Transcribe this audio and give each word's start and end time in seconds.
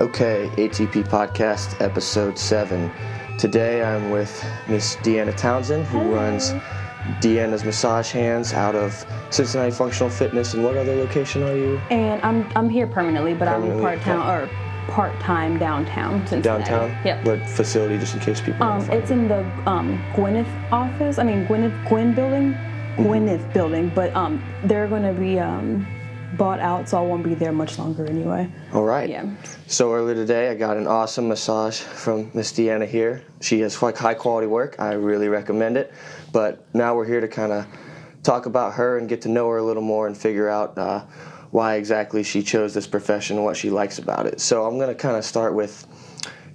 Okay, 0.00 0.50
ATP 0.56 1.04
Podcast, 1.04 1.80
Episode 1.80 2.36
7. 2.36 2.90
Today 3.38 3.82
I'm 3.84 4.10
with 4.10 4.44
Miss 4.68 4.96
Deanna 4.96 5.36
Townsend, 5.36 5.86
who 5.86 6.00
runs 6.12 6.50
Deanna's 7.20 7.64
Massage 7.64 8.10
Hands 8.10 8.52
out 8.54 8.74
of 8.74 9.06
Cincinnati 9.30 9.70
Functional 9.70 10.10
Fitness. 10.10 10.54
And 10.54 10.64
what 10.64 10.76
other 10.76 10.96
location 10.96 11.44
are 11.44 11.54
you? 11.56 11.78
And 11.90 12.20
I'm 12.22 12.44
I'm 12.56 12.68
here 12.68 12.88
permanently, 12.88 13.34
but 13.34 13.46
Permanently, 13.46 13.76
I'm 13.86 13.98
part 13.98 14.00
time 14.02 14.28
or 14.28 14.48
part 14.92 15.20
time 15.20 15.58
downtown 15.58 16.26
Cincinnati. 16.26 16.64
Downtown? 16.70 17.04
Yep. 17.04 17.24
What 17.24 17.48
facility, 17.48 17.96
just 17.98 18.14
in 18.14 18.20
case 18.20 18.40
people 18.40 18.64
Um, 18.64 18.80
it's 18.90 19.10
it? 19.10 19.14
in 19.14 19.28
the 19.28 19.44
um, 19.68 19.96
Gwyneth 20.14 20.72
office. 20.72 21.18
I 21.18 21.22
mean 21.24 21.46
Gwyneth 21.46 21.88
Gwynne 21.88 22.14
building, 22.14 22.52
Mm-hmm. 22.96 23.02
Gwyneth 23.06 23.52
building. 23.52 23.92
But 23.94 24.14
um, 24.16 24.42
they're 24.64 24.86
going 24.88 25.02
to 25.02 25.12
be 25.12 25.38
um, 25.40 25.84
bought 26.36 26.60
out, 26.60 26.88
so 26.88 26.98
I 26.98 27.00
won't 27.00 27.24
be 27.24 27.34
there 27.34 27.52
much 27.52 27.78
longer 27.78 28.06
anyway. 28.06 28.50
All 28.72 28.84
right. 28.84 29.08
Yeah. 29.08 29.30
So 29.66 29.92
earlier 29.92 30.14
today, 30.14 30.50
I 30.50 30.54
got 30.54 30.76
an 30.76 30.86
awesome 30.86 31.28
massage 31.28 31.78
from 31.78 32.30
Miss 32.34 32.52
Deanna 32.52 32.86
here. 32.86 33.22
She 33.40 33.60
has 33.60 33.80
like 33.82 33.96
high 33.96 34.14
quality 34.14 34.46
work. 34.46 34.76
I 34.78 34.94
really 34.94 35.28
recommend 35.28 35.76
it. 35.76 35.92
But 36.32 36.64
now 36.74 36.94
we're 36.94 37.06
here 37.06 37.20
to 37.20 37.28
kind 37.28 37.52
of 37.52 37.66
talk 38.22 38.46
about 38.46 38.74
her 38.74 38.98
and 38.98 39.08
get 39.08 39.22
to 39.22 39.28
know 39.28 39.48
her 39.50 39.58
a 39.58 39.62
little 39.62 39.82
more 39.82 40.06
and 40.06 40.16
figure 40.16 40.48
out 40.48 40.76
uh, 40.78 41.04
why 41.50 41.76
exactly 41.76 42.22
she 42.22 42.42
chose 42.42 42.74
this 42.74 42.86
profession 42.86 43.36
and 43.36 43.44
what 43.44 43.56
she 43.56 43.70
likes 43.70 43.98
about 43.98 44.26
it. 44.26 44.40
So 44.40 44.64
I'm 44.64 44.76
going 44.76 44.88
to 44.88 44.94
kind 44.94 45.16
of 45.16 45.24
start 45.24 45.54
with, 45.54 45.86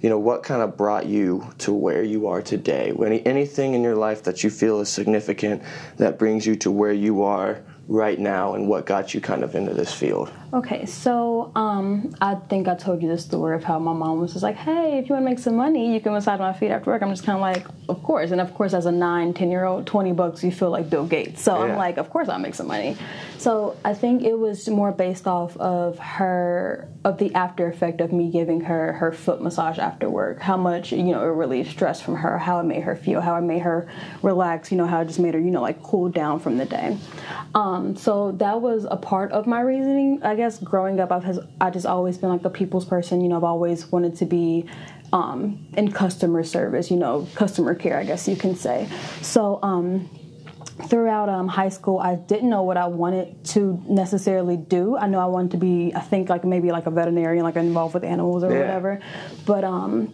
you 0.02 0.10
know, 0.10 0.18
what 0.18 0.42
kind 0.42 0.62
of 0.62 0.76
brought 0.76 1.06
you 1.06 1.48
to 1.58 1.72
where 1.72 2.02
you 2.02 2.26
are 2.26 2.42
today? 2.42 2.92
Any, 3.04 3.24
anything 3.24 3.74
in 3.74 3.82
your 3.82 3.96
life 3.96 4.22
that 4.24 4.44
you 4.44 4.50
feel 4.50 4.80
is 4.80 4.88
significant 4.88 5.62
that 5.96 6.18
brings 6.18 6.46
you 6.46 6.56
to 6.56 6.70
where 6.70 6.92
you 6.92 7.22
are 7.22 7.62
right 7.90 8.20
now 8.20 8.54
and 8.54 8.68
what 8.68 8.86
got 8.86 9.12
you 9.12 9.20
kind 9.20 9.42
of 9.42 9.54
into 9.54 9.74
this 9.74 9.92
field? 9.92 10.30
Okay, 10.52 10.84
so 10.84 11.52
um, 11.54 12.12
I 12.20 12.34
think 12.34 12.66
I 12.66 12.74
told 12.74 13.02
you 13.02 13.08
the 13.08 13.18
story 13.18 13.54
of 13.54 13.62
how 13.62 13.78
my 13.78 13.92
mom 13.92 14.20
was 14.20 14.32
just 14.32 14.42
like, 14.42 14.56
"Hey, 14.56 14.98
if 14.98 15.08
you 15.08 15.14
want 15.14 15.24
to 15.24 15.30
make 15.30 15.38
some 15.38 15.54
money, 15.54 15.94
you 15.94 16.00
can 16.00 16.12
massage 16.12 16.40
my 16.40 16.52
feet 16.52 16.72
after 16.72 16.90
work." 16.90 17.02
I'm 17.02 17.10
just 17.10 17.24
kind 17.24 17.36
of 17.36 17.40
like, 17.40 17.64
"Of 17.88 18.02
course!" 18.02 18.32
And 18.32 18.40
of 18.40 18.52
course, 18.54 18.74
as 18.74 18.84
a 18.84 18.90
nine, 18.90 19.32
ten 19.32 19.50
year 19.52 19.64
old, 19.64 19.86
twenty 19.86 20.12
bucks, 20.12 20.42
you 20.42 20.50
feel 20.50 20.70
like 20.70 20.90
Bill 20.90 21.06
Gates. 21.06 21.40
So 21.42 21.56
Yeah. 21.56 21.72
I'm 21.72 21.76
like, 21.76 21.98
"Of 21.98 22.10
course, 22.10 22.28
I'll 22.28 22.40
make 22.40 22.56
some 22.56 22.66
money." 22.66 22.96
So 23.38 23.76
I 23.84 23.94
think 23.94 24.22
it 24.24 24.38
was 24.38 24.68
more 24.68 24.90
based 24.90 25.28
off 25.28 25.56
of 25.56 25.98
her, 26.00 26.88
of 27.04 27.18
the 27.18 27.32
after 27.34 27.68
effect 27.68 28.00
of 28.00 28.12
me 28.12 28.28
giving 28.30 28.62
her 28.62 28.94
her 28.94 29.12
foot 29.12 29.40
massage 29.40 29.78
after 29.78 30.10
work. 30.10 30.40
How 30.40 30.56
much 30.56 30.90
you 30.90 31.04
know 31.04 31.22
it 31.22 31.26
relieved 31.26 31.70
stress 31.70 32.00
from 32.02 32.16
her, 32.16 32.38
how 32.38 32.58
it 32.58 32.64
made 32.64 32.82
her 32.82 32.96
feel, 32.96 33.20
how 33.20 33.36
it 33.36 33.42
made 33.42 33.62
her 33.62 33.86
relax. 34.22 34.72
You 34.72 34.78
know, 34.78 34.86
how 34.86 35.02
it 35.02 35.06
just 35.06 35.20
made 35.20 35.34
her 35.34 35.40
you 35.40 35.52
know 35.52 35.62
like 35.62 35.80
cool 35.80 36.08
down 36.08 36.40
from 36.40 36.58
the 36.58 36.66
day. 36.66 36.96
Um, 37.54 37.94
so 37.94 38.32
that 38.32 38.60
was 38.60 38.84
a 38.90 38.96
part 38.96 39.30
of 39.30 39.46
my 39.46 39.60
reasoning. 39.60 40.20
I 40.24 40.39
guess 40.40 40.58
growing 40.58 40.98
up, 41.00 41.10
I've 41.12 41.24
has 41.24 41.38
I 41.60 41.70
just 41.70 41.86
always 41.86 42.18
been 42.18 42.30
like 42.30 42.44
a 42.44 42.50
people's 42.50 42.84
person. 42.84 43.20
You 43.20 43.28
know, 43.28 43.36
I've 43.36 43.44
always 43.54 43.90
wanted 43.92 44.16
to 44.16 44.26
be 44.26 44.64
um, 45.12 45.40
in 45.76 45.92
customer 45.92 46.42
service. 46.44 46.90
You 46.90 46.96
know, 46.96 47.28
customer 47.34 47.74
care. 47.74 47.96
I 47.98 48.04
guess 48.04 48.26
you 48.28 48.36
can 48.36 48.54
say. 48.56 48.88
So. 49.22 49.58
Um, 49.62 50.08
throughout 50.88 51.28
um, 51.28 51.46
high 51.46 51.68
school 51.68 51.98
i 51.98 52.14
didn't 52.14 52.48
know 52.48 52.62
what 52.62 52.78
i 52.78 52.86
wanted 52.86 53.26
to 53.44 53.82
necessarily 53.86 54.56
do 54.56 54.96
i 54.96 55.06
know 55.06 55.18
i 55.20 55.26
wanted 55.26 55.50
to 55.50 55.58
be 55.58 55.92
i 55.94 56.00
think 56.00 56.30
like 56.30 56.42
maybe 56.42 56.70
like 56.72 56.86
a 56.86 56.90
veterinarian 56.90 57.44
like 57.44 57.56
involved 57.56 57.92
with 57.92 58.02
animals 58.02 58.42
or 58.42 58.50
Yeah. 58.50 58.60
whatever 58.60 59.00
but 59.44 59.62
um 59.62 60.10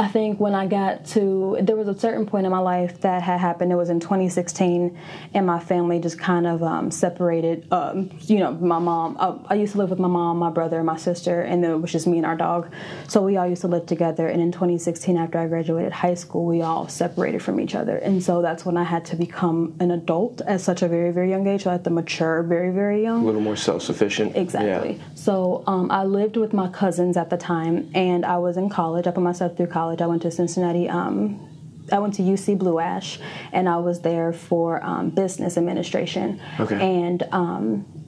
I 0.00 0.08
think 0.08 0.40
when 0.40 0.54
I 0.54 0.66
got 0.66 1.04
to, 1.06 1.58
there 1.60 1.76
was 1.76 1.88
a 1.88 1.98
certain 1.98 2.24
point 2.24 2.46
in 2.46 2.52
my 2.52 2.58
life 2.58 3.00
that 3.02 3.22
had 3.22 3.40
happened. 3.40 3.72
It 3.72 3.76
was 3.76 3.90
in 3.90 4.00
2016, 4.00 4.98
and 5.34 5.46
my 5.46 5.60
family 5.60 5.98
just 5.98 6.18
kind 6.18 6.46
of 6.46 6.62
um, 6.62 6.90
separated. 6.90 7.66
Um, 7.72 8.10
you 8.22 8.38
know, 8.38 8.52
my 8.52 8.78
mom. 8.78 9.16
uh, 9.18 9.38
I, 9.48 9.54
I 9.54 9.56
used 9.56 9.72
to 9.72 9.78
live 9.78 9.90
with 9.90 9.98
my 9.98 10.08
mom, 10.08 10.38
my 10.38 10.50
brother, 10.50 10.82
my 10.82 10.96
sister, 10.96 11.42
and 11.42 11.62
then 11.62 11.72
it 11.72 11.76
was 11.76 11.92
just 11.92 12.06
me 12.06 12.16
and 12.16 12.26
our 12.26 12.36
dog. 12.36 12.72
So 13.08 13.22
we 13.22 13.36
all 13.36 13.46
used 13.46 13.62
to 13.62 13.68
live 13.68 13.86
together. 13.86 14.28
And 14.28 14.40
in 14.40 14.50
2016, 14.52 15.16
after 15.16 15.38
I 15.38 15.46
graduated 15.46 15.92
high 15.92 16.14
school, 16.14 16.46
we 16.46 16.62
all 16.62 16.88
separated 16.88 17.42
from 17.42 17.60
each 17.60 17.74
other. 17.74 17.98
And 17.98 18.22
so 18.22 18.40
that's 18.40 18.64
when 18.64 18.76
I 18.76 18.84
had 18.84 19.04
to 19.06 19.16
become 19.16 19.76
an 19.78 19.90
adult 19.90 20.40
at 20.42 20.60
such 20.60 20.82
a 20.82 20.88
very, 20.88 21.10
very 21.10 21.28
young 21.28 21.46
age. 21.46 21.64
So 21.64 21.70
I 21.70 21.74
had 21.74 21.84
to 21.84 21.90
mature 21.90 22.42
very, 22.42 22.70
very 22.70 23.02
young. 23.02 23.22
A 23.22 23.26
little 23.26 23.40
more 23.40 23.56
self 23.56 23.82
sufficient. 23.82 24.36
Exactly. 24.36 25.00
So 25.14 25.64
um, 25.66 25.90
I 25.90 26.04
lived 26.04 26.36
with 26.36 26.52
my 26.52 26.68
cousins 26.68 27.16
at 27.16 27.30
the 27.30 27.36
time, 27.36 27.90
and 27.94 28.24
I 28.24 28.38
was 28.38 28.56
in 28.56 28.68
college. 28.68 29.06
I 29.06 29.10
put 29.10 29.22
myself 29.22 29.56
through 29.56 29.66
college. 29.66 29.81
I 29.90 30.06
went 30.06 30.22
to 30.22 30.30
Cincinnati. 30.30 30.88
Um, 30.88 31.48
I 31.90 31.98
went 31.98 32.14
to 32.14 32.22
UC 32.22 32.58
Blue 32.58 32.78
Ash, 32.78 33.18
and 33.52 33.68
I 33.68 33.76
was 33.78 34.00
there 34.00 34.32
for 34.32 34.82
um, 34.84 35.10
business 35.10 35.56
administration. 35.56 36.40
Okay. 36.60 36.80
And 36.80 37.22
um, 37.32 38.01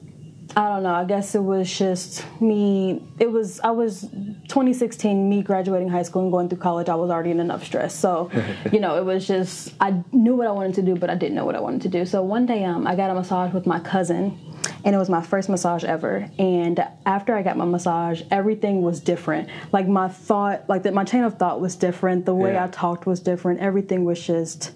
I 0.56 0.68
don't 0.68 0.84
know. 0.84 0.94
I 0.94 1.04
guess 1.04 1.34
it 1.34 1.42
was 1.42 1.76
just 1.76 2.24
me. 2.40 3.02
It 3.18 3.30
was 3.30 3.58
I 3.60 3.70
was 3.72 4.02
2016. 4.02 5.28
Me 5.28 5.42
graduating 5.42 5.88
high 5.88 6.02
school 6.02 6.22
and 6.22 6.30
going 6.30 6.48
through 6.48 6.58
college. 6.58 6.88
I 6.88 6.94
was 6.94 7.10
already 7.10 7.32
in 7.32 7.40
enough 7.40 7.64
stress. 7.64 7.94
So, 7.94 8.30
you 8.72 8.78
know, 8.78 8.96
it 8.96 9.04
was 9.04 9.26
just 9.26 9.74
I 9.80 10.02
knew 10.12 10.36
what 10.36 10.46
I 10.46 10.52
wanted 10.52 10.74
to 10.76 10.82
do, 10.82 10.94
but 10.94 11.10
I 11.10 11.16
didn't 11.16 11.34
know 11.34 11.44
what 11.44 11.56
I 11.56 11.60
wanted 11.60 11.82
to 11.82 11.88
do. 11.88 12.06
So 12.06 12.22
one 12.22 12.46
day, 12.46 12.64
um, 12.64 12.86
I 12.86 12.94
got 12.94 13.10
a 13.10 13.14
massage 13.14 13.52
with 13.52 13.66
my 13.66 13.80
cousin, 13.80 14.38
and 14.84 14.94
it 14.94 14.98
was 14.98 15.10
my 15.10 15.22
first 15.22 15.48
massage 15.48 15.82
ever. 15.82 16.30
And 16.38 16.86
after 17.04 17.34
I 17.34 17.42
got 17.42 17.56
my 17.56 17.64
massage, 17.64 18.22
everything 18.30 18.82
was 18.82 19.00
different. 19.00 19.48
Like 19.72 19.88
my 19.88 20.08
thought, 20.08 20.68
like 20.68 20.84
that, 20.84 20.94
my 20.94 21.04
chain 21.04 21.24
of 21.24 21.36
thought 21.36 21.60
was 21.60 21.74
different. 21.74 22.26
The 22.26 22.34
way 22.34 22.52
Yeah. 22.52 22.64
I 22.64 22.68
talked 22.68 23.06
was 23.06 23.18
different. 23.18 23.58
Everything 23.60 24.04
was 24.04 24.24
just 24.24 24.72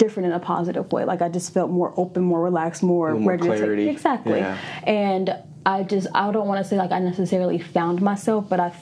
different 0.00 0.28
in 0.28 0.32
a 0.32 0.40
positive 0.40 0.90
way. 0.90 1.04
Like 1.04 1.22
I 1.22 1.28
just 1.28 1.54
felt 1.54 1.70
more 1.70 1.94
open, 1.96 2.22
more 2.24 2.42
relaxed, 2.42 2.82
more 2.82 3.14
more 3.14 3.32
ready 3.32 3.42
to 3.44 3.48
take- 3.48 3.58
clarity. 3.58 3.88
exactly. 3.88 4.38
Yeah. 4.38 4.58
And 4.84 5.36
I 5.64 5.84
just 5.84 6.08
I 6.14 6.32
don't 6.32 6.48
want 6.48 6.64
to 6.64 6.68
say 6.68 6.76
like 6.76 6.90
I 6.90 6.98
necessarily 6.98 7.58
found 7.58 8.02
myself, 8.02 8.48
but 8.48 8.58
I 8.58 8.74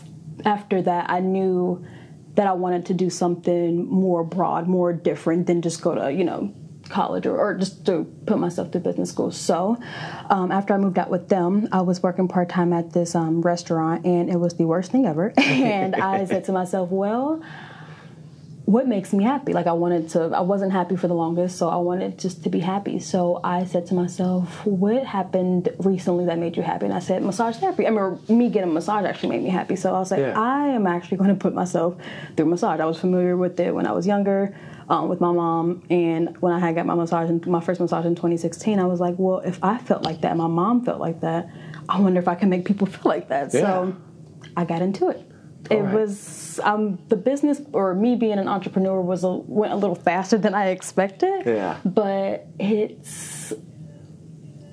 after 0.45 0.81
that 0.83 1.11
I 1.11 1.21
knew 1.21 1.85
that 2.37 2.47
I 2.47 2.53
wanted 2.53 2.87
to 2.87 2.95
do 2.95 3.11
something 3.11 3.87
more 3.91 4.23
broad, 4.23 4.69
more 4.69 4.93
different 4.93 5.49
than 5.49 5.61
just 5.61 5.83
go 5.83 5.95
to 5.95 6.11
you 6.13 6.25
know 6.25 6.55
college 6.89 7.27
or, 7.27 7.37
or 7.37 7.55
just 7.55 7.85
to 7.85 8.05
put 8.25 8.39
myself 8.39 8.73
through 8.73 8.81
business 8.81 9.11
school. 9.11 9.31
So 9.31 9.77
um, 10.31 10.51
after 10.51 10.73
I 10.73 10.79
moved 10.79 10.99
out 10.99 11.11
with 11.11 11.29
them, 11.29 11.69
I 11.73 11.83
was 11.83 12.03
working 12.03 12.29
part 12.29 12.49
time 12.49 12.73
at 12.73 12.93
this 12.93 13.15
um, 13.15 13.43
restaurant, 13.43 14.07
and 14.07 14.31
it 14.31 14.39
was 14.39 14.55
the 14.55 14.65
worst 14.67 14.93
thing 14.93 15.05
ever. 15.05 15.35
and 15.37 15.95
I 15.97 16.25
said 16.25 16.45
to 16.45 16.53
myself, 16.53 16.91
well 16.91 17.43
what 18.75 18.87
makes 18.87 19.15
me 19.15 19.25
happy? 19.25 19.55
Like 19.55 19.67
i 19.67 19.73
wanted 19.73 20.11
to 20.11 20.21
i 20.43 20.43
wasn't 20.43 20.73
happy 20.73 20.95
for 20.95 21.09
the 21.09 21.15
longest 21.15 21.57
so 21.57 21.71
i 21.71 21.77
wanted 21.77 22.19
just 22.19 22.45
to 22.45 22.51
be 22.51 22.61
happy. 22.61 22.99
So 22.99 23.41
i 23.43 23.65
said 23.65 23.87
to 23.87 23.95
myself 23.95 24.67
what 24.67 25.07
happened 25.07 25.71
recently 25.79 26.27
that 26.27 26.39
made 26.39 26.55
you 26.59 26.63
happy? 26.63 26.85
And 26.85 26.95
i 26.95 26.99
said 26.99 27.23
massage 27.23 27.57
therapy. 27.57 27.87
I 27.87 27.91
mean 27.91 28.19
me 28.29 28.51
getting 28.51 28.71
a 28.71 28.73
massage 28.75 29.07
actually 29.07 29.31
made 29.31 29.43
me 29.43 29.49
happy. 29.49 29.75
So 29.75 29.95
i 29.95 29.99
was 29.99 30.11
like 30.11 30.21
Yeah. 30.21 30.39
i 30.39 30.67
am 30.79 30.87
actually 30.87 31.17
going 31.17 31.31
to 31.31 31.41
put 31.47 31.55
myself 31.55 31.97
through 32.37 32.45
massage. 32.47 32.79
I 32.79 32.85
was 32.85 32.99
familiar 33.01 33.37
with 33.39 33.59
it 33.59 33.75
when 33.75 33.87
i 33.87 33.93
was 33.93 34.07
younger 34.07 34.55
um, 34.91 35.09
with 35.09 35.21
my 35.21 35.33
mom. 35.33 35.83
And 35.89 36.37
when 36.43 36.53
i 36.53 36.59
had 36.59 36.75
got 36.75 36.85
my 36.85 36.95
massage 36.95 37.31
in, 37.31 37.41
my 37.47 37.61
first 37.61 37.81
massage 37.81 38.05
in 38.05 38.15
2016 38.17 38.79
i 38.79 38.85
was 38.85 39.01
like 39.01 39.15
well 39.17 39.39
if 39.53 39.59
i 39.65 39.79
felt 39.79 40.03
like 40.03 40.21
that 40.21 40.37
my 40.37 40.47
mom 40.47 40.85
felt 40.85 41.01
like 41.01 41.21
that 41.21 41.49
i 41.89 41.99
wonder 41.99 42.21
if 42.21 42.29
i 42.29 42.35
can 42.35 42.51
make 42.51 42.67
people 42.67 42.87
feel 42.87 43.09
like 43.17 43.29
that. 43.29 43.55
Yeah. 43.55 43.61
so 43.63 43.97
i 44.59 44.67
got 44.67 44.83
into 44.83 45.09
it 45.09 45.21
it 45.71 45.77
right. 45.77 45.95
was 45.95 46.61
um, 46.63 46.99
the 47.09 47.17
business 47.17 47.61
or 47.73 47.95
me 47.95 48.17
being 48.17 48.39
an 48.39 48.49
entrepreneur 48.49 49.01
was 49.01 49.25
a, 49.25 49.31
went 49.31 49.73
a 49.73 49.77
little 49.77 49.97
faster 49.97 50.39
than 50.39 50.55
I 50.55 50.69
expected. 50.69 51.43
Yeah. 51.45 51.79
But 51.85 52.47
it's 52.59 53.53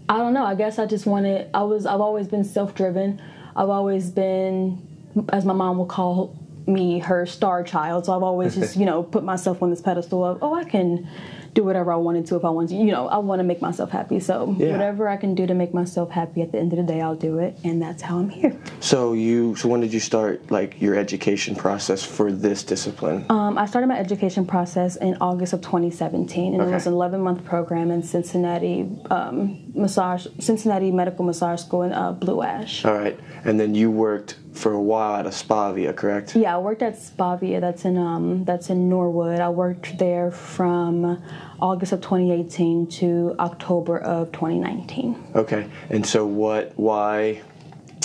I 0.08 0.18
don't 0.18 0.34
know. 0.34 0.46
I 0.46 0.56
guess 0.56 0.78
I 0.78 0.86
just 0.86 1.06
wanted. 1.06 1.50
I 1.54 1.64
was. 1.64 1.86
I've 1.86 2.02
always 2.02 2.28
been 2.28 2.44
self 2.44 2.76
driven. 2.76 3.22
I've 3.56 3.70
always 3.70 4.12
been, 4.12 4.86
as 5.30 5.46
my 5.46 5.54
mom 5.54 5.78
will 5.78 5.86
call 5.86 6.38
me, 6.68 7.00
her 7.00 7.26
star 7.26 7.64
child. 7.64 8.06
So 8.06 8.16
I've 8.16 8.24
always 8.24 8.56
just 8.60 8.76
you 8.78 8.86
know 8.86 9.04
put 9.04 9.24
myself 9.24 9.64
on 9.64 9.70
this 9.70 9.82
pedestal 9.82 10.24
of 10.24 10.40
oh 10.42 10.54
I 10.54 10.64
can 10.64 11.08
do 11.56 11.64
whatever 11.64 11.92
I 11.92 11.96
wanted 11.96 12.28
to 12.28 12.36
if 12.36 12.46
I 12.46 12.50
wanted 12.50 12.70
to. 12.70 12.76
You 12.76 12.92
know 12.92 13.08
I 13.08 13.18
want 13.18 13.40
to 13.40 13.44
make 13.44 13.62
myself 13.62 13.90
happy. 13.90 14.20
So 14.20 14.54
Yeah. 14.60 14.74
whatever 14.74 15.08
I 15.08 15.18
can 15.18 15.34
do 15.34 15.48
to 15.48 15.54
make 15.56 15.74
myself 15.74 16.12
happy 16.12 16.42
at 16.42 16.52
the 16.52 16.60
end 16.60 16.74
of 16.74 16.78
the 16.78 16.84
day, 16.84 17.02
I'll 17.02 17.16
do 17.16 17.40
it, 17.40 17.58
and 17.64 17.82
that's 17.82 18.02
how 18.04 18.20
I'm 18.20 18.30
here. 18.30 18.54
So 18.82 19.14
you, 19.14 19.56
so 19.56 19.70
when 19.70 19.80
did 19.82 19.94
you 19.94 20.00
start 20.02 20.52
like 20.52 20.80
your 20.82 20.96
education 20.96 21.56
process 21.56 22.04
for 22.04 22.32
this 22.32 22.64
discipline? 22.64 23.26
Um, 23.30 23.58
I 23.58 23.66
started 23.66 23.88
my 23.88 23.98
education 23.98 24.46
process 24.46 24.98
in 24.98 25.18
August 25.22 25.54
of 25.54 25.62
2017, 25.62 26.54
and 26.54 26.62
Okay. 26.62 26.70
it 26.72 26.74
was 26.74 26.86
an 26.88 26.94
11 26.94 27.22
month 27.22 27.44
program 27.46 27.90
in 27.90 28.04
Cincinnati 28.04 28.88
um, 29.10 29.58
massage, 29.74 30.28
Cincinnati 30.40 30.92
Medical 30.92 31.24
Massage 31.26 31.62
School 31.62 31.84
in 31.84 31.94
uh, 31.94 32.12
Blue 32.12 32.42
Ash. 32.44 32.84
All 32.86 32.94
right, 32.98 33.18
and 33.46 33.60
then 33.60 33.74
you 33.74 33.90
worked 33.90 34.36
for 34.56 34.72
a 34.72 34.82
while 34.82 35.16
at 35.20 35.26
a 35.26 35.30
Spavia, 35.30 35.96
correct? 35.96 36.36
Yeah, 36.36 36.56
I 36.56 36.60
worked 36.60 36.82
at 36.82 36.96
Spavia. 36.96 37.60
That's 37.60 37.86
in 37.86 37.98
um, 37.98 38.46
that's 38.46 38.70
in 38.70 38.90
Norwood. 38.90 39.40
I 39.40 39.50
worked 39.50 39.98
there 39.98 40.32
from 40.32 41.22
August 41.62 41.92
of 41.92 42.02
2018 42.02 42.88
to 42.88 43.36
October 43.40 44.00
of 44.00 44.32
2019. 44.32 45.32
Okay, 45.36 45.70
and 45.90 46.06
so 46.06 46.26
what? 46.26 46.74
Why? 46.78 47.42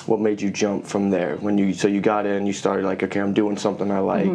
What 0.07 0.21
made 0.21 0.41
you 0.41 0.51
jump 0.51 0.87
from 0.87 1.11
there 1.11 1.37
when 1.37 1.57
you? 1.57 1.73
So 1.73 1.87
you 1.87 2.01
got 2.01 2.27
in, 2.27 2.47
you 2.47 2.53
started 2.53 2.85
like, 2.85 3.03
okay, 3.03 3.21
I'm 3.21 3.35
doing 3.35 3.57
something 3.57 3.91
I 3.91 4.01
like. 4.01 4.27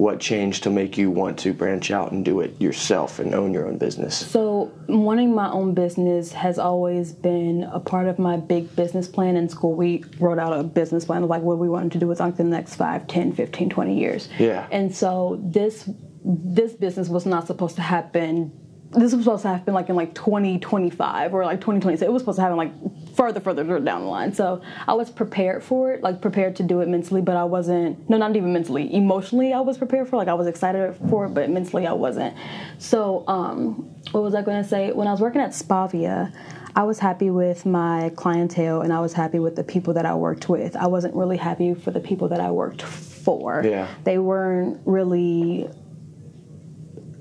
What 0.00 0.18
changed 0.18 0.62
to 0.62 0.70
make 0.70 0.96
you 0.96 1.10
want 1.10 1.38
to 1.38 1.52
branch 1.52 1.90
out 1.90 2.10
and 2.10 2.24
do 2.24 2.40
it 2.40 2.58
yourself 2.58 3.18
and 3.18 3.34
own 3.34 3.52
your 3.52 3.68
own 3.68 3.76
business? 3.76 4.16
So, 4.16 4.72
wanting 4.88 5.34
my 5.34 5.50
own 5.50 5.74
business 5.74 6.32
has 6.32 6.58
always 6.58 7.12
been 7.12 7.64
a 7.64 7.80
part 7.80 8.08
of 8.08 8.18
my 8.18 8.38
big 8.38 8.74
business 8.74 9.06
plan 9.06 9.36
in 9.36 9.50
school. 9.50 9.74
We 9.74 10.02
wrote 10.18 10.38
out 10.38 10.58
a 10.58 10.62
business 10.62 11.04
plan 11.04 11.22
of 11.22 11.28
like 11.28 11.42
what 11.42 11.58
we 11.58 11.68
wanted 11.68 11.92
to 11.92 11.98
do 11.98 12.06
with 12.06 12.18
like 12.18 12.38
the 12.38 12.44
next 12.44 12.76
5, 12.76 13.08
10, 13.08 13.34
15, 13.34 13.68
20 13.68 13.98
years. 13.98 14.30
Yeah. 14.38 14.66
And 14.72 14.94
so 14.94 15.38
this 15.44 15.88
this 16.24 16.72
business 16.72 17.10
was 17.10 17.26
not 17.26 17.46
supposed 17.46 17.76
to 17.76 17.82
happen 17.82 18.52
this 18.92 19.14
was 19.14 19.24
supposed 19.24 19.42
to 19.42 19.48
happen 19.48 19.72
like 19.72 19.88
in 19.88 19.94
like 19.94 20.14
2025 20.14 21.32
or 21.32 21.44
like 21.44 21.60
2026. 21.60 22.02
It 22.02 22.12
was 22.12 22.22
supposed 22.22 22.36
to 22.36 22.42
happen 22.42 22.56
like 22.56 22.72
further, 23.14 23.38
further 23.38 23.78
down 23.78 24.02
the 24.02 24.08
line. 24.08 24.32
So 24.32 24.62
I 24.88 24.94
was 24.94 25.10
prepared 25.10 25.62
for 25.62 25.92
it, 25.92 26.02
like 26.02 26.20
prepared 26.20 26.56
to 26.56 26.64
do 26.64 26.80
it 26.80 26.88
mentally, 26.88 27.20
but 27.20 27.36
I 27.36 27.44
wasn't. 27.44 28.10
No, 28.10 28.16
not 28.16 28.34
even 28.34 28.52
mentally. 28.52 28.92
Emotionally, 28.92 29.52
I 29.52 29.60
was 29.60 29.78
prepared 29.78 30.08
for. 30.08 30.16
It, 30.16 30.18
like 30.18 30.28
I 30.28 30.34
was 30.34 30.48
excited 30.48 30.96
for 31.08 31.26
it, 31.26 31.34
but 31.34 31.48
mentally, 31.50 31.86
I 31.86 31.92
wasn't. 31.92 32.34
So 32.78 33.24
um, 33.28 33.94
what 34.10 34.22
was 34.22 34.34
I 34.34 34.42
going 34.42 34.60
to 34.60 34.68
say? 34.68 34.90
When 34.90 35.06
I 35.06 35.12
was 35.12 35.20
working 35.20 35.40
at 35.40 35.50
Spavia. 35.50 36.32
I 36.76 36.84
was 36.84 37.00
happy 37.00 37.30
with 37.30 37.66
my 37.66 38.12
clientele 38.14 38.82
and 38.82 38.92
I 38.92 39.00
was 39.00 39.12
happy 39.12 39.40
with 39.40 39.56
the 39.56 39.64
people 39.64 39.94
that 39.94 40.06
I 40.06 40.14
worked 40.14 40.48
with. 40.48 40.76
I 40.76 40.86
wasn't 40.86 41.16
really 41.16 41.36
happy 41.36 41.74
for 41.74 41.90
the 41.90 41.98
people 41.98 42.28
that 42.28 42.38
I 42.38 42.52
worked 42.52 42.82
for. 42.82 43.60
Yeah. 43.64 43.88
They 44.04 44.18
weren't 44.18 44.80
really 44.84 45.68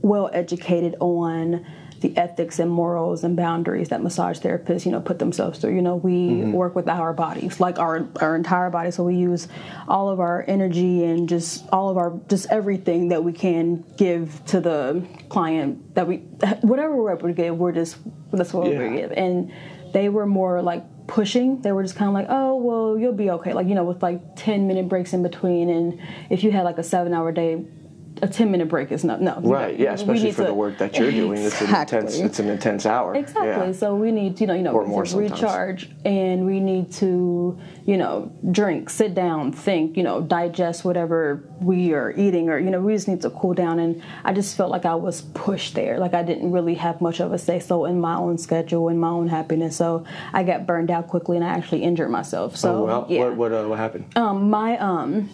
well 0.01 0.29
educated 0.33 0.95
on 0.99 1.65
the 2.01 2.15
ethics 2.17 2.59
and 2.59 2.71
morals 2.71 3.23
and 3.23 3.35
boundaries 3.35 3.89
that 3.89 4.01
massage 4.01 4.39
therapists, 4.39 4.85
you 4.85 4.91
know, 4.91 5.01
put 5.01 5.19
themselves 5.19 5.59
through. 5.59 5.75
You 5.75 5.81
know, 5.81 5.95
we 5.95 6.29
mm-hmm. 6.29 6.53
work 6.53 6.75
with 6.75 6.87
our 6.87 7.13
bodies, 7.13 7.59
like 7.59 7.79
our 7.79 8.07
our 8.21 8.35
entire 8.35 8.69
body. 8.69 8.91
So 8.91 9.03
we 9.03 9.15
use 9.15 9.47
all 9.87 10.09
of 10.09 10.19
our 10.19 10.43
energy 10.47 11.03
and 11.03 11.27
just 11.27 11.67
all 11.71 11.89
of 11.89 11.97
our 11.97 12.19
just 12.29 12.47
everything 12.49 13.09
that 13.09 13.23
we 13.23 13.33
can 13.33 13.83
give 13.97 14.43
to 14.47 14.61
the 14.61 15.05
client 15.29 15.95
that 15.95 16.07
we 16.07 16.17
whatever 16.61 16.95
we're 16.95 17.11
able 17.11 17.27
to 17.27 17.33
give, 17.33 17.57
we're 17.57 17.71
just 17.71 17.97
that's 18.31 18.53
what 18.53 18.71
Yeah. 18.71 18.89
we 18.89 18.97
give. 18.97 19.11
And 19.11 19.51
they 19.91 20.09
were 20.09 20.25
more 20.25 20.61
like 20.61 20.83
pushing. 21.07 21.61
They 21.61 21.71
were 21.71 21.83
just 21.83 21.95
kind 21.95 22.07
of 22.07 22.13
like, 22.13 22.27
oh 22.29 22.55
well, 22.55 22.97
you'll 22.97 23.13
be 23.13 23.31
okay. 23.31 23.53
Like 23.53 23.67
you 23.67 23.75
know, 23.75 23.83
with 23.83 24.01
like 24.01 24.35
ten 24.35 24.67
minute 24.67 24.87
breaks 24.87 25.13
in 25.13 25.23
between, 25.23 25.69
and 25.69 25.99
if 26.29 26.43
you 26.43 26.51
had 26.51 26.63
like 26.63 26.77
a 26.77 26.83
seven 26.83 27.13
hour 27.13 27.31
day. 27.31 27.65
A 28.21 28.27
ten 28.27 28.51
minute 28.51 28.67
break 28.67 28.91
is 28.91 29.03
not 29.03 29.21
no 29.21 29.39
Right. 29.41 29.77
Yeah. 29.79 29.93
Especially 29.93 30.31
for 30.31 30.43
the 30.43 30.53
work 30.53 30.77
that 30.79 30.97
you're 30.97 31.11
doing, 31.11 31.41
it's 31.41 31.61
an 31.61 31.73
intense. 31.73 32.17
It's 32.17 32.39
an 32.39 32.49
intense 32.49 32.85
hour. 32.85 33.15
Exactly. 33.15 33.67
Yeah. 33.67 33.71
So 33.71 33.95
we 33.95 34.11
need, 34.11 34.39
you 34.41 34.47
know, 34.47 34.53
you 34.53 34.63
know, 34.63 34.71
Or 34.73 34.83
to 34.83 34.89
more 34.89 35.03
recharge, 35.03 35.89
and 36.05 36.45
we 36.45 36.59
need 36.59 36.91
to, 36.93 37.57
you 37.85 37.97
know, 37.97 38.31
drink, 38.51 38.89
sit 38.89 39.13
down, 39.13 39.51
think, 39.51 39.97
you 39.97 40.03
know, 40.03 40.21
digest 40.21 40.83
whatever 40.85 41.43
we 41.61 41.93
are 41.93 42.11
eating, 42.11 42.49
or 42.49 42.57
you 42.59 42.69
know, 42.69 42.79
we 42.81 42.93
just 42.93 43.07
need 43.07 43.21
to 43.21 43.29
cool 43.29 43.53
down. 43.53 43.79
And 43.79 44.01
I 44.23 44.33
just 44.33 44.55
felt 44.57 44.71
like 44.71 44.85
I 44.85 44.95
was 44.95 45.21
pushed 45.21 45.75
there, 45.75 45.99
like 45.99 46.13
I 46.13 46.23
didn't 46.23 46.51
really 46.51 46.75
have 46.75 47.01
much 47.01 47.19
of 47.19 47.31
a 47.33 47.37
say 47.37 47.59
so 47.59 47.85
in 47.85 47.99
my 47.99 48.15
own 48.15 48.37
schedule 48.37 48.89
and 48.89 48.99
my 48.99 49.09
own 49.09 49.27
happiness. 49.27 49.75
So 49.77 50.05
I 50.33 50.43
got 50.43 50.65
burned 50.65 50.91
out 50.91 51.07
quickly, 51.07 51.37
and 51.37 51.45
I 51.45 51.49
actually 51.49 51.83
injured 51.83 52.09
myself. 52.09 52.55
So 52.57 52.69
Oh, 52.75 52.85
well, 52.85 53.05
yeah 53.09 53.19
what 53.21 53.35
what 53.35 53.51
uh, 53.53 53.65
what 53.67 53.79
happened? 53.79 54.05
um, 54.17 54.49
my 54.49 54.77
um 54.77 55.29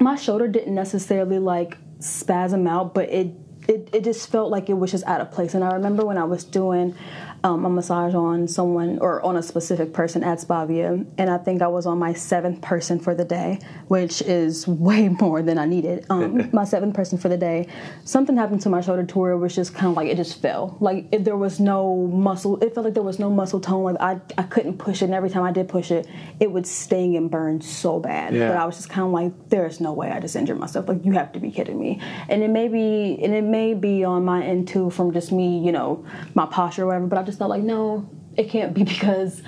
my 0.00 0.16
shoulder 0.16 0.48
didn't 0.48 0.74
necessarily 0.74 1.38
like 1.38 1.76
spasm 1.98 2.66
out 2.66 2.94
but 2.94 3.08
it 3.08 3.32
it, 3.68 3.90
it 3.92 4.04
just 4.04 4.30
felt 4.30 4.50
like 4.50 4.70
it 4.70 4.74
was 4.74 4.92
just 4.92 5.04
out 5.06 5.20
of 5.20 5.32
place. 5.32 5.54
And 5.54 5.64
i 5.64 5.72
remember 5.72 6.04
when 6.04 6.18
i 6.18 6.24
was 6.24 6.44
doing 6.44 6.94
um, 7.44 7.64
a 7.64 7.70
massage 7.70 8.14
on 8.14 8.48
someone 8.48 8.98
or 9.00 9.24
on 9.24 9.36
a 9.36 9.42
specific 9.42 9.92
person 9.92 10.22
at 10.22 10.38
Spavia, 10.38 11.06
and 11.18 11.30
I 11.30 11.38
think 11.38 11.62
I 11.62 11.68
was 11.68 11.86
on 11.86 11.98
my 11.98 12.12
seventh 12.12 12.62
person 12.62 12.98
for 12.98 13.14
the 13.14 13.24
day, 13.24 13.60
which 13.88 14.22
is 14.22 14.66
way 14.86 15.08
more 15.08 15.42
than 15.42 15.58
I 15.58 15.66
needed. 15.66 16.06
Um, 16.10 16.50
my 16.52 16.64
seventh 16.64 16.94
person 16.94 17.18
for 17.18 17.28
the 17.28 17.36
day, 17.36 17.68
something 18.04 18.36
happened 18.36 18.62
to 18.62 18.68
my 18.68 18.80
shoulder 18.80 19.04
to 19.04 19.18
where 19.18 19.32
it 19.32 19.38
was 19.38 19.54
just 19.54 19.74
kind 19.74 19.88
of 19.88 19.96
like 19.96 20.08
it 20.08 20.16
just 20.16 20.40
fell. 20.40 20.76
Like 20.80 21.06
it, 21.12 21.24
there 21.24 21.36
was 21.36 21.60
no 21.60 22.06
muscle. 22.06 22.62
It 22.62 22.74
felt 22.74 22.84
like 22.84 22.94
there 22.94 23.02
was 23.02 23.18
no 23.18 23.30
muscle 23.30 23.60
tone. 23.60 23.84
Like 23.84 24.00
I 24.00 24.20
I 24.38 24.42
couldn't 24.44 24.78
push 24.78 25.02
it, 25.02 25.06
and 25.06 25.14
every 25.14 25.30
time 25.30 25.42
I 25.42 25.52
did 25.52 25.68
push 25.68 25.90
it, 25.90 26.06
it 26.40 26.50
would 26.50 26.66
sting 26.66 27.16
and 27.16 27.30
burn 27.30 27.60
so 27.60 27.98
bad. 27.98 28.34
Yeah. 28.34 28.48
But 28.48 28.56
I 28.56 28.64
was 28.64 28.76
just 28.76 28.88
kind 28.88 29.06
of 29.06 29.12
like, 29.12 29.48
there's 29.48 29.80
no 29.80 29.92
way 29.92 30.10
I 30.10 30.20
just 30.20 30.36
injured 30.36 30.58
myself. 30.58 30.88
Like 30.88 31.04
you 31.04 31.12
have 31.12 31.32
to 31.32 31.40
be 31.40 31.50
kidding 31.50 31.78
me. 31.78 32.00
And 32.28 32.42
it 32.42 32.50
may 32.50 32.68
be, 32.68 33.18
and 33.22 33.34
it 33.34 33.44
may 33.44 33.74
be 33.74 34.04
on 34.04 34.24
my 34.24 34.44
end 34.44 34.68
too 34.68 34.90
from 34.90 35.12
just 35.12 35.32
me, 35.32 35.58
you 35.58 35.72
know, 35.72 36.04
my 36.34 36.46
posture 36.46 36.84
or 36.84 36.86
whatever. 36.86 37.06
But 37.06 37.18
I 37.18 37.22
just 37.22 37.35
felt 37.36 37.50
like, 37.50 37.62
no, 37.62 38.08
it 38.36 38.48
can't 38.50 38.74
be 38.74 38.84
because 38.94 39.42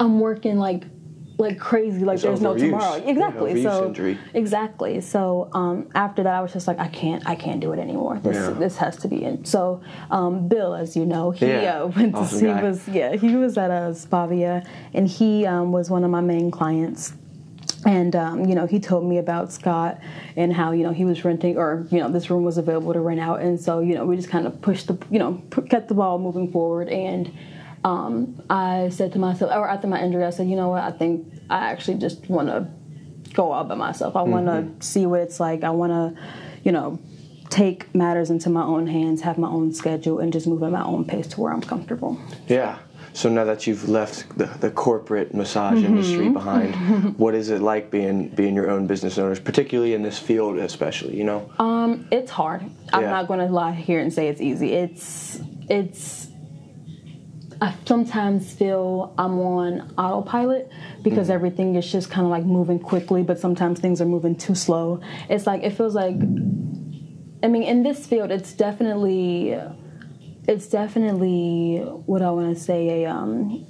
I'm 0.00 0.20
working 0.20 0.58
like 0.58 0.84
like 1.36 1.58
crazy. 1.58 2.04
Like 2.04 2.14
It's 2.14 2.22
there's 2.22 2.40
no 2.40 2.56
tomorrow. 2.56 2.94
Exactly. 3.04 3.60
so 3.64 3.86
injury. 3.88 4.16
exactly. 4.34 5.00
So 5.00 5.50
um, 5.52 5.88
after 5.94 6.22
that, 6.22 6.32
I 6.32 6.40
was 6.40 6.52
just 6.52 6.68
like, 6.68 6.78
I 6.78 6.86
can't, 6.86 7.26
I 7.28 7.34
can't 7.34 7.58
do 7.60 7.72
it 7.72 7.80
anymore. 7.80 8.20
This 8.22 8.36
Yeah. 8.36 8.50
this 8.50 8.76
has 8.76 8.96
to 8.98 9.08
be 9.08 9.24
in. 9.24 9.44
So 9.44 9.82
um, 10.12 10.46
Bill, 10.46 10.74
as 10.76 10.96
you 10.96 11.04
know, 11.04 11.32
he 11.32 11.46
Yeah. 11.46 11.82
uh, 11.82 11.86
went 11.88 12.14
to 12.14 12.20
Awesome 12.20 12.38
see 12.38 12.46
guy. 12.46 12.62
was 12.62 12.86
yeah 12.88 13.16
he 13.16 13.34
was 13.34 13.58
at 13.58 13.70
a 13.72 13.90
Spavia, 13.94 14.64
and 14.92 15.08
he 15.08 15.44
um, 15.44 15.72
was 15.72 15.90
one 15.90 16.04
of 16.04 16.10
my 16.10 16.20
main 16.20 16.52
clients. 16.52 17.14
And 17.86 18.16
um, 18.16 18.46
you 18.46 18.54
know, 18.54 18.66
he 18.66 18.80
told 18.80 19.04
me 19.04 19.18
about 19.18 19.52
Scott 19.52 20.00
and 20.36 20.52
how 20.52 20.72
you 20.72 20.82
know 20.82 20.92
he 20.92 21.04
was 21.04 21.24
renting, 21.24 21.56
or 21.58 21.86
you 21.90 21.98
know, 21.98 22.10
this 22.10 22.30
room 22.30 22.42
was 22.44 22.56
available 22.58 22.92
to 22.94 23.00
rent 23.00 23.20
out. 23.20 23.40
And 23.40 23.60
so 23.60 23.80
you 23.80 23.94
know, 23.94 24.04
we 24.06 24.16
just 24.16 24.30
kind 24.30 24.46
of 24.46 24.60
pushed 24.62 24.86
the, 24.86 24.98
you 25.10 25.18
know, 25.18 25.42
kept 25.68 25.88
the 25.88 25.94
ball 25.94 26.18
moving 26.18 26.50
forward. 26.50 26.88
And 26.88 27.30
um, 27.84 28.42
I 28.48 28.88
said 28.90 29.12
to 29.12 29.18
myself, 29.18 29.50
or 29.54 29.68
after 29.68 29.86
my 29.86 30.00
injury, 30.02 30.24
I 30.24 30.30
said, 30.30 30.48
you 30.48 30.56
know 30.56 30.70
what, 30.70 30.82
I 30.82 30.90
think 30.92 31.26
I 31.50 31.70
actually 31.70 31.98
just 31.98 32.28
want 32.30 32.48
to 32.48 32.68
go 33.34 33.52
out 33.52 33.68
by 33.68 33.74
myself. 33.74 34.16
I 34.16 34.22
want 34.22 34.46
Mm-hmm. 34.46 34.78
to 34.78 34.86
see 34.86 35.04
what 35.06 35.20
it's 35.20 35.38
like. 35.38 35.64
I 35.64 35.70
want 35.70 35.92
to, 35.92 36.22
you 36.62 36.72
know, 36.72 36.98
take 37.50 37.94
matters 37.94 38.30
into 38.30 38.48
my 38.48 38.62
own 38.62 38.86
hands, 38.86 39.20
have 39.20 39.36
my 39.36 39.48
own 39.48 39.74
schedule, 39.74 40.18
and 40.20 40.32
just 40.32 40.46
move 40.46 40.62
at 40.62 40.70
my 40.72 40.82
own 40.84 41.04
pace 41.04 41.26
to 41.28 41.40
where 41.40 41.52
I'm 41.52 41.60
comfortable. 41.60 42.18
Yeah. 42.48 42.78
So 43.14 43.28
now 43.30 43.44
that 43.44 43.66
you've 43.66 43.88
left 43.88 44.36
the, 44.36 44.46
the 44.46 44.70
corporate 44.70 45.32
massage 45.34 45.78
Mm-hmm. 45.78 45.86
industry 45.86 46.28
behind, 46.28 46.74
what 47.18 47.34
is 47.34 47.48
it 47.48 47.60
like 47.62 47.90
being 47.90 48.28
being 48.28 48.54
your 48.54 48.68
own 48.70 48.86
business 48.86 49.18
owners, 49.18 49.38
particularly 49.40 49.94
in 49.94 50.02
this 50.02 50.18
field, 50.18 50.58
especially? 50.58 51.16
You 51.16 51.24
know. 51.24 51.50
Um, 51.58 52.06
it's 52.10 52.30
hard. 52.30 52.62
I'm 52.92 53.02
not 53.04 53.28
going 53.28 53.38
to 53.40 53.46
lie 53.46 53.72
here 53.72 54.00
and 54.00 54.12
say 54.12 54.28
it's 54.28 54.40
easy. 54.40 54.72
It's 54.72 55.40
it's. 55.70 56.28
I 57.60 57.72
sometimes 57.86 58.52
feel 58.52 59.14
I'm 59.16 59.38
on 59.38 59.94
autopilot 59.96 60.70
because 61.02 61.30
everything 61.30 61.76
is 61.76 61.90
just 61.90 62.10
kind 62.10 62.24
of 62.26 62.30
like 62.32 62.44
moving 62.44 62.78
quickly, 62.80 63.22
but 63.22 63.38
sometimes 63.38 63.78
things 63.78 64.00
are 64.02 64.06
moving 64.06 64.34
too 64.36 64.56
slow. 64.56 65.00
It's 65.30 65.46
like 65.46 65.62
it 65.62 65.70
feels 65.70 65.94
like. 65.94 66.16
I 67.44 67.48
mean, 67.48 67.62
in 67.62 67.82
this 67.84 68.06
field, 68.06 68.30
it's 68.30 68.54
definitely, 68.54 69.52
it's 70.46 70.66
definitely 70.68 71.78
what 72.06 72.22
I 72.22 72.30
want 72.30 72.56
to 72.56 72.62
say. 72.62 73.04
A 73.04 73.10
um, 73.10 73.66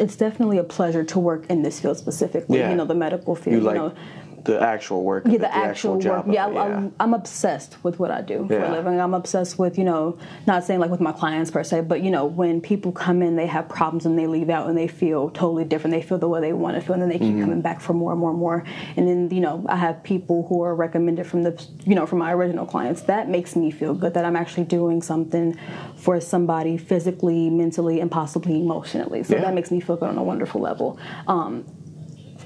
it's 0.00 0.16
definitely 0.16 0.58
a 0.58 0.64
pleasure 0.64 1.04
to 1.04 1.18
work 1.18 1.46
in 1.50 1.62
this 1.62 1.80
field 1.80 1.98
specifically. 1.98 2.58
Yeah. 2.58 2.70
You 2.70 2.76
know, 2.76 2.84
the 2.84 2.94
medical 2.94 3.34
field. 3.34 3.56
you 3.56 3.58
You, 3.58 3.62
like 3.62 3.76
know, 3.76 3.94
the 4.44 4.60
actual 4.60 5.02
work. 5.04 5.24
yeah, 5.26 5.34
it, 5.34 5.38
the, 5.40 5.54
actual, 5.54 5.98
job. 5.98 6.26
work. 6.26 6.34
Yeah, 6.34 6.48
it, 6.50 6.56
I, 6.56 6.66
I'm, 6.74 6.94
I'm 7.00 7.14
obsessed 7.14 7.76
with 7.84 7.98
what 7.98 8.10
I 8.10 8.20
do 8.22 8.46
for 8.48 8.54
Yeah. 8.54 8.70
a 8.70 8.72
living. 8.72 9.00
I'm 9.00 9.14
obsessed 9.14 9.58
with, 9.58 9.78
you 9.78 9.84
know, 9.84 10.18
not 10.46 10.64
saying 10.64 10.80
like 10.80 10.90
with 10.90 11.00
my 11.00 11.12
clients 11.12 11.50
per 11.50 11.62
se, 11.64 11.82
but 11.82 12.02
you 12.02 12.10
know, 12.10 12.26
when 12.26 12.60
people 12.60 12.92
come 12.92 13.22
in, 13.22 13.36
they 13.36 13.46
have 13.46 13.68
problems 13.68 14.06
and 14.06 14.18
they 14.18 14.26
leave 14.26 14.50
out 14.50 14.68
and 14.68 14.76
they 14.76 14.88
feel 14.88 15.30
totally 15.30 15.64
different. 15.64 15.92
They 15.94 16.02
feel 16.02 16.18
the 16.18 16.28
way 16.28 16.40
they 16.40 16.52
want 16.52 16.74
to 16.76 16.80
feel, 16.80 16.94
and 16.94 17.02
then 17.02 17.08
they 17.08 17.18
keep 17.18 17.32
Mm-hmm. 17.32 17.40
coming 17.42 17.60
back 17.62 17.80
for 17.80 17.92
more 17.94 18.12
and 18.12 18.20
more 18.20 18.30
and 18.30 18.38
more. 18.38 18.64
And 18.96 19.08
then, 19.08 19.30
you 19.30 19.40
know, 19.40 19.64
I 19.68 19.76
have 19.76 20.02
people 20.02 20.46
who 20.48 20.62
are 20.62 20.74
recommended 20.74 21.26
from 21.26 21.42
the, 21.44 21.66
you 21.84 21.94
know, 21.94 22.04
from 22.06 22.18
my 22.18 22.32
original 22.32 22.66
clients. 22.66 23.02
That 23.02 23.28
makes 23.28 23.56
me 23.56 23.70
feel 23.70 23.94
good 23.94 24.14
that 24.14 24.24
I'm 24.24 24.36
actually 24.36 24.64
doing 24.64 25.02
something 25.02 25.56
for 25.96 26.20
somebody 26.20 26.76
physically, 26.76 27.48
mentally, 27.48 28.00
and 28.00 28.10
possibly 28.10 28.60
emotionally. 28.60 29.22
So 29.22 29.36
Yeah. 29.36 29.42
that 29.42 29.54
makes 29.54 29.70
me 29.70 29.80
feel 29.80 29.96
good 29.96 30.08
on 30.10 30.18
a 30.18 30.22
wonderful 30.22 30.60
level. 30.60 30.98
Um, 31.26 31.64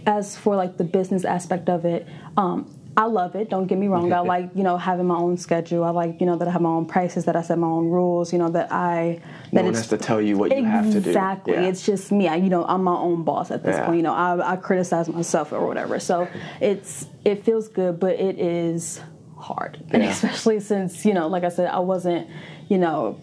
as 0.06 0.36
for 0.36 0.56
like 0.56 0.76
the 0.76 0.84
business 0.84 1.24
aspect 1.24 1.68
of 1.68 1.84
it, 1.84 2.06
um, 2.36 2.72
I 2.98 3.04
love 3.04 3.34
it. 3.36 3.50
Don't 3.50 3.66
get 3.66 3.76
me 3.76 3.88
wrong. 3.88 4.10
I 4.10 4.20
like 4.20 4.50
you 4.54 4.62
know 4.62 4.78
having 4.78 5.06
my 5.06 5.16
own 5.16 5.36
schedule. 5.36 5.84
I 5.84 5.90
like 5.90 6.18
you 6.20 6.26
know 6.26 6.36
that 6.36 6.48
I 6.48 6.50
have 6.50 6.62
my 6.62 6.70
own 6.70 6.86
prices, 6.86 7.26
that 7.26 7.36
I 7.36 7.42
set 7.42 7.58
my 7.58 7.66
own 7.66 7.90
rules. 7.90 8.32
You 8.32 8.38
know 8.38 8.48
that 8.50 8.72
I 8.72 9.20
No 9.52 9.60
that 9.60 9.64
one 9.64 9.74
has 9.74 9.88
to 9.88 9.98
tell 9.98 10.20
you 10.22 10.38
what 10.38 10.56
you 10.56 10.64
have 10.64 10.90
to 10.92 11.00
do. 11.00 11.10
exactly. 11.10 11.52
Yeah. 11.54 11.62
It's 11.68 11.84
just 11.84 12.10
me. 12.10 12.26
I, 12.26 12.36
you 12.36 12.48
know, 12.48 12.64
I'm 12.64 12.84
my 12.84 12.96
own 12.96 13.22
boss 13.22 13.50
at 13.50 13.62
this 13.62 13.76
Yeah. 13.76 13.84
point. 13.84 13.98
You 13.98 14.02
know, 14.04 14.14
I, 14.14 14.52
I 14.52 14.56
criticize 14.56 15.10
myself 15.10 15.52
or 15.52 15.66
whatever. 15.66 16.00
So 16.00 16.26
it's 16.60 17.06
it 17.24 17.44
feels 17.44 17.68
good, 17.68 18.00
but 18.00 18.14
it 18.18 18.38
is 18.38 19.02
hard, 19.36 19.78
and 19.90 20.02
especially 20.02 20.60
since 20.60 21.04
you 21.04 21.12
know, 21.12 21.26
like 21.28 21.44
I 21.44 21.50
said, 21.50 21.68
I 21.68 21.80
wasn't 21.80 22.28
you 22.68 22.78
know 22.78 23.20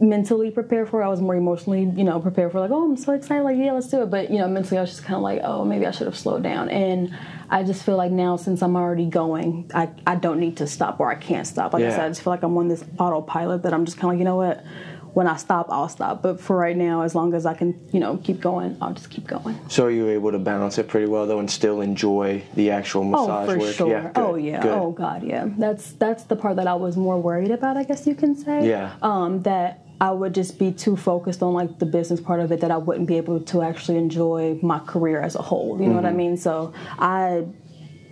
mentally 0.00 0.50
prepared 0.50 0.88
for 0.88 1.02
it. 1.02 1.04
I 1.04 1.08
was 1.08 1.20
more 1.20 1.34
emotionally, 1.34 1.82
you 1.96 2.04
know, 2.04 2.18
prepared 2.20 2.52
for 2.52 2.60
like, 2.60 2.70
oh, 2.70 2.84
I'm 2.84 2.96
so 2.96 3.12
excited, 3.12 3.42
like, 3.44 3.56
yeah, 3.56 3.72
let's 3.72 3.88
do 3.88 4.02
it. 4.02 4.10
But 4.10 4.30
you 4.30 4.38
know, 4.38 4.48
mentally, 4.48 4.78
I 4.78 4.82
was 4.82 4.90
just 4.90 5.04
kind 5.04 5.16
of 5.16 5.22
like, 5.22 5.40
oh, 5.44 5.64
maybe 5.64 5.86
I 5.86 5.90
should 5.90 6.06
have 6.06 6.16
slowed 6.16 6.42
down. 6.42 6.68
And 6.68 7.16
I 7.50 7.62
just 7.62 7.84
feel 7.84 7.96
like 7.96 8.10
now, 8.10 8.36
since 8.36 8.62
I'm 8.62 8.76
already 8.76 9.06
going, 9.06 9.70
I, 9.74 9.90
I 10.06 10.16
don't 10.16 10.40
need 10.40 10.56
to 10.58 10.66
stop 10.66 10.98
or 11.00 11.10
I 11.10 11.14
can't 11.14 11.46
stop. 11.46 11.72
Like 11.72 11.82
I 11.82 11.86
Yeah. 11.86 11.96
said, 11.96 12.04
I 12.06 12.08
just 12.08 12.22
feel 12.22 12.32
like 12.32 12.42
I'm 12.42 12.56
on 12.56 12.68
this 12.68 12.84
autopilot 12.98 13.62
that 13.62 13.72
I'm 13.72 13.84
just 13.84 13.96
kind 13.98 14.04
of 14.04 14.10
like, 14.14 14.18
you 14.18 14.24
know 14.24 14.36
what, 14.36 14.64
when 15.12 15.28
I 15.28 15.36
stop, 15.36 15.66
I'll 15.70 15.88
stop. 15.88 16.22
But 16.22 16.40
for 16.40 16.56
right 16.56 16.76
now, 16.76 17.02
as 17.02 17.14
long 17.14 17.34
as 17.34 17.46
I 17.46 17.54
can, 17.54 17.78
you 17.92 18.00
know, 18.00 18.16
keep 18.16 18.40
going, 18.40 18.76
I'll 18.80 18.94
just 18.94 19.10
keep 19.10 19.28
going. 19.28 19.56
So 19.68 19.84
are 19.84 19.90
you 19.90 20.08
able 20.08 20.32
to 20.32 20.40
balance 20.40 20.76
it 20.78 20.88
pretty 20.88 21.06
well 21.06 21.26
though, 21.28 21.38
and 21.38 21.48
still 21.48 21.80
enjoy 21.80 22.42
the 22.54 22.72
actual 22.72 23.04
massage 23.04 23.48
oh, 23.48 23.52
for 23.52 23.58
work? 23.58 23.74
sure. 23.74 23.90
Yeah, 23.90 24.02
good, 24.12 24.12
oh 24.16 24.34
yeah. 24.34 24.60
good. 24.60 24.72
Oh 24.72 24.90
god, 24.90 25.22
yeah. 25.22 25.48
That's 25.56 25.92
that's 25.92 26.24
the 26.24 26.34
part 26.34 26.56
that 26.56 26.66
I 26.66 26.74
was 26.74 26.96
more 26.96 27.20
worried 27.20 27.52
about. 27.52 27.76
I 27.76 27.84
guess 27.84 28.08
you 28.08 28.16
can 28.16 28.34
say. 28.34 28.68
Yeah. 28.68 28.94
Um, 29.02 29.42
that 29.42 29.83
I 30.00 30.10
would 30.10 30.34
just 30.34 30.58
be 30.58 30.72
too 30.72 30.96
focused 30.96 31.42
on 31.42 31.54
like 31.54 31.78
the 31.78 31.86
business 31.86 32.20
part 32.20 32.40
of 32.40 32.50
it 32.52 32.60
that 32.60 32.70
I 32.70 32.76
wouldn't 32.76 33.06
be 33.06 33.16
able 33.16 33.40
to 33.40 33.62
actually 33.62 33.98
enjoy 33.98 34.58
my 34.62 34.78
career 34.80 35.20
as 35.20 35.34
a 35.36 35.42
whole. 35.42 35.80
You 35.80 35.88
know 35.88 35.94
what 35.94 36.04
I 36.04 36.08
Mm-hmm. 36.08 36.16
mean? 36.16 36.36
So 36.36 36.72
I 36.98 37.46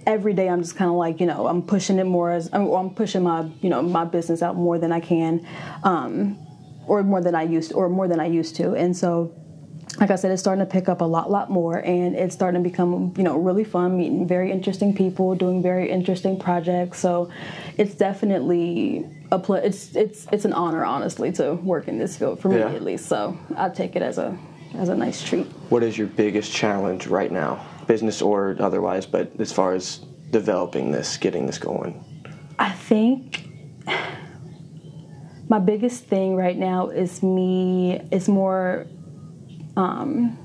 every 0.06 0.32
day 0.32 0.48
I'm 0.48 0.60
just 0.62 0.74
kind 0.76 0.90
of 0.90 0.96
like 0.96 1.20
you 1.20 1.26
know 1.26 1.46
I'm 1.46 1.62
pushing 1.62 1.98
it 1.98 2.04
more 2.04 2.30
as 2.32 2.48
I'm, 2.52 2.68
I'm 2.70 2.90
pushing 2.90 3.22
my 3.22 3.48
you 3.60 3.68
know 3.68 3.82
my 3.82 4.04
business 4.04 4.42
out 4.42 4.56
more 4.56 4.78
than 4.78 4.92
I 4.92 5.00
can, 5.00 5.46
um, 5.84 6.38
or 6.86 7.02
more 7.02 7.20
than 7.20 7.34
I 7.34 7.42
used 7.42 7.72
or 7.72 7.88
more 7.88 8.08
than 8.08 8.20
I 8.20 8.26
used 8.26 8.56
to, 8.56 8.74
and 8.74 8.96
so. 8.96 9.32
Like 10.00 10.10
I 10.10 10.16
said, 10.16 10.30
it's 10.30 10.40
starting 10.40 10.64
to 10.64 10.70
pick 10.70 10.88
up 10.88 11.00
a 11.02 11.04
lot, 11.04 11.30
lot 11.30 11.50
more, 11.50 11.76
and 11.78 12.16
it's 12.16 12.34
starting 12.34 12.62
to 12.62 12.68
become, 12.68 13.12
you 13.16 13.22
know, 13.22 13.36
really 13.36 13.62
fun. 13.64 13.98
Meeting 13.98 14.26
very 14.26 14.50
interesting 14.50 14.94
people, 14.94 15.34
doing 15.34 15.62
very 15.62 15.90
interesting 15.90 16.38
projects. 16.38 16.98
So, 16.98 17.30
it's 17.76 17.94
definitely 17.94 19.06
a 19.30 19.38
pl- 19.38 19.56
it's 19.56 19.94
it's 19.94 20.26
it's 20.32 20.44
an 20.46 20.54
honor, 20.54 20.84
honestly, 20.84 21.30
to 21.32 21.54
work 21.54 21.88
in 21.88 21.98
this 21.98 22.16
field 22.16 22.40
for 22.40 22.48
me 22.48 22.58
Yeah. 22.58 22.72
at 22.72 22.82
least. 22.82 23.06
So, 23.06 23.36
I 23.56 23.68
take 23.68 23.94
it 23.94 24.02
as 24.02 24.16
a 24.18 24.36
as 24.74 24.88
a 24.88 24.94
nice 24.94 25.22
treat. 25.22 25.44
What 25.68 25.82
is 25.82 25.98
your 25.98 26.06
biggest 26.06 26.50
challenge 26.52 27.06
right 27.06 27.30
now, 27.30 27.62
business 27.86 28.22
or 28.22 28.56
otherwise? 28.60 29.04
But 29.04 29.32
as 29.38 29.52
far 29.52 29.74
as 29.74 29.98
developing 30.30 30.90
this, 30.90 31.18
getting 31.18 31.46
this 31.46 31.58
going. 31.58 32.02
I 32.58 32.70
think 32.70 33.44
my 35.48 35.58
biggest 35.58 36.04
thing 36.06 36.34
right 36.34 36.56
now 36.56 36.88
is 36.88 37.22
me 37.22 38.00
is 38.10 38.26
more 38.28 38.86
um 39.76 40.38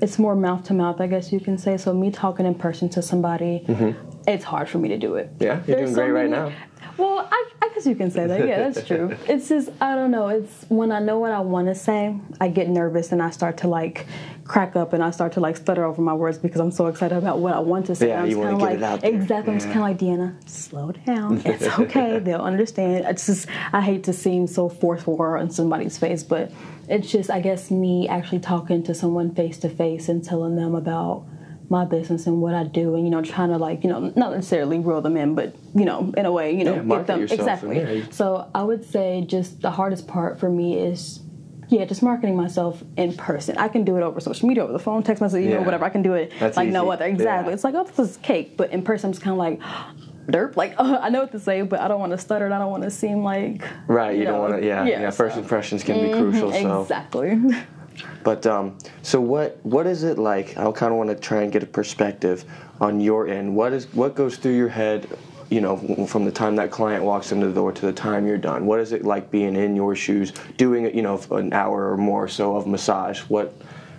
it's 0.00 0.18
more 0.18 0.36
mouth 0.36 0.64
to 0.64 0.74
mouth, 0.74 1.00
I 1.00 1.06
guess 1.06 1.32
you 1.32 1.40
can 1.40 1.56
say. 1.56 1.76
So 1.76 1.94
me 1.94 2.10
talking 2.10 2.46
in 2.46 2.54
person 2.54 2.88
to 2.90 3.02
somebody, 3.02 3.64
it's 4.26 4.44
hard 4.44 4.68
for 4.68 4.78
me 4.78 4.88
to 4.88 4.98
do 4.98 5.14
it. 5.14 5.32
Mm-hmm. 5.38 5.44
Yeah, 5.44 5.62
you're 5.66 5.84
doing 5.84 5.94
great 5.94 6.10
right 6.10 6.30
now. 6.30 6.52
Well, 6.96 7.28
I, 7.30 7.50
I 7.62 7.70
guess 7.74 7.86
you 7.86 7.96
can 7.96 8.10
say 8.10 8.26
that. 8.26 8.46
Yeah, 8.46 8.68
that's 8.68 8.86
true. 8.86 9.16
it's 9.28 9.48
just 9.48 9.70
I 9.80 9.94
don't 9.94 10.10
know. 10.10 10.28
It's 10.28 10.66
when 10.68 10.92
I 10.92 11.00
know 11.00 11.18
what 11.18 11.32
I 11.32 11.40
want 11.40 11.68
to 11.68 11.74
say, 11.74 12.16
I 12.40 12.48
get 12.48 12.68
nervous 12.68 13.12
and 13.12 13.22
I 13.22 13.30
start 13.30 13.56
to 13.58 13.68
like 13.68 14.06
crack 14.44 14.76
up 14.76 14.92
and 14.92 15.02
I 15.02 15.10
start 15.10 15.32
to 15.32 15.40
like 15.40 15.56
stutter 15.56 15.84
over 15.84 16.02
my 16.02 16.12
words 16.12 16.36
because 16.38 16.60
I'm 16.60 16.70
so 16.70 16.86
excited 16.86 17.16
about 17.16 17.38
what 17.38 17.54
I 17.54 17.60
want 17.60 17.86
to 17.86 17.94
say. 17.94 18.08
Yeah, 18.08 18.22
I'm 18.22 18.30
you 18.30 18.38
wanna 18.38 18.50
kinda 18.50 18.64
get 18.66 18.72
it 18.74 18.80
like, 18.80 18.90
out 18.90 19.00
there. 19.00 19.14
Exactly. 19.14 19.52
I'm 19.54 19.58
just 19.58 19.72
kind 19.72 19.78
of 19.78 19.82
like 19.82 19.98
Deanna, 19.98 20.48
slow 20.48 20.92
down. 20.92 21.40
It's 21.44 21.62
okay. 21.80 22.18
They'll 22.18 22.40
understand. 22.42 23.06
It's 23.06 23.26
just 23.26 23.48
I 23.72 23.80
hate 23.80 24.04
to 24.04 24.12
seem 24.12 24.46
so 24.46 24.68
forceful 24.68 25.14
or 25.18 25.38
in 25.38 25.50
somebody's 25.50 25.96
face, 25.98 26.22
but 26.22 26.52
it's 26.88 27.10
just 27.10 27.30
I 27.30 27.40
guess 27.40 27.70
me 27.70 28.06
actually 28.08 28.40
talking 28.40 28.82
to 28.84 28.94
someone 28.94 29.34
face 29.34 29.58
to 29.58 29.68
face 29.70 30.08
and 30.08 30.22
telling 30.22 30.56
them 30.56 30.74
about 30.74 31.24
my 31.70 31.86
business 31.86 32.26
and 32.26 32.42
what 32.42 32.54
I 32.54 32.64
do, 32.64 32.94
and 32.94 33.04
you 33.04 33.10
know, 33.10 33.22
trying 33.22 33.48
to 33.48 33.56
like 33.56 33.82
you 33.82 33.88
know 33.88 34.12
not 34.14 34.32
necessarily 34.32 34.78
reel 34.78 35.00
them 35.00 35.16
in, 35.16 35.34
but 35.34 35.56
you 35.74 35.86
know, 35.86 36.12
in 36.14 36.26
a 36.26 36.30
way, 36.30 36.54
you 36.54 36.62
know, 36.64 36.74
Yeah, 36.74 36.82
get 36.98 37.06
them 37.06 37.22
exactly. 37.22 37.78
yeah, 37.78 38.04
So 38.10 38.50
I 38.54 38.62
would 38.62 38.84
say 38.84 39.24
just 39.26 39.62
the 39.62 39.70
hardest 39.70 40.06
part 40.06 40.38
for 40.38 40.50
me 40.50 40.78
is. 40.78 41.20
Yeah, 41.74 41.84
just 41.86 42.04
marketing 42.04 42.36
myself 42.36 42.82
in 42.96 43.14
person. 43.16 43.58
I 43.58 43.66
can 43.66 43.84
do 43.84 43.96
it 43.96 44.02
over 44.02 44.20
social 44.20 44.46
media, 44.48 44.62
over 44.62 44.72
the 44.72 44.78
phone, 44.78 45.02
text 45.02 45.20
message, 45.20 45.42
email, 45.44 45.58
Yeah. 45.58 45.64
whatever. 45.64 45.84
I 45.84 45.88
can 45.90 46.02
do 46.02 46.14
it 46.14 46.32
That's 46.38 46.56
like 46.56 46.68
no 46.68 46.88
other. 46.90 47.04
Exactly. 47.04 47.50
Yeah. 47.50 47.54
It's 47.54 47.64
like, 47.64 47.74
oh, 47.74 47.82
this 47.82 47.98
is 48.10 48.16
cake. 48.18 48.56
But 48.56 48.70
in 48.70 48.82
person, 48.82 49.08
I'm 49.08 49.12
just 49.12 49.24
kind 49.24 49.32
of 49.32 49.38
like, 49.38 49.60
derp. 50.28 50.56
Like, 50.56 50.74
uh, 50.78 50.98
I 51.02 51.08
know 51.08 51.20
what 51.22 51.32
to 51.32 51.40
say, 51.40 51.62
but 51.62 51.80
I 51.80 51.88
don't 51.88 51.98
want 51.98 52.12
to 52.12 52.18
stutter 52.18 52.44
and 52.44 52.54
I 52.54 52.58
don't 52.60 52.70
want 52.70 52.84
to 52.84 52.90
seem 52.90 53.24
like. 53.24 53.64
Right, 53.88 54.16
you, 54.16 54.24
don't 54.24 54.38
want 54.38 54.60
to. 54.60 54.64
Yeah, 54.64 54.84
yeah. 54.84 55.10
First 55.10 55.34
so- 55.34 55.40
impressions 55.40 55.82
can 55.82 56.00
be 56.00 56.12
crucial. 56.12 56.52
So, 56.52 56.82
Exactly. 56.82 57.40
but 58.22 58.46
um, 58.46 58.78
so 59.02 59.20
what? 59.20 59.58
What 59.64 59.88
is 59.88 60.04
it 60.04 60.16
like? 60.16 60.56
I 60.56 60.70
kind 60.70 60.92
of 60.92 60.98
want 60.98 61.10
to 61.10 61.16
try 61.16 61.42
and 61.42 61.50
get 61.52 61.64
a 61.64 61.66
perspective 61.66 62.44
on 62.80 63.00
your 63.00 63.26
end. 63.26 63.54
What 63.56 63.72
is 63.72 63.92
what 63.94 64.14
goes 64.14 64.36
through 64.36 64.56
your 64.56 64.68
head? 64.68 65.08
You 65.50 65.60
know, 65.60 66.06
from 66.06 66.24
the 66.24 66.32
time 66.32 66.56
that 66.56 66.70
client 66.70 67.04
walks 67.04 67.32
into 67.32 67.46
the 67.46 67.52
door 67.52 67.72
to 67.72 67.86
the 67.86 67.92
time 67.92 68.26
you're 68.26 68.38
done. 68.38 68.66
What 68.66 68.80
is 68.80 68.92
it 68.92 69.04
like 69.04 69.30
being 69.30 69.56
in 69.56 69.76
your 69.76 69.94
shoes, 69.94 70.32
doing 70.56 70.94
you 70.94 71.02
know 71.02 71.20
an 71.30 71.52
hour 71.52 71.92
or 71.92 71.96
more 71.96 72.24
or 72.24 72.28
so 72.28 72.56
of 72.56 72.66
massage? 72.66 73.20
What? 73.22 73.54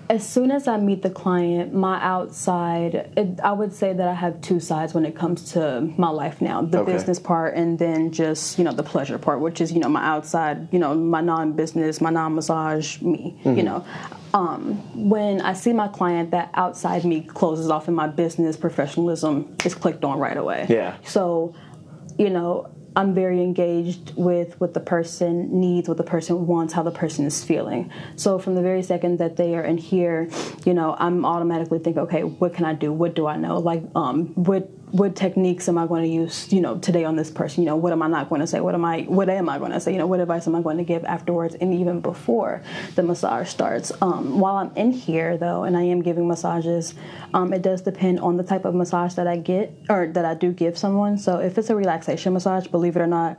As 0.09 0.27
soon 0.27 0.51
as 0.51 0.67
I 0.67 0.77
meet 0.77 1.01
the 1.01 1.09
client, 1.09 1.73
my 1.73 1.99
outside, 2.01 3.11
it, 3.17 3.39
I 3.41 3.53
would 3.53 3.73
say 3.73 3.91
that 3.91 4.07
I 4.07 4.13
have 4.13 4.39
two 4.41 4.59
sides 4.59 4.93
when 4.93 5.03
it 5.05 5.15
comes 5.15 5.53
to 5.53 5.81
my 5.97 6.09
life 6.09 6.41
now 6.41 6.61
the 6.61 6.79
Okay. 6.81 6.91
business 6.91 7.17
part 7.19 7.55
and 7.55 7.79
then 7.79 8.11
just, 8.11 8.59
you 8.59 8.63
know, 8.63 8.71
the 8.71 8.83
pleasure 8.83 9.17
part, 9.17 9.39
which 9.39 9.61
is, 9.61 9.71
you 9.71 9.79
know, 9.79 9.89
my 9.89 10.05
outside, 10.05 10.71
you 10.71 10.79
know, 10.79 10.93
my 10.93 11.21
non 11.21 11.53
business, 11.53 12.01
my 12.01 12.11
non 12.11 12.35
massage 12.35 13.01
me, 13.01 13.39
you 13.45 13.63
know. 13.63 13.83
Um, 14.33 15.09
when 15.09 15.41
I 15.41 15.53
see 15.53 15.73
my 15.73 15.87
client, 15.87 16.31
that 16.31 16.51
outside 16.53 17.05
me 17.05 17.21
closes 17.21 17.69
off 17.69 17.87
and 17.87 17.95
my 17.95 18.07
business 18.07 18.57
professionalism 18.57 19.55
is 19.65 19.73
clicked 19.73 20.03
on 20.03 20.19
right 20.19 20.37
away. 20.37 20.65
Yeah. 20.69 20.97
So, 21.05 21.55
you 22.19 22.29
know, 22.29 22.69
I'm 22.95 23.13
very 23.13 23.41
engaged 23.41 24.13
with 24.15 24.59
what 24.61 24.73
the 24.73 24.79
person 24.79 25.59
needs, 25.59 25.87
what 25.87 25.97
the 25.97 26.03
person 26.03 26.47
wants, 26.47 26.73
how 26.73 26.83
the 26.83 26.91
person 26.91 27.25
is 27.25 27.43
feeling. 27.43 27.91
So 28.15 28.39
from 28.39 28.55
the 28.55 28.61
very 28.61 28.83
second 28.83 29.17
that 29.19 29.35
they 29.35 29.55
are 29.55 29.63
in 29.63 29.77
here, 29.77 30.29
you 30.65 30.73
know, 30.73 30.95
I'm 30.97 31.25
automatically 31.25 31.79
thinking, 31.79 32.03
okay, 32.03 32.23
what 32.23 32.53
can 32.53 32.65
I 32.65 32.73
do? 32.73 32.93
What 32.93 33.15
do 33.15 33.27
I 33.27 33.35
know? 33.37 33.57
Like, 33.57 33.83
um, 33.95 34.27
what 34.35 34.69
what 34.95 35.13
techniques 35.13 35.67
am 35.67 35.77
I 35.77 35.87
going 35.87 36.03
to 36.03 36.07
use, 36.07 36.53
you 36.53 36.61
know, 36.61 36.77
today 36.77 37.03
on 37.03 37.17
this 37.17 37.29
person? 37.29 37.63
You 37.63 37.67
know, 37.67 37.75
what 37.75 37.91
am 37.91 38.01
I 38.01 38.07
not 38.07 38.29
going 38.29 38.39
to 38.39 38.47
say? 38.47 38.61
What 38.61 38.75
am 38.75 38.85
I 38.85 39.01
what 39.01 39.27
am 39.27 39.49
I 39.49 39.59
going 39.59 39.73
to 39.73 39.79
say? 39.81 39.91
You 39.91 39.97
know, 39.97 40.07
what 40.07 40.21
advice 40.21 40.47
am 40.47 40.55
I 40.55 40.61
going 40.61 40.77
to 40.77 40.85
give 40.85 41.03
afterwards 41.03 41.53
and 41.55 41.73
even 41.73 41.99
before 41.99 42.63
the 42.95 43.03
massage 43.03 43.49
starts? 43.49 43.91
Um, 44.01 44.39
while 44.39 44.55
I'm 44.55 44.71
in 44.77 44.91
here 44.91 45.37
though, 45.37 45.63
and 45.65 45.75
I 45.75 45.81
am 45.81 46.01
giving 46.01 46.29
massages, 46.29 46.93
um, 47.33 47.51
it 47.51 47.61
does 47.61 47.81
depend 47.81 48.21
on 48.21 48.37
the 48.37 48.43
type 48.43 48.63
of 48.63 48.73
massage 48.73 49.15
that 49.15 49.27
I 49.27 49.35
get 49.35 49.77
or 49.89 50.07
that 50.07 50.23
I 50.23 50.33
do 50.33 50.53
give 50.53 50.77
someone. 50.77 51.17
So 51.17 51.39
if 51.39 51.57
it's 51.57 51.69
a 51.69 51.75
relaxation 51.75 52.31
massage, 52.31 52.67
believe 52.67 52.95
it 52.95 53.01
or 53.01 53.07
not, 53.07 53.37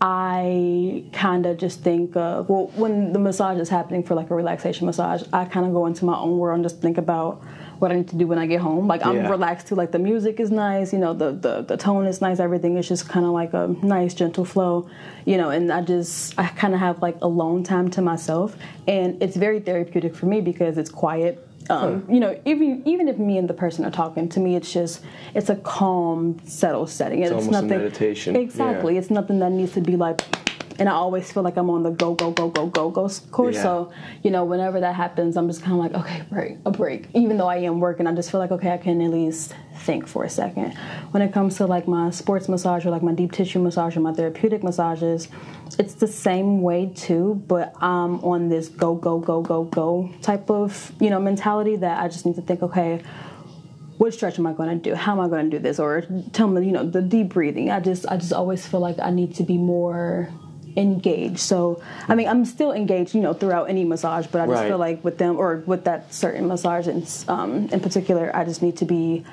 I 0.00 1.04
kind 1.12 1.46
of 1.46 1.58
just 1.58 1.82
think 1.82 2.16
of 2.16 2.48
well, 2.48 2.72
when 2.74 3.12
the 3.12 3.20
massage 3.20 3.60
is 3.60 3.68
happening 3.68 4.02
for 4.02 4.16
like 4.16 4.30
a 4.30 4.34
relaxation 4.34 4.86
massage, 4.86 5.22
I 5.32 5.44
kind 5.44 5.64
of 5.64 5.72
go 5.72 5.86
into 5.86 6.04
my 6.04 6.18
own 6.18 6.38
world 6.38 6.56
and 6.56 6.64
just 6.64 6.80
think 6.82 6.98
about 6.98 7.40
what 7.78 7.92
I 7.92 7.96
need 7.96 8.08
to 8.08 8.16
do 8.16 8.26
when 8.26 8.38
I 8.38 8.46
get 8.46 8.60
home. 8.60 8.86
Like 8.88 9.04
I'm 9.06 9.16
Yeah. 9.16 9.28
relaxed 9.30 9.68
too. 9.68 9.74
Like 9.74 9.92
the 9.92 9.98
music 9.98 10.40
is 10.40 10.50
nice, 10.50 10.92
you 10.92 10.98
know, 10.98 11.14
the 11.14 11.32
the, 11.32 11.62
the 11.62 11.76
tone 11.76 12.06
is 12.06 12.20
nice. 12.20 12.40
Everything 12.40 12.76
is 12.76 12.88
just 12.88 13.08
kind 13.08 13.24
of 13.24 13.32
like 13.32 13.54
a 13.54 13.68
nice, 13.82 14.14
gentle 14.14 14.44
flow, 14.44 14.88
you 15.24 15.36
know. 15.36 15.50
And 15.50 15.72
I 15.72 15.80
just 15.82 16.38
I 16.38 16.46
kind 16.48 16.74
of 16.74 16.80
have 16.80 17.00
like 17.02 17.16
alone 17.22 17.62
time 17.62 17.88
to 17.90 18.02
myself, 18.02 18.56
and 18.86 19.22
it's 19.22 19.36
very 19.36 19.60
therapeutic 19.60 20.14
for 20.14 20.26
me 20.26 20.40
because 20.40 20.76
it's 20.78 20.90
quiet. 20.90 21.44
Um, 21.70 22.04
You 22.08 22.18
know, 22.20 22.40
even 22.46 22.82
even 22.86 23.08
if 23.08 23.18
me 23.18 23.36
and 23.38 23.48
the 23.48 23.54
person 23.54 23.84
are 23.84 23.90
talking, 23.90 24.28
to 24.30 24.40
me 24.40 24.56
it's 24.56 24.72
just 24.72 25.02
it's 25.34 25.50
a 25.50 25.56
calm, 25.56 26.38
settled 26.44 26.88
setting. 26.90 27.22
It's, 27.22 27.30
almost 27.30 27.48
a 27.48 27.52
nothing 27.52 27.68
meditation, 27.68 28.36
Exactly, 28.36 28.94
yeah. 28.94 29.00
it's 29.00 29.10
nothing 29.10 29.38
that 29.40 29.52
needs 29.52 29.72
to 29.72 29.80
be 29.82 29.96
like. 29.96 30.22
And 30.78 30.88
I 30.88 30.92
always 30.92 31.30
feel 31.30 31.42
like 31.42 31.56
I'm 31.56 31.70
on 31.70 31.82
the 31.82 31.90
go 31.90 32.14
go 32.14 32.30
go 32.30 32.48
go 32.48 32.66
go 32.66 32.90
go 32.90 33.08
course. 33.30 33.56
Yeah. 33.56 33.62
So 33.62 33.92
you 34.22 34.30
know, 34.30 34.44
whenever 34.44 34.80
that 34.80 34.94
happens, 34.94 35.36
I'm 35.36 35.48
just 35.48 35.62
kind 35.62 35.72
of 35.72 35.78
like, 35.78 35.94
okay, 35.94 36.22
break, 36.30 36.58
a 36.64 36.70
break. 36.70 37.08
Even 37.14 37.36
though 37.36 37.48
I 37.48 37.56
am 37.58 37.80
working, 37.80 38.06
I 38.06 38.14
just 38.14 38.30
feel 38.30 38.40
like, 38.40 38.52
okay, 38.52 38.72
I 38.72 38.78
can 38.78 39.00
at 39.00 39.10
least 39.10 39.54
think 39.78 40.06
for 40.06 40.24
a 40.24 40.30
second. 40.30 40.72
When 41.10 41.22
it 41.22 41.32
comes 41.32 41.56
to 41.56 41.66
like 41.66 41.88
my 41.88 42.10
sports 42.10 42.48
massage 42.48 42.86
or 42.86 42.90
like 42.90 43.02
my 43.02 43.12
deep 43.12 43.32
tissue 43.32 43.58
massage 43.58 43.96
or 43.96 44.00
my 44.00 44.12
therapeutic 44.12 44.62
massages, 44.62 45.28
it's 45.78 45.94
the 45.94 46.08
same 46.08 46.62
way 46.62 46.92
too, 46.94 47.42
but 47.46 47.74
I'm 47.82 48.20
on 48.24 48.48
this 48.48 48.68
go 48.68 48.94
go 48.94 49.18
go 49.18 49.42
go 49.42 49.64
go 49.64 50.10
type 50.22 50.50
of 50.50 50.92
you 51.00 51.10
know 51.10 51.20
mentality 51.20 51.76
that 51.76 52.02
I 52.02 52.08
just 52.08 52.24
need 52.24 52.36
to 52.36 52.42
think, 52.42 52.62
okay, 52.62 53.02
what 53.98 54.14
stretch 54.14 54.38
am 54.38 54.46
I 54.46 54.52
going 54.52 54.80
to 54.80 54.90
do? 54.90 54.94
How 54.94 55.12
am 55.12 55.20
I 55.20 55.28
going 55.28 55.50
to 55.50 55.56
do 55.56 55.60
this? 55.60 55.78
Or 55.78 56.04
tell 56.32 56.46
me, 56.46 56.64
you 56.64 56.72
know, 56.72 56.88
the 56.88 57.02
deep 57.02 57.30
breathing. 57.30 57.70
I 57.70 57.80
just, 57.80 58.06
I 58.06 58.16
just 58.16 58.32
always 58.32 58.64
feel 58.64 58.78
like 58.80 58.98
I 59.00 59.10
need 59.10 59.34
to 59.34 59.42
be 59.42 59.58
more 59.58 60.32
engaged. 60.78 61.40
So, 61.40 61.82
I 62.08 62.14
mean, 62.14 62.28
I'm 62.28 62.44
still 62.44 62.72
engaged, 62.72 63.14
you 63.14 63.20
know, 63.20 63.34
throughout 63.34 63.68
any 63.68 63.84
massage, 63.84 64.26
but 64.28 64.40
I 64.40 64.46
just 64.46 64.60
Right. 64.60 64.68
feel 64.68 64.78
like 64.78 65.04
with 65.04 65.18
them 65.18 65.36
or 65.36 65.62
with 65.66 65.84
that 65.84 66.14
certain 66.14 66.46
massage 66.46 66.86
in, 66.86 67.04
um, 67.26 67.68
in 67.72 67.80
particular, 67.80 68.30
I 68.34 68.44
just 68.44 68.62
need 68.62 68.76
to 68.78 68.84
be 68.84 69.24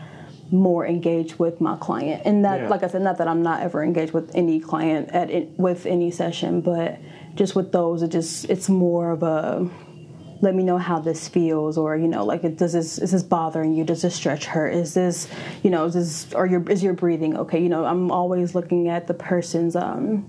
more 0.51 0.85
engaged 0.85 1.37
with 1.37 1.61
my 1.61 1.75
client. 1.75 2.23
And 2.25 2.43
that, 2.45 2.61
Yeah. 2.61 2.69
like 2.69 2.83
I 2.83 2.87
said, 2.87 3.01
not 3.03 3.17
that 3.19 3.27
I'm 3.27 3.43
not 3.43 3.61
ever 3.61 3.83
engaged 3.83 4.13
with 4.13 4.31
any 4.35 4.59
client 4.59 5.09
at 5.13 5.29
it, 5.29 5.51
with 5.57 5.85
any 5.85 6.09
session, 6.11 6.61
but 6.61 6.97
just 7.35 7.55
with 7.55 7.71
those, 7.71 8.01
it 8.01 8.09
just, 8.09 8.49
it's 8.49 8.67
more 8.69 9.11
of 9.11 9.21
a, 9.23 9.67
let 10.41 10.53
me 10.55 10.63
know 10.63 10.77
how 10.77 10.99
this 10.99 11.27
feels 11.27 11.77
or 11.77 11.95
you 11.95 12.07
know 12.09 12.23
like 12.25 12.43
it, 12.43 12.57
does 12.57 12.73
this 12.73 12.99
is 12.99 13.11
this 13.11 13.23
bothering 13.23 13.73
you 13.73 13.83
does 13.85 14.01
this 14.01 14.13
stretch 14.13 14.45
hurt 14.45 14.73
is 14.73 14.93
this 14.93 15.27
you 15.63 15.69
know 15.71 15.85
is 15.85 15.93
this 15.93 16.33
or 16.33 16.45
your 16.45 16.61
is 16.69 16.83
your 16.83 16.93
breathing 16.93 17.35
okay 17.37 17.57
you 17.57 17.69
know 17.69 17.85
i'm 17.85 18.11
always 18.11 18.53
looking 18.53 18.89
at 18.89 19.07
the 19.07 19.13
person's 19.13 19.75
um 19.77 20.27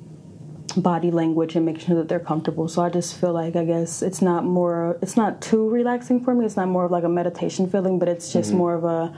body 0.76 1.10
language 1.10 1.56
and 1.56 1.64
making 1.64 1.86
sure 1.86 1.96
that 1.96 2.08
they're 2.08 2.20
comfortable 2.20 2.68
so 2.68 2.82
i 2.82 2.88
just 2.88 3.18
feel 3.18 3.32
like 3.32 3.56
i 3.56 3.64
guess 3.64 4.02
it's 4.02 4.20
not 4.20 4.44
more 4.44 4.98
it's 5.00 5.16
not 5.16 5.40
too 5.40 5.68
relaxing 5.70 6.22
for 6.22 6.34
me 6.34 6.44
it's 6.44 6.56
not 6.56 6.68
more 6.68 6.84
of 6.84 6.90
like 6.90 7.04
a 7.04 7.08
meditation 7.08 7.68
feeling 7.68 7.98
but 7.98 8.08
it's 8.08 8.32
just 8.32 8.50
mm-hmm. 8.50 8.58
more 8.58 8.74
of 8.74 8.84
a 8.84 9.16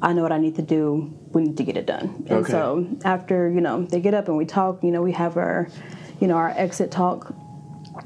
I 0.00 0.12
know 0.12 0.22
what 0.22 0.32
I 0.32 0.38
need 0.38 0.56
to 0.56 0.62
do. 0.62 1.12
We 1.32 1.42
need 1.42 1.56
to 1.56 1.64
get 1.64 1.76
it 1.76 1.86
done. 1.86 2.24
And 2.28 2.38
Okay. 2.38 2.52
so 2.52 2.86
after 3.04 3.50
you 3.50 3.60
know 3.60 3.84
they 3.84 4.00
get 4.00 4.14
up 4.14 4.28
and 4.28 4.36
we 4.36 4.44
talk, 4.44 4.82
you 4.82 4.90
know 4.90 5.02
we 5.02 5.12
have 5.12 5.36
our, 5.36 5.68
you 6.20 6.28
know 6.28 6.36
our 6.36 6.50
exit 6.50 6.90
talk. 6.90 7.34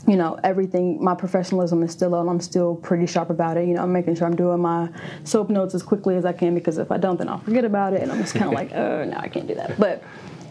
You 0.07 0.17
know 0.17 0.39
everything. 0.43 1.05
My 1.05 1.15
professionalism 1.15 1.83
is 1.83 1.93
still 1.93 2.15
on. 2.15 2.29
I'm 2.29 2.41
still 2.41 2.77
pretty 2.77 3.07
sharp 3.07 3.29
about 3.29 3.59
it. 3.59 3.69
You 3.69 3.75
know 3.75 3.83
I'm 3.83 3.93
making 3.93 4.15
sure 4.15 4.27
I'm 4.27 4.37
doing 4.37 4.61
my 4.61 4.89
SOAP 5.25 5.51
notes 5.51 5.75
as 5.75 5.83
quickly 5.83 6.17
as 6.17 6.25
I 6.25 6.33
can 6.33 6.55
because 6.55 6.79
if 6.79 6.91
I 6.91 6.97
don't, 6.97 7.19
then 7.19 7.29
I'll 7.29 7.41
forget 7.41 7.67
about 7.67 7.93
it, 7.93 8.01
and 8.01 8.11
I'm 8.11 8.19
just 8.19 8.35
kind 8.35 8.47
of 8.47 8.53
like, 8.61 8.73
oh 8.73 9.05
no, 9.05 9.17
I 9.19 9.29
can't 9.29 9.47
do 9.47 9.55
that. 9.57 9.79
But 9.79 10.03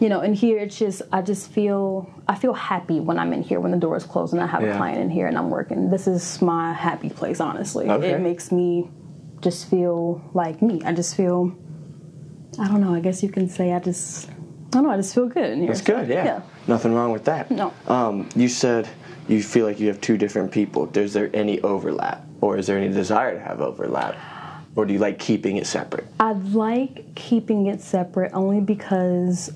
you 0.02 0.08
know, 0.08 0.20
in 0.20 0.34
here 0.34 0.58
it's 0.58 0.76
just 0.76 1.00
I 1.12 1.22
just 1.22 1.52
feel 1.52 2.10
I 2.26 2.34
feel 2.34 2.52
happy 2.54 2.98
when 2.98 3.20
I'm 3.20 3.32
in 3.32 3.42
here 3.42 3.60
when 3.60 3.70
the 3.70 3.76
door 3.78 3.96
is 3.96 4.04
closed 4.04 4.32
and 4.32 4.42
I 4.42 4.46
have 4.46 4.60
Yeah. 4.62 4.74
a 4.74 4.76
client 4.76 4.98
in 5.00 5.08
here 5.10 5.28
and 5.28 5.38
I'm 5.38 5.48
working. 5.48 5.90
This 5.90 6.08
is 6.08 6.42
my 6.42 6.72
happy 6.72 7.08
place, 7.08 7.38
honestly. 7.38 7.88
Okay. 7.88 8.10
It 8.10 8.20
makes 8.20 8.50
me 8.50 8.90
just 9.40 9.70
feel 9.70 10.20
like 10.34 10.60
me. 10.60 10.82
I 10.84 10.92
just 10.92 11.14
feel 11.16 11.56
I 12.58 12.66
don't 12.66 12.80
know, 12.80 12.92
I 12.92 13.00
guess 13.00 13.22
you 13.22 13.28
can 13.28 13.48
say 13.48 13.72
I 13.72 13.78
just 13.78 14.28
I 14.28 14.32
don't 14.72 14.82
know, 14.82 14.90
I 14.90 14.96
just 14.96 15.14
feel 15.14 15.28
good 15.28 15.50
in 15.50 15.58
here. 15.60 15.68
That's 15.68 15.82
good. 15.82 16.08
Yeah. 16.08 16.24
Yeah. 16.24 16.40
Nothing 16.66 16.94
wrong 16.94 17.12
with 17.12 17.24
that. 17.26 17.50
No. 17.50 17.72
Um, 17.86 18.28
you 18.34 18.48
said 18.48 18.88
you 19.28 19.40
feel 19.40 19.66
like 19.66 19.78
you 19.78 19.86
have 19.86 20.00
two 20.00 20.18
different 20.18 20.50
people. 20.50 20.90
Is 20.98 21.12
there 21.12 21.30
any 21.32 21.60
overlap, 21.60 22.26
or 22.40 22.58
is 22.58 22.66
there 22.66 22.76
any 22.76 22.88
desire 22.88 23.34
to 23.34 23.40
have 23.40 23.60
overlap, 23.60 24.16
or 24.74 24.84
do 24.84 24.92
you 24.92 24.98
like 24.98 25.20
keeping 25.20 25.58
it 25.58 25.66
separate? 25.66 26.06
I 26.18 26.32
like 26.32 27.14
keeping 27.14 27.66
it 27.66 27.80
separate 27.80 28.32
only 28.32 28.60
because 28.60 29.52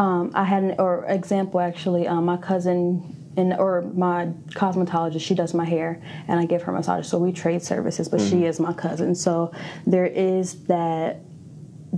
um, 0.00 0.30
I 0.34 0.44
had 0.44 0.62
an 0.62 0.74
or 0.78 1.04
example 1.04 1.60
actually. 1.60 2.08
Um, 2.08 2.24
my 2.24 2.38
cousin 2.38 3.32
and 3.36 3.52
or 3.52 3.82
my 3.82 4.32
cosmetologist, 4.48 5.20
she 5.20 5.34
does 5.34 5.52
my 5.52 5.66
hair, 5.66 6.02
and 6.26 6.40
I 6.40 6.46
give 6.46 6.62
her 6.62 6.72
massage. 6.72 7.06
So 7.06 7.18
we 7.18 7.32
trade 7.32 7.62
services, 7.62 8.08
but 8.08 8.18
she 8.20 8.46
is 8.46 8.58
my 8.58 8.72
cousin. 8.72 9.14
So 9.14 9.52
there 9.86 10.06
is 10.06 10.64
that 10.64 11.20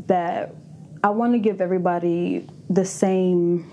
that 0.08 0.52
I 1.04 1.10
want 1.10 1.34
to 1.34 1.38
give 1.38 1.60
everybody 1.60 2.48
the 2.68 2.84
same 2.84 3.70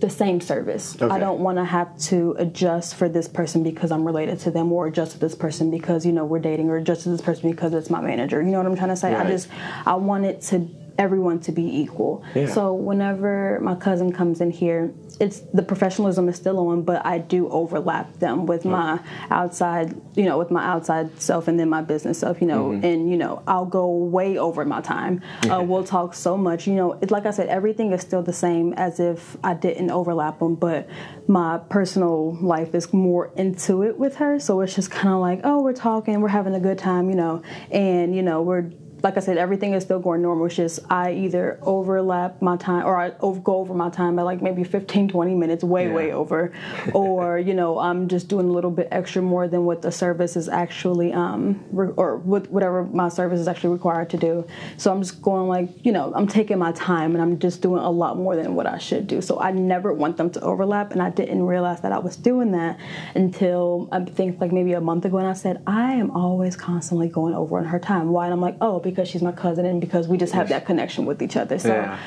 the 0.00 0.10
same 0.10 0.40
service. 0.40 1.00
Okay. 1.00 1.14
I 1.14 1.20
don't 1.20 1.38
want 1.38 1.58
to 1.58 1.64
have 1.64 1.96
to 2.06 2.34
adjust 2.38 2.96
for 2.96 3.08
this 3.08 3.28
person 3.28 3.62
because 3.62 3.92
I'm 3.92 4.04
related 4.04 4.40
to 4.40 4.50
them, 4.50 4.72
or 4.72 4.88
adjust 4.88 5.12
to 5.12 5.18
this 5.18 5.36
person 5.36 5.70
because 5.70 6.04
you 6.04 6.10
know 6.10 6.24
we're 6.24 6.40
dating, 6.40 6.70
or 6.70 6.76
adjust 6.78 7.04
to 7.04 7.10
this 7.10 7.20
person 7.20 7.52
because 7.52 7.72
it's 7.72 7.88
my 7.88 8.00
manager. 8.00 8.42
You 8.42 8.50
know 8.50 8.58
what 8.58 8.66
I'm 8.66 8.76
trying 8.76 8.88
to 8.88 8.96
say? 8.96 9.14
Right. 9.14 9.26
I 9.26 9.30
just 9.30 9.48
I 9.86 9.94
want 9.94 10.24
it 10.24 10.42
to 10.50 10.68
everyone 10.98 11.40
to 11.40 11.52
be 11.52 11.80
equal. 11.80 12.24
Yeah. 12.34 12.46
So 12.48 12.74
whenever 12.74 13.58
my 13.62 13.76
cousin 13.76 14.12
comes 14.12 14.40
in 14.40 14.50
here, 14.50 14.92
it's 15.20 15.40
the 15.52 15.62
professionalism 15.62 16.28
is 16.28 16.36
still 16.36 16.58
on, 16.68 16.82
but 16.82 17.04
I 17.06 17.18
do 17.18 17.48
overlap 17.48 18.18
them 18.18 18.46
with 18.46 18.64
my 18.64 19.00
outside, 19.30 20.00
you 20.14 20.24
know, 20.24 20.38
with 20.38 20.50
my 20.50 20.64
outside 20.64 21.20
self 21.20 21.48
and 21.48 21.58
then 21.58 21.68
my 21.68 21.82
business 21.82 22.18
self, 22.18 22.40
you 22.40 22.46
know, 22.46 22.72
and 22.72 23.10
you 23.10 23.16
know, 23.16 23.42
I'll 23.46 23.64
go 23.64 23.88
way 23.88 24.38
over 24.38 24.64
my 24.64 24.80
time. 24.80 25.22
Uh, 25.48 25.62
we'll 25.62 25.84
talk 25.84 26.14
so 26.14 26.36
much, 26.36 26.66
you 26.66 26.74
know. 26.74 26.98
It's 27.00 27.10
like 27.10 27.26
I 27.26 27.30
said, 27.30 27.48
everything 27.48 27.92
is 27.92 28.00
still 28.00 28.22
the 28.22 28.32
same 28.32 28.72
as 28.74 29.00
if 29.00 29.36
I 29.42 29.54
didn't 29.54 29.90
overlap 29.90 30.38
them, 30.40 30.54
but 30.54 30.88
my 31.26 31.58
personal 31.68 32.36
life 32.40 32.74
is 32.74 32.92
more 32.92 33.32
into 33.36 33.82
it 33.82 33.98
with 33.98 34.16
her. 34.16 34.38
So 34.38 34.60
it's 34.60 34.74
just 34.74 34.90
kind 34.90 35.14
of 35.14 35.20
like, 35.20 35.40
oh, 35.44 35.62
we're 35.62 35.72
talking, 35.72 36.20
we're 36.20 36.28
having 36.28 36.54
a 36.54 36.60
good 36.60 36.78
time, 36.78 37.10
you 37.10 37.16
know, 37.16 37.42
and 37.70 38.14
you 38.14 38.22
know, 38.22 38.42
we're 38.42 38.70
like 39.02 39.16
I 39.16 39.20
said, 39.20 39.36
everything 39.38 39.74
is 39.74 39.84
still 39.84 39.98
going 40.00 40.22
normal. 40.22 40.46
It's 40.46 40.56
just 40.56 40.80
I 40.90 41.12
either 41.12 41.58
overlap 41.62 42.42
my 42.42 42.56
time 42.56 42.84
or 42.84 42.96
I 42.96 43.12
over, 43.20 43.40
go 43.40 43.56
over 43.56 43.74
my 43.74 43.90
time 43.90 44.16
by 44.16 44.22
like 44.22 44.42
maybe 44.42 44.64
15, 44.64 45.08
20 45.08 45.34
minutes, 45.34 45.62
way, 45.64 45.86
Yeah. 45.86 45.94
way 45.94 46.12
over. 46.12 46.52
or, 46.94 47.38
you 47.38 47.54
know, 47.54 47.78
I'm 47.78 48.08
just 48.08 48.28
doing 48.28 48.48
a 48.48 48.52
little 48.52 48.70
bit 48.70 48.88
extra 48.90 49.22
more 49.22 49.46
than 49.46 49.64
what 49.64 49.82
the 49.82 49.92
service 49.92 50.36
is 50.36 50.48
actually, 50.48 51.12
um, 51.12 51.64
re- 51.70 51.92
or 51.96 52.16
what, 52.18 52.50
whatever 52.50 52.84
my 52.84 53.08
service 53.08 53.40
is 53.40 53.48
actually 53.48 53.70
required 53.72 54.10
to 54.10 54.16
do. 54.16 54.46
So 54.76 54.90
I'm 54.92 55.00
just 55.02 55.22
going 55.22 55.48
like, 55.48 55.84
you 55.84 55.92
know, 55.92 56.12
I'm 56.14 56.26
taking 56.26 56.58
my 56.58 56.72
time 56.72 57.14
and 57.14 57.22
I'm 57.22 57.38
just 57.38 57.62
doing 57.62 57.82
a 57.82 57.90
lot 57.90 58.16
more 58.16 58.36
than 58.36 58.54
what 58.54 58.66
I 58.66 58.78
should 58.78 59.06
do. 59.06 59.20
So 59.20 59.40
I 59.40 59.52
never 59.52 59.92
want 59.92 60.16
them 60.16 60.30
to 60.30 60.40
overlap. 60.40 60.92
And 60.92 61.02
I 61.02 61.10
didn't 61.10 61.44
realize 61.46 61.80
that 61.82 61.92
I 61.92 61.98
was 61.98 62.16
doing 62.16 62.52
that 62.52 62.78
until 63.14 63.88
I 63.92 64.04
think 64.04 64.40
like 64.40 64.52
maybe 64.52 64.72
a 64.72 64.80
month 64.80 65.04
ago. 65.04 65.18
And 65.18 65.26
I 65.26 65.32
said, 65.32 65.62
I 65.66 65.92
am 65.94 66.10
always 66.10 66.56
constantly 66.56 67.08
going 67.08 67.34
over 67.34 67.58
on 67.58 67.64
her 67.66 67.78
time. 67.78 68.10
Why? 68.10 68.24
And 68.24 68.32
I'm 68.32 68.40
like, 68.40 68.56
oh, 68.60 68.80
because 68.90 69.08
she's 69.08 69.22
my 69.22 69.32
cousin 69.32 69.66
and 69.66 69.80
because 69.80 70.08
we 70.08 70.16
just 70.16 70.32
have 70.32 70.48
that 70.48 70.66
connection 70.66 71.04
with 71.06 71.22
each 71.22 71.36
other. 71.36 71.58
So 71.58 71.68
Yeah. 71.74 71.98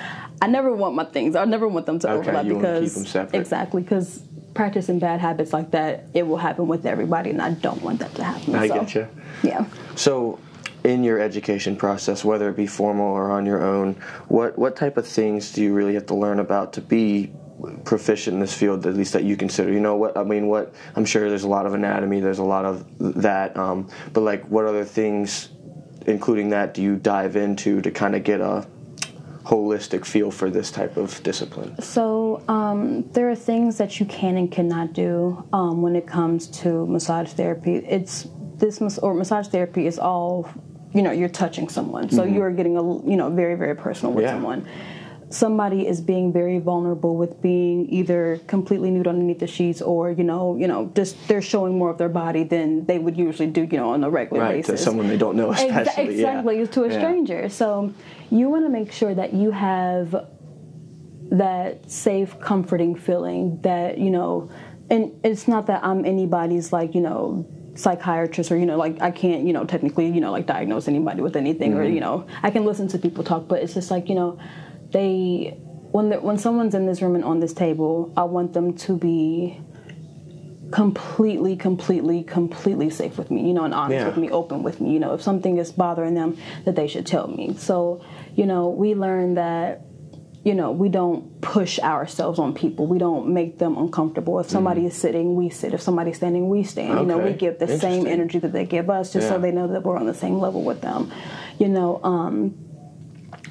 I 0.42 0.48
never 0.48 0.74
want 0.74 0.96
my 0.96 1.06
things. 1.06 1.36
I 1.36 1.46
never 1.46 1.68
want 1.68 1.86
them 1.86 2.00
to 2.00 2.10
Okay, 2.10 2.20
overlap 2.20 2.46
you 2.46 2.56
because 2.56 2.96
them 2.96 3.06
separate. 3.06 3.40
exactly 3.40 3.84
because 3.84 4.24
practicing 4.56 4.98
bad 5.00 5.20
habits 5.22 5.54
like 5.54 5.72
that, 5.72 6.06
it 6.14 6.24
will 6.28 6.38
happen 6.38 6.68
with 6.68 6.86
everybody, 6.86 7.30
and 7.30 7.42
I 7.42 7.52
don't 7.52 7.82
want 7.84 8.00
that 8.00 8.14
to 8.16 8.24
happen. 8.24 8.56
I 8.56 8.68
so, 8.68 8.74
getcha. 8.76 9.08
Yeah. 9.44 9.66
So, 9.96 10.40
in 10.84 11.04
your 11.04 11.20
education 11.22 11.76
process, 11.76 12.26
whether 12.26 12.50
it 12.50 12.58
be 12.58 12.66
formal 12.66 13.06
or 13.14 13.30
on 13.32 13.46
your 13.46 13.62
own, 13.62 13.96
what 14.30 14.58
what 14.58 14.76
type 14.76 14.98
of 14.98 15.08
things 15.08 15.52
do 15.54 15.62
you 15.62 15.74
really 15.74 15.94
have 15.94 16.08
to 16.08 16.16
learn 16.16 16.40
about 16.40 16.74
to 16.74 16.82
be 16.82 17.32
proficient 17.86 18.34
in 18.34 18.40
this 18.40 18.54
field? 18.56 18.86
At 18.88 18.96
least 18.96 19.14
that 19.14 19.24
you 19.24 19.38
consider. 19.38 19.72
You 19.72 19.80
know 19.80 19.96
what 19.96 20.18
I 20.18 20.24
mean? 20.24 20.48
What 20.48 20.74
I'm 20.96 21.06
sure 21.06 21.30
there's 21.30 21.44
a 21.44 21.48
lot 21.50 21.68
of 21.68 21.76
anatomy. 21.76 22.20
There's 22.20 22.40
a 22.40 22.44
lot 22.44 22.66
of 22.66 22.84
that. 23.22 23.56
Um, 23.56 23.88
but 24.12 24.22
like, 24.22 24.44
what 24.48 24.66
other 24.66 24.84
things, 24.84 25.50
including 26.08 26.50
that, 26.50 26.74
do 26.74 26.82
you 26.82 26.96
dive 26.96 27.36
into 27.36 27.82
to 27.82 27.92
kind 27.92 28.16
of 28.16 28.24
get 28.24 28.42
a 28.42 28.66
holistic 29.44 30.06
feel 30.06 30.32
for 30.32 30.50
this 30.50 30.72
type 30.72 30.98
of 30.98 31.22
discipline? 31.24 31.80
So 31.82 32.44
um, 32.48 33.10
there 33.12 33.30
are 33.30 33.36
things 33.36 33.78
that 33.78 34.00
you 34.00 34.06
can 34.06 34.38
and 34.38 34.52
cannot 34.52 34.94
do 34.94 35.44
um, 35.54 35.82
when 35.82 35.96
it 35.96 36.08
comes 36.08 36.48
to 36.62 36.86
massage 36.88 37.32
therapy. 37.34 37.76
It's 37.78 38.28
this 38.58 38.80
mas- 38.80 39.00
or 39.00 39.14
massage 39.14 39.48
therapy 39.48 39.88
is 39.88 39.98
all 40.00 40.50
you 40.94 41.02
know. 41.02 41.12
You're 41.12 41.30
touching 41.30 41.70
someone, 41.70 42.10
so 42.10 42.24
you're 42.24 42.52
getting 42.52 42.78
a 42.78 42.84
you 43.10 43.18
know 43.18 43.30
very 43.30 43.56
very 43.56 43.76
personal 43.76 44.14
with 44.14 44.26
Yeah. 44.26 44.34
someone. 44.34 44.68
Somebody 45.32 45.88
is 45.88 46.02
being 46.02 46.34
very 46.34 46.60
vulnerable 46.60 47.16
with 47.16 47.42
being 47.42 47.90
either 47.90 48.40
completely 48.48 48.92
nude 48.92 49.08
underneath 49.08 49.40
the 49.40 49.48
sheets, 49.48 49.82
or 49.82 50.12
you 50.12 50.24
know, 50.26 50.58
you 50.58 50.68
know, 50.68 50.92
just 50.94 51.16
they're 51.28 51.42
showing 51.42 51.78
more 51.78 51.90
of 51.90 51.98
their 51.98 52.10
body 52.10 52.44
than 52.44 52.86
they 52.86 53.00
would 53.00 53.16
usually 53.18 53.48
do, 53.48 53.62
you 53.64 53.78
know, 53.78 53.92
on 53.92 54.04
a 54.04 54.10
regular 54.10 54.42
Right, 54.44 54.64
to 54.66 54.72
basis. 54.74 54.84
someone 54.84 55.08
they 55.08 55.18
don't 55.18 55.38
know, 55.38 55.52
especially. 55.52 56.04
yeah. 56.20 56.40
exactly, 56.42 56.68
to 56.68 56.84
a 56.84 56.90
Yeah. 56.90 56.98
stranger. 57.00 57.50
So 57.50 57.94
you 58.30 58.50
want 58.50 58.66
to 58.66 58.70
make 58.70 58.92
sure 58.92 59.14
that 59.16 59.34
you 59.34 59.52
have 59.52 60.28
that 61.32 61.90
safe, 61.90 62.38
comforting 62.42 62.96
feeling 62.96 63.60
that, 63.62 63.98
you 63.98 64.10
know, 64.12 64.50
and 64.90 65.12
it's 65.24 65.48
not 65.48 65.68
that 65.68 65.82
I'm 65.84 66.04
anybody's 66.06 66.74
like, 66.74 66.94
you 66.94 67.00
know, 67.02 67.46
psychiatrist 67.76 68.52
or, 68.52 68.58
you 68.58 68.66
know, 68.66 68.78
like 68.78 69.02
I 69.02 69.12
can't, 69.12 69.46
you 69.48 69.54
know, 69.54 69.64
technically, 69.64 70.08
you 70.10 70.20
know, 70.20 70.32
like 70.32 70.46
diagnose 70.46 70.90
anybody 70.90 71.22
with 71.22 71.38
anything 71.38 71.74
or, 71.74 71.86
you 71.86 72.02
know, 72.02 72.26
I 72.44 72.52
can 72.52 72.66
listen 72.66 72.90
to 72.90 72.98
people 73.00 73.24
talk, 73.24 73.48
but 73.48 73.64
it's 73.64 73.74
just 73.74 73.90
like, 73.90 74.10
you 74.10 74.16
know, 74.16 74.38
they, 74.92 75.58
when, 75.92 76.10
the, 76.10 76.20
when 76.20 76.38
someone's 76.38 76.76
in 76.76 76.86
this 76.86 77.02
room 77.02 77.16
and 77.16 77.24
on 77.24 77.40
this 77.40 77.54
table, 77.54 78.12
I 78.16 78.24
want 78.24 78.54
them 78.54 78.76
to 78.78 78.98
be 78.98 79.60
completely, 80.72 81.56
completely, 81.56 82.24
completely 82.24 82.90
safe 82.90 83.18
with 83.18 83.30
me, 83.30 83.46
you 83.46 83.54
know, 83.54 83.66
and 83.66 83.74
honest 83.74 83.96
Yeah. 84.00 84.06
with 84.08 84.18
me, 84.18 84.30
open 84.30 84.64
with 84.64 84.80
me. 84.80 84.94
You 84.94 85.00
know, 85.00 85.14
if 85.14 85.22
something 85.22 85.58
is 85.58 85.72
bothering 85.72 86.14
them, 86.14 86.38
that 86.66 86.76
they 86.76 86.88
should 86.88 87.06
tell 87.06 87.28
me. 87.28 87.56
So, 87.58 88.02
you 88.36 88.46
know, 88.46 88.70
we 88.70 88.96
learn 88.96 89.36
that, 89.36 89.82
you 90.44 90.56
know, 90.56 90.72
we 90.72 90.90
don't 90.90 91.40
push 91.42 91.78
ourselves 91.80 92.40
on 92.40 92.54
people. 92.54 92.88
We 92.88 92.98
don't 92.98 93.28
make 93.28 93.60
them 93.60 93.78
uncomfortable. 93.78 94.40
If 94.40 94.50
somebody 94.50 94.86
is 94.86 94.96
sitting, 94.96 95.36
we 95.36 95.50
sit. 95.50 95.74
If 95.74 95.82
somebody's 95.82 96.16
standing, 96.18 96.50
we 96.50 96.64
stand. 96.64 97.00
You 97.00 97.06
know, 97.06 97.18
we. 97.20 97.34
Give 97.34 97.60
the 97.60 97.78
same 97.78 98.08
energy 98.08 98.40
that 98.40 98.52
they 98.52 98.66
give 98.66 98.90
us, 98.90 99.14
just 99.14 99.28
so 99.28 99.38
they 99.38 99.52
know 99.52 99.68
that 99.68 99.84
we're 99.84 99.98
on 99.98 100.06
the 100.08 100.14
same 100.16 100.40
level 100.40 100.64
with 100.64 100.82
them. 100.82 101.12
You 101.60 101.68
know, 101.68 102.00
um, 102.04 102.58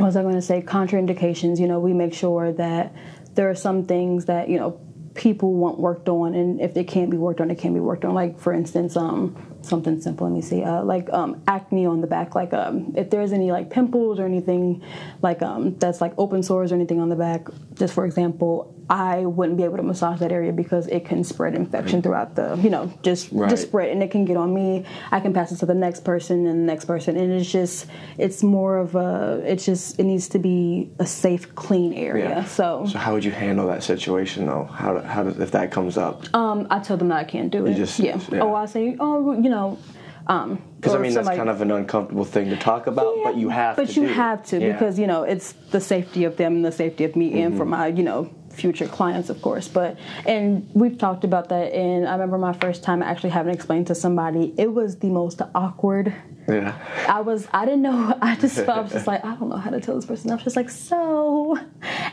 was 0.07 0.17
I 0.17 0.23
going 0.23 0.35
to 0.35 0.43
say? 0.43 0.63
Contraindications. 0.63 1.59
You 1.59 1.69
know, 1.69 1.81
we 1.81 1.93
make 1.93 2.15
sure 2.15 2.53
that 2.53 2.95
there 3.35 3.49
are 3.51 3.55
some 3.55 3.85
things 3.87 4.27
that 4.27 4.49
you 4.49 4.59
know 4.59 4.81
people 5.15 5.55
want 5.55 5.79
worked 5.79 6.09
on, 6.09 6.35
and 6.35 6.61
if 6.61 6.75
they 6.75 6.85
can't 6.85 7.11
be 7.11 7.17
worked 7.17 7.41
on, 7.41 7.51
it 7.51 7.59
can't 7.59 7.75
be 7.75 7.81
worked 7.81 8.05
on. 8.05 8.15
Like 8.15 8.39
for 8.39 8.53
instance, 8.53 8.97
um, 8.97 9.59
something 9.63 10.01
simple. 10.01 10.27
Let 10.27 10.35
me 10.35 10.43
see. 10.43 10.63
Uh, 10.63 10.83
like 10.85 11.11
um, 11.13 11.43
acne 11.47 11.87
on 11.87 12.01
the 12.01 12.07
back. 12.07 12.35
Like 12.35 12.53
um, 12.53 12.95
if 12.97 13.11
there's 13.11 13.33
any 13.33 13.53
like 13.53 13.71
pimples 13.71 14.19
or 14.19 14.27
anything 14.27 14.83
like 15.23 15.43
um, 15.43 15.77
that's 15.79 16.01
like 16.01 16.13
open 16.19 16.43
sores 16.43 16.73
or 16.73 16.75
anything 16.77 17.01
on 17.01 17.09
the 17.09 17.17
back. 17.17 17.47
Just 17.75 17.95
for 17.95 18.05
example, 18.05 18.75
I 18.91 19.25
wouldn't 19.25 19.57
be 19.57 19.63
able 19.63 19.77
to 19.77 19.85
massage 19.85 20.19
that 20.19 20.33
area 20.33 20.53
because 20.53 20.89
it 20.89 21.05
can 21.05 21.23
spread 21.23 21.55
infection 21.55 22.03
throughout 22.03 22.35
the. 22.35 22.59
You 22.61 22.71
know, 22.71 22.93
just 23.03 23.31
Right. 23.31 23.49
just 23.49 23.63
spread, 23.63 23.91
and 23.91 24.03
it 24.03 24.11
can 24.11 24.25
get 24.25 24.37
on 24.37 24.53
me. 24.53 24.85
I 25.13 25.21
can 25.21 25.33
pass 25.33 25.53
it 25.53 25.59
to 25.59 25.67
the 25.67 25.75
next 25.75 26.01
person 26.05 26.45
and 26.47 26.61
the 26.63 26.65
next 26.73 26.87
person, 26.87 27.17
and 27.17 27.33
it's 27.33 27.51
just 27.51 27.87
it's 28.19 28.43
more 28.43 28.79
of 28.79 28.97
a. 28.97 29.41
It's 29.47 29.65
just 29.65 30.01
it 30.01 30.03
needs 30.05 30.29
to 30.31 30.41
be 30.41 30.91
a 30.99 31.07
safe, 31.07 31.55
clean 31.55 31.95
area. 31.95 32.45
So. 32.49 32.85
So 32.87 32.99
how 32.99 33.13
would 33.15 33.25
you 33.25 33.31
handle 33.31 33.69
that 33.69 33.85
situation 33.85 34.47
though? 34.47 34.65
How 34.65 34.99
how 35.01 35.23
does 35.23 35.39
if 35.39 35.53
that 35.53 35.71
comes 35.71 35.97
up? 35.97 36.25
Um, 36.35 36.67
I 36.71 36.81
tell 36.81 36.97
them 36.97 37.09
that 37.09 37.19
I 37.19 37.25
can't 37.25 37.51
do 37.53 37.67
it. 37.67 37.75
just- 37.75 38.01
yeah. 38.01 38.19
yeah. 38.33 38.41
Oh, 38.41 38.55
I 38.55 38.67
say, 38.67 38.97
oh, 38.99 39.33
you 39.41 39.51
know, 39.51 39.79
um, 40.27 40.59
Because 40.81 40.95
I 40.95 40.99
mean 40.99 41.13
somebody- 41.13 41.37
that's 41.37 41.39
kind 41.39 41.49
of 41.49 41.61
an 41.63 41.71
uncomfortable 41.71 42.25
thing 42.25 42.51
to 42.51 42.57
talk 42.57 42.87
about, 42.89 43.15
but 43.23 43.37
you 43.37 43.51
have 43.51 43.77
to 43.77 43.83
But 43.83 43.91
to. 43.95 44.01
you 44.01 44.09
do. 44.09 44.13
have 44.15 44.45
to 44.47 44.59
Yeah. 44.61 44.73
because 44.73 44.99
you 44.99 45.07
know 45.07 45.23
it's 45.23 45.53
the 45.71 45.81
safety 45.81 46.25
of 46.25 46.37
them 46.37 46.57
and 46.57 46.65
the 46.65 46.73
safety 46.73 47.05
of 47.05 47.15
me 47.15 47.41
and 47.43 47.57
for 47.57 47.63
Mm-hmm. 47.63 47.71
my 47.71 47.87
you 47.87 48.03
know 48.03 48.29
future 48.61 48.87
clients, 48.87 49.31
of 49.31 49.41
course. 49.43 49.67
But 49.69 49.97
and 50.27 50.69
we've 50.75 50.99
talked 50.99 51.25
about 51.25 51.49
that. 51.49 51.73
And 51.73 52.07
I 52.07 52.13
remember 52.13 52.39
my 52.39 52.53
first 52.53 52.83
time 52.83 53.03
actually 53.03 53.31
having 53.31 53.53
to 53.53 53.57
explain 53.57 53.85
to 53.87 53.95
somebody. 53.95 54.55
It 54.57 54.73
was 54.73 54.99
the 54.99 55.09
most 55.09 55.41
awkward 55.55 56.15
Yeah. 56.49 56.75
I 57.09 57.21
was, 57.21 57.47
I 57.53 57.65
didn't 57.65 57.83
know. 57.83 58.17
I 58.23 58.37
just 58.37 58.57
felt, 58.57 58.79
I 58.79 58.81
was 58.83 58.93
just 58.93 59.07
like, 59.13 59.25
I 59.25 59.35
don't 59.37 59.49
know 59.49 59.57
how 59.57 59.71
to 59.71 59.81
tell 59.81 59.97
this 59.97 60.07
person. 60.07 60.31
I 60.31 60.35
was 60.35 60.45
just 60.45 60.57
like, 60.57 60.71
so, 60.71 61.57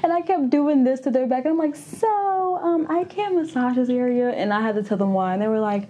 and 0.03 0.12
I 0.13 0.21
kept 0.21 0.49
doing 0.49 0.83
this 0.83 0.99
to 1.01 1.12
their 1.12 1.27
back, 1.27 1.45
and 1.45 1.53
I'm 1.53 1.57
like, 1.57 1.75
so, 1.75 2.37
um, 2.62 2.88
I 2.89 3.04
can't 3.06 3.36
massage 3.36 3.76
this 3.76 3.89
area, 3.89 4.30
and 4.30 4.54
I 4.54 4.62
had 4.62 4.76
to 4.76 4.84
tell 4.84 4.98
them 4.98 5.13
why, 5.13 5.34
and 5.34 5.41
they 5.41 5.48
were 5.48 5.60
like, 5.60 5.88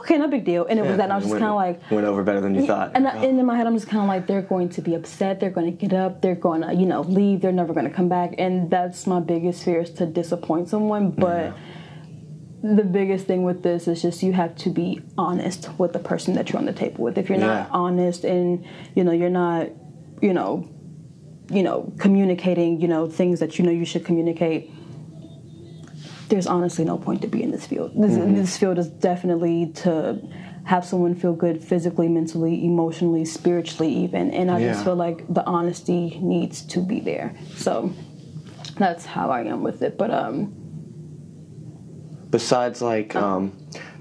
okay, 0.00 0.16
no 0.18 0.28
big 0.28 0.44
deal, 0.44 0.66
and 0.66 0.78
it 0.78 0.82
was 0.82 0.96
that, 0.96 1.04
and 1.04 1.12
I 1.12 1.16
was 1.16 1.24
just 1.24 1.38
kind 1.38 1.50
of 1.50 1.54
like, 1.56 1.90
went 1.90 2.06
over 2.06 2.22
better 2.22 2.40
than 2.40 2.54
you 2.54 2.66
thought. 2.66 2.92
and, 2.94 3.06
I, 3.06 3.16
and 3.24 3.38
in 3.38 3.46
my 3.46 3.56
head, 3.56 3.66
I'm 3.66 3.74
just 3.74 3.88
kind 3.88 4.02
of 4.02 4.08
like, 4.08 4.26
they're 4.26 4.42
going 4.42 4.68
to 4.70 4.80
be 4.82 4.94
upset. 4.94 5.40
They're 5.40 5.50
going 5.50 5.66
to 5.66 5.76
get 5.86 5.92
up. 5.92 6.22
They're 6.22 6.34
going 6.34 6.62
to, 6.62 6.74
you 6.74 6.86
know, 6.86 7.02
leave. 7.02 7.40
They're 7.40 7.52
never 7.52 7.72
going 7.72 7.88
to 7.88 7.92
come 7.94 8.08
back. 8.08 8.34
And 8.38 8.70
that's 8.70 9.06
my 9.06 9.20
biggest 9.20 9.64
fear 9.64 9.80
is 9.80 9.90
to 9.94 10.06
disappoint 10.06 10.68
someone. 10.68 11.10
But 11.10 11.54
the 12.62 12.82
biggest 12.84 13.26
thing 13.26 13.44
with 13.44 13.62
this 13.62 13.86
is 13.86 14.02
just 14.02 14.22
you 14.22 14.32
have 14.32 14.56
to 14.56 14.70
be 14.70 15.00
honest 15.16 15.70
with 15.78 15.92
the 15.92 15.98
person 15.98 16.34
that 16.34 16.50
you're 16.50 16.58
on 16.58 16.64
the 16.66 16.72
table 16.72 17.04
with. 17.04 17.16
If 17.18 17.28
you're 17.28 17.38
Yeah. 17.38 17.46
not 17.46 17.68
honest 17.70 18.24
and 18.24 18.64
you 18.94 19.04
know 19.04 19.12
you're 19.12 19.30
not, 19.30 19.68
you 20.20 20.32
know, 20.32 20.68
you 21.50 21.62
know, 21.62 21.92
communicating, 21.98 22.80
you 22.80 22.88
know, 22.88 23.06
things 23.08 23.38
that 23.40 23.58
you 23.58 23.64
know 23.64 23.70
you 23.70 23.84
should 23.84 24.04
communicate. 24.04 24.72
There's 26.28 26.46
honestly 26.46 26.84
no 26.84 26.98
point 26.98 27.22
to 27.22 27.28
be 27.28 27.42
in 27.42 27.50
this 27.52 27.66
field. 27.66 27.92
This, 27.94 28.16
this 28.16 28.56
field 28.58 28.78
is 28.78 28.88
definitely 28.88 29.72
to 29.76 30.20
have 30.64 30.84
someone 30.84 31.14
feel 31.14 31.32
good 31.32 31.62
physically, 31.62 32.08
mentally, 32.08 32.64
emotionally, 32.64 33.24
spiritually, 33.24 33.92
even. 33.92 34.32
And 34.32 34.50
I 34.50 34.58
Yeah. 34.58 34.72
just 34.72 34.84
feel 34.84 34.96
like 34.96 35.32
the 35.32 35.44
honesty 35.46 36.18
needs 36.20 36.62
to 36.62 36.80
be 36.80 36.98
there. 36.98 37.36
So 37.54 37.92
that's 38.76 39.06
how 39.06 39.30
I 39.30 39.42
am 39.42 39.62
with 39.62 39.82
it. 39.82 39.96
But 39.96 40.10
um, 40.10 40.52
Besides 42.30 42.82
like 42.82 43.14
um, 43.14 43.52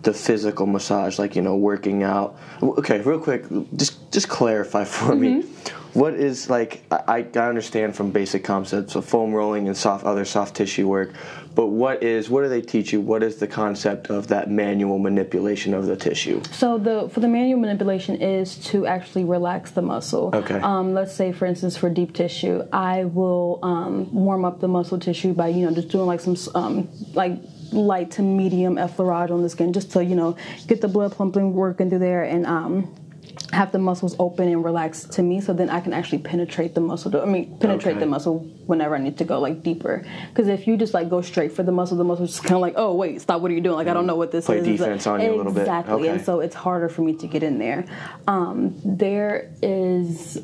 the 0.02 0.12
physical 0.12 0.66
massage, 0.66 1.20
like 1.20 1.36
you 1.36 1.44
know, 1.44 1.56
working 1.56 2.02
out. 2.02 2.36
Okay, 2.62 3.00
real 3.02 3.20
quick, 3.20 3.46
just 3.76 4.12
just 4.12 4.28
clarify 4.30 4.84
for 4.84 5.16
me. 5.16 5.44
What 5.96 6.16
is 6.16 6.50
like? 6.50 6.84
I, 6.92 7.26
I 7.34 7.40
understand 7.40 7.96
from 7.96 8.12
basic 8.12 8.44
concepts 8.44 8.96
of 8.96 9.06
foam 9.06 9.34
rolling 9.34 9.68
and 9.68 9.78
soft 9.78 10.04
other 10.04 10.26
soft 10.26 10.54
tissue 10.54 10.90
work, 10.90 11.14
but 11.56 11.68
what 11.68 12.04
is 12.04 12.30
what 12.30 12.42
do 12.42 12.50
they 12.50 12.62
teach 12.62 12.92
you? 12.92 13.00
What 13.00 13.24
is 13.24 13.38
the 13.38 13.48
concept 13.48 14.10
of 14.10 14.28
that 14.28 14.52
manual 14.52 15.00
manipulation 15.00 15.74
of 15.74 15.86
the 15.86 15.96
tissue? 15.96 16.44
So 16.52 16.78
the 16.78 17.08
for 17.08 17.22
the 17.22 17.30
manual 17.30 17.62
manipulation 17.62 18.22
is 18.22 18.58
to 18.66 18.86
actually 18.86 19.24
relax 19.24 19.72
the 19.72 19.82
muscle. 19.82 20.32
Okay. 20.34 20.60
Um, 20.60 20.94
let's 20.94 21.16
say, 21.16 21.32
for 21.32 21.46
instance, 21.46 21.78
for 21.78 21.90
deep 21.90 22.14
tissue, 22.14 22.68
I 22.74 23.06
will 23.06 23.60
um, 23.64 24.14
warm 24.14 24.44
up 24.44 24.60
the 24.60 24.68
muscle 24.68 25.00
tissue 25.00 25.34
by 25.34 25.48
you 25.48 25.66
know 25.66 25.74
just 25.74 25.88
doing 25.88 26.08
like 26.08 26.20
some 26.20 26.36
um, 26.56 26.90
like 27.14 27.40
light 27.72 28.12
to 28.12 28.22
medium 28.22 28.76
effleurage 28.76 29.32
on 29.32 29.42
the 29.44 29.50
skin, 29.50 29.72
just 29.72 29.94
to 29.94 30.04
you 30.04 30.16
know 30.16 30.36
get 30.68 30.82
the 30.82 30.90
blood 30.90 31.16
pumping 31.16 31.54
working 31.54 31.90
through 31.90 32.00
there 32.00 32.24
and. 32.24 32.46
Um, 32.46 32.94
have 33.52 33.72
the 33.72 33.80
muscles 33.80 34.16
open 34.20 34.48
and 34.48 34.64
relaxed 34.64 35.12
to 35.14 35.22
me 35.22 35.40
so 35.40 35.54
then 35.54 35.70
I 35.70 35.80
can 35.80 35.94
actually 35.94 36.18
penetrate 36.20 36.74
the 36.76 36.82
muscle. 36.82 37.16
I 37.22 37.26
mean, 37.26 37.58
penetrate 37.60 37.94
Okay. 37.96 38.00
the 38.00 38.06
muscle 38.06 38.40
whenever 38.66 38.96
I 38.96 39.00
need 39.00 39.18
to 39.20 39.24
go 39.24 39.40
like 39.40 39.64
deeper. 39.64 40.04
Because 40.30 40.48
if 40.48 40.68
you 40.68 40.78
just 40.78 40.94
like 40.94 41.10
go 41.10 41.22
straight 41.22 41.52
for 41.52 41.64
the 41.64 41.72
muscle, 41.72 41.98
the 41.98 42.04
muscle's 42.04 42.32
just 42.32 42.44
kind 42.44 42.56
of 42.56 42.62
like, 42.62 42.74
oh, 42.78 42.94
wait, 42.96 43.22
stop, 43.22 43.42
what 43.42 43.52
are 43.52 43.54
you 43.54 43.62
doing? 43.62 43.76
Like, 43.76 43.88
I 43.88 43.94
don't 43.94 44.08
know 44.08 44.16
what 44.16 44.32
this 44.32 44.46
Play 44.46 44.58
is. 44.60 44.68
It's 44.68 44.80
like- 44.82 44.90
defense 44.90 45.08
on 45.08 45.22
you 45.22 45.34
a 45.34 45.36
little 45.36 45.52
bit. 45.54 45.62
Exactly. 45.62 46.08
And 46.08 46.22
so 46.22 46.40
it's 46.40 46.56
harder 46.56 46.90
for 46.90 47.02
me 47.02 47.16
to 47.18 47.28
get 47.28 47.44
in 47.44 47.60
there. 47.60 47.86
Um, 48.28 48.76
there 48.84 49.52
is, 49.62 50.38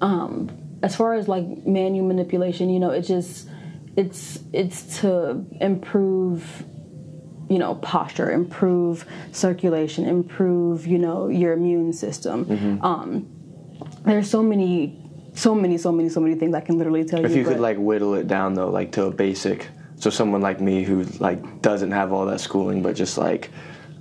um, 0.00 0.50
as 0.82 0.96
far 0.96 1.14
as 1.14 1.28
like 1.28 1.44
manual 1.66 2.06
manipulation, 2.06 2.70
you 2.70 2.80
know, 2.80 2.90
it 2.90 3.02
just, 3.02 3.48
it's, 3.96 4.40
it's 4.52 5.00
to 5.00 5.44
improve 5.60 6.64
you 7.52 7.58
know 7.58 7.74
posture 7.76 8.30
improve 8.30 9.04
circulation 9.32 10.02
improve 10.06 10.86
you 10.86 10.98
know 10.98 11.28
your 11.28 11.52
immune 11.52 11.92
system 11.92 12.36
Mm-hmm. 12.46 12.84
um 12.90 13.08
there's 14.04 14.28
so 14.36 14.42
many 14.42 14.72
so 15.34 15.54
many 15.54 15.76
so 15.78 15.90
many 15.92 16.08
so 16.08 16.20
many 16.20 16.34
things 16.40 16.54
i 16.54 16.60
can 16.60 16.78
literally 16.78 17.04
tell 17.04 17.18
If 17.24 17.32
you 17.32 17.40
If 17.40 17.46
you 17.46 17.52
could 17.52 17.60
like 17.60 17.76
whittle 17.88 18.14
it 18.14 18.26
down 18.36 18.54
though, 18.54 18.70
like 18.70 18.90
to 18.92 19.04
a 19.04 19.10
basic, 19.10 19.68
so 19.96 20.08
someone 20.10 20.40
like 20.48 20.58
me 20.60 20.82
who 20.88 20.96
like 21.28 21.40
doesn't 21.62 21.92
have 22.00 22.08
all 22.14 22.24
that 22.26 22.40
schooling, 22.40 22.82
but 22.86 22.94
just 22.96 23.16
like 23.26 23.50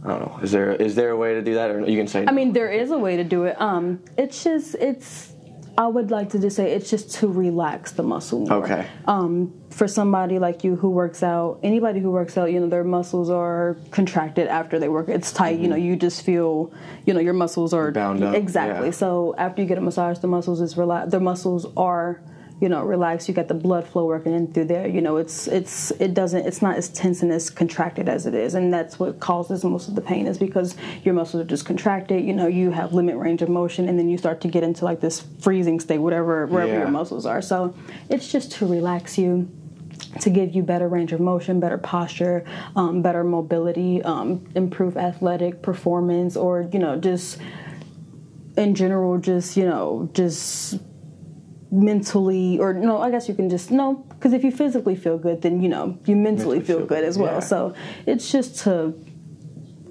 I 0.03 0.07
don't 0.09 0.21
know, 0.25 0.39
is 0.45 0.51
there 0.55 0.71
is 0.87 0.93
there 0.95 1.11
a 1.11 1.17
way 1.23 1.31
to 1.35 1.41
do 1.49 1.53
that, 1.59 1.67
or 1.71 1.77
you 1.91 1.97
can 2.01 2.07
say? 2.07 2.25
I 2.27 2.31
mean, 2.39 2.49
there 2.53 2.71
is 2.81 2.89
a 2.91 2.97
way 3.05 3.13
to 3.17 3.23
do 3.35 3.39
it. 3.49 3.55
Um, 3.69 3.83
it's 4.17 4.43
just 4.43 4.75
it's. 4.89 5.33
I 5.81 5.87
would 5.87 6.11
like 6.11 6.29
to 6.29 6.39
just 6.39 6.57
say 6.57 6.73
it's 6.73 6.91
just 6.91 7.09
to 7.15 7.27
relax 7.27 7.93
the 7.93 8.03
muscle 8.03 8.41
more. 8.41 8.63
Okay. 8.63 8.85
Um, 9.07 9.51
for 9.71 9.87
somebody 9.87 10.37
like 10.37 10.63
you 10.63 10.75
who 10.75 10.91
works 10.91 11.23
out, 11.23 11.59
anybody 11.63 11.99
who 11.99 12.11
works 12.11 12.37
out, 12.37 12.51
you 12.51 12.59
know, 12.59 12.67
their 12.67 12.83
muscles 12.83 13.31
are 13.31 13.75
contracted 13.89 14.47
after 14.47 14.77
they 14.77 14.89
work. 14.89 15.09
It's 15.09 15.31
tight. 15.31 15.57
You 15.57 15.67
know, 15.67 15.75
you 15.75 15.95
just 15.95 16.21
feel, 16.21 16.71
you 17.07 17.15
know, 17.15 17.19
your 17.19 17.33
muscles 17.33 17.73
are 17.73 17.89
Bound 17.91 18.23
up, 18.23 18.35
Exactly. 18.35 18.89
yeah. 18.89 18.91
So 18.91 19.33
after 19.39 19.63
you 19.63 19.67
get 19.67 19.79
a 19.79 19.81
massage, 19.81 20.19
the 20.19 20.27
muscles 20.27 20.61
is 20.61 20.77
relax. 20.77 21.09
The 21.09 21.19
muscles 21.19 21.65
are. 21.75 22.21
You 22.61 22.69
know, 22.69 22.83
relaxed. 22.83 23.27
You 23.27 23.33
got 23.33 23.47
the 23.47 23.55
blood 23.55 23.87
flow 23.87 24.05
working 24.05 24.33
in 24.33 24.53
through 24.53 24.65
there. 24.65 24.87
You 24.87 25.01
know, 25.01 25.17
it's 25.17 25.47
it's 25.47 25.89
it 25.99 26.13
doesn't 26.13 26.45
it's 26.45 26.61
not 26.61 26.75
as 26.77 26.89
tense 26.89 27.23
and 27.23 27.31
as 27.33 27.49
contracted 27.49 28.07
as 28.07 28.27
it 28.27 28.35
is, 28.35 28.53
and 28.53 28.71
that's 28.71 28.99
what 28.99 29.19
causes 29.19 29.63
most 29.63 29.89
of 29.89 29.95
the 29.95 30.01
pain 30.01 30.27
is 30.27 30.37
because 30.37 30.75
your 31.03 31.15
muscles 31.15 31.41
are 31.41 31.47
just 31.47 31.65
contracted. 31.65 32.23
You 32.23 32.33
know, 32.33 32.45
you 32.45 32.69
have 32.69 32.93
limit 32.93 33.17
range 33.17 33.41
of 33.41 33.49
motion, 33.49 33.89
and 33.89 33.97
then 33.97 34.09
you 34.09 34.17
start 34.19 34.41
to 34.41 34.47
get 34.47 34.61
into 34.63 34.85
like 34.85 35.01
this 35.01 35.21
freezing 35.39 35.79
state, 35.79 35.97
whatever 35.97 36.45
wherever 36.45 36.71
Yeah. 36.71 36.79
your 36.81 36.91
muscles 36.91 37.25
are. 37.25 37.41
So 37.41 37.73
it's 38.09 38.31
just 38.31 38.51
to 38.53 38.67
relax 38.67 39.17
you 39.17 39.49
to 40.19 40.29
give 40.29 40.53
you 40.53 40.61
better 40.61 40.87
range 40.87 41.13
of 41.13 41.19
motion, 41.19 41.59
better 41.59 41.79
posture, 41.79 42.43
um, 42.75 43.01
better 43.01 43.23
mobility, 43.23 44.03
um, 44.03 44.45
improve 44.53 44.97
athletic 44.97 45.63
performance, 45.63 46.37
or 46.37 46.69
you 46.71 46.77
know, 46.79 46.95
just 46.95 47.39
in 48.55 48.75
general, 48.75 49.17
just 49.17 49.57
you 49.57 49.65
know, 49.65 50.09
just 50.13 50.77
mentally, 51.71 52.59
or 52.59 52.73
no, 52.73 53.01
I 53.01 53.09
guess 53.09 53.27
you 53.29 53.33
can 53.35 53.49
just 53.49 53.71
no, 53.71 53.95
because 54.09 54.33
if 54.33 54.43
you 54.43 54.51
physically 54.51 54.95
feel 54.95 55.17
good, 55.17 55.41
then 55.41 55.61
you 55.61 55.69
know 55.69 55.97
you 56.05 56.15
mentally, 56.15 56.57
Mentally 56.57 56.59
feel, 56.61 56.77
feel 56.79 56.85
good 56.87 57.03
as 57.03 57.17
well. 57.17 57.35
yeah. 57.35 57.39
So 57.39 57.73
it's 58.05 58.31
just 58.31 58.59
to 58.63 58.93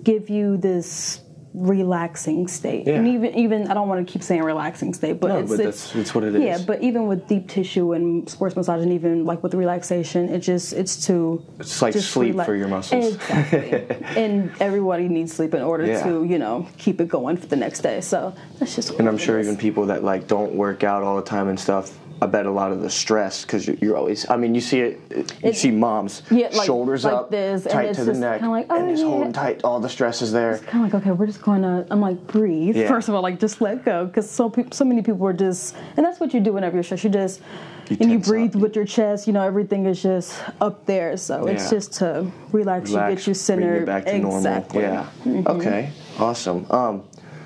give 0.02 0.28
you 0.30 0.56
this 0.56 1.20
relaxing 1.52 2.46
state 2.46 2.86
and 2.86 3.08
even 3.08 3.34
even 3.34 3.66
i 3.68 3.74
don't 3.74 3.88
want 3.88 4.06
to 4.06 4.10
keep 4.12 4.22
saying 4.22 4.40
relaxing 4.42 4.94
state 4.94 5.18
but 5.18 5.28
No, 5.28 5.38
it's 5.40 5.50
but 5.50 5.60
it's, 5.60 5.86
that's- 5.88 5.96
it's 6.00 6.14
what 6.14 6.22
it 6.22 6.40
yeah 6.40 6.54
is. 6.54 6.62
but 6.62 6.80
even 6.80 7.08
with 7.08 7.26
deep 7.26 7.48
tissue 7.48 7.92
and 7.92 8.28
sports 8.30 8.54
massage 8.54 8.82
and 8.82 8.92
even 8.92 9.24
like 9.24 9.42
with 9.42 9.54
relaxation 9.54 10.28
it 10.28 10.38
just 10.40 10.72
it's 10.72 11.06
to 11.06 11.44
It's 11.58 11.82
like 11.82 11.94
sleep 11.94 12.34
relax- 12.34 12.46
for 12.46 12.54
your 12.54 12.68
muscles. 12.68 13.14
exactly 13.16 13.84
and 14.16 14.52
everybody 14.60 15.08
needs 15.08 15.32
sleep 15.32 15.52
in 15.54 15.62
order 15.62 15.86
Yeah. 15.86 16.04
to 16.04 16.24
you 16.24 16.38
know 16.38 16.68
keep 16.78 17.00
it 17.00 17.08
going 17.08 17.36
for 17.36 17.46
the 17.48 17.56
next 17.56 17.80
day 17.80 18.00
so 18.00 18.32
that's 18.60 18.76
just 18.76 18.90
what 18.92 19.00
and 19.00 19.08
I'm 19.08 19.18
sure 19.18 19.40
even 19.40 19.56
people 19.56 19.86
that 19.86 20.04
like 20.04 20.28
don't 20.28 20.54
work 20.54 20.84
out 20.84 21.02
all 21.02 21.16
the 21.16 21.22
time 21.22 21.48
and 21.48 21.58
stuff. 21.58 21.92
I 22.22 22.26
bet 22.26 22.44
a 22.44 22.50
lot 22.50 22.70
of 22.70 22.82
the 22.82 22.90
stress 22.90 23.42
because 23.46 23.66
you're, 23.66 23.76
you're 23.80 23.96
always. 23.96 24.28
I 24.28 24.36
mean, 24.36 24.54
you 24.54 24.60
see 24.60 24.80
it. 24.80 25.00
You 25.10 25.24
It- 25.42 25.56
see 25.56 25.70
moms, 25.70 26.22
Yeah, 26.30 26.48
like- 26.52 26.66
shoulders 26.66 27.04
like 27.04 27.14
up, 27.14 27.30
this, 27.30 27.62
and 27.64 27.72
tight 27.72 27.88
it's 27.88 27.98
to 27.98 28.04
the 28.04 28.12
neck, 28.12 28.42
like, 28.42 28.66
oh, 28.68 28.76
and 28.78 28.90
just 28.90 29.02
yeah. 29.02 29.08
holding 29.08 29.32
tight. 29.32 29.62
All 29.64 29.80
the 29.80 29.88
stress 29.88 30.20
is 30.20 30.30
there. 30.30 30.50
It's 30.52 30.64
kind 30.64 30.84
of 30.84 30.92
like 30.92 31.02
okay 31.02 31.12
we're 31.12 31.26
just 31.26 31.40
going 31.40 31.62
to 31.62 31.86
i'm 31.90 32.00
like 32.02 32.26
breathe 32.26 32.76
Yeah. 32.76 32.88
first 32.88 33.08
of 33.08 33.14
all 33.14 33.22
like 33.22 33.40
just 33.40 33.60
let 33.62 33.84
go 33.86 34.04
because 34.04 34.28
so 34.30 34.50
peop 34.50 34.74
so 34.74 34.84
many 34.84 35.00
people 35.02 35.26
are 35.26 35.32
just 35.32 35.74
and 35.96 36.04
that's 36.04 36.20
what 36.20 36.34
you 36.34 36.40
do 36.40 36.52
whenever 36.52 36.76
you're 36.76 36.82
stressed 36.82 37.04
you 37.04 37.10
just 37.10 37.40
You 37.88 37.96
and 38.00 38.10
you 38.10 38.18
breathe 38.18 38.54
up. 38.54 38.60
with 38.62 38.76
your 38.76 38.84
chest 38.84 39.26
you 39.26 39.32
know 39.32 39.42
everything 39.42 39.86
is 39.86 40.02
just 40.02 40.38
up 40.60 40.84
there 40.86 41.16
so 41.16 41.46
it's 41.46 41.70
just 41.70 41.92
to 41.94 42.30
relax, 42.52 42.90
you 42.90 42.96
get 42.96 43.26
you 43.26 43.32
centered 43.34 43.86
back 43.86 44.04
to 44.04 44.16
exactly 44.16 44.82
normal. 44.82 45.06
Yeah. 45.24 45.42
Okay. 45.46 45.90
Awesome. 46.18 46.66
Um, 46.70 47.04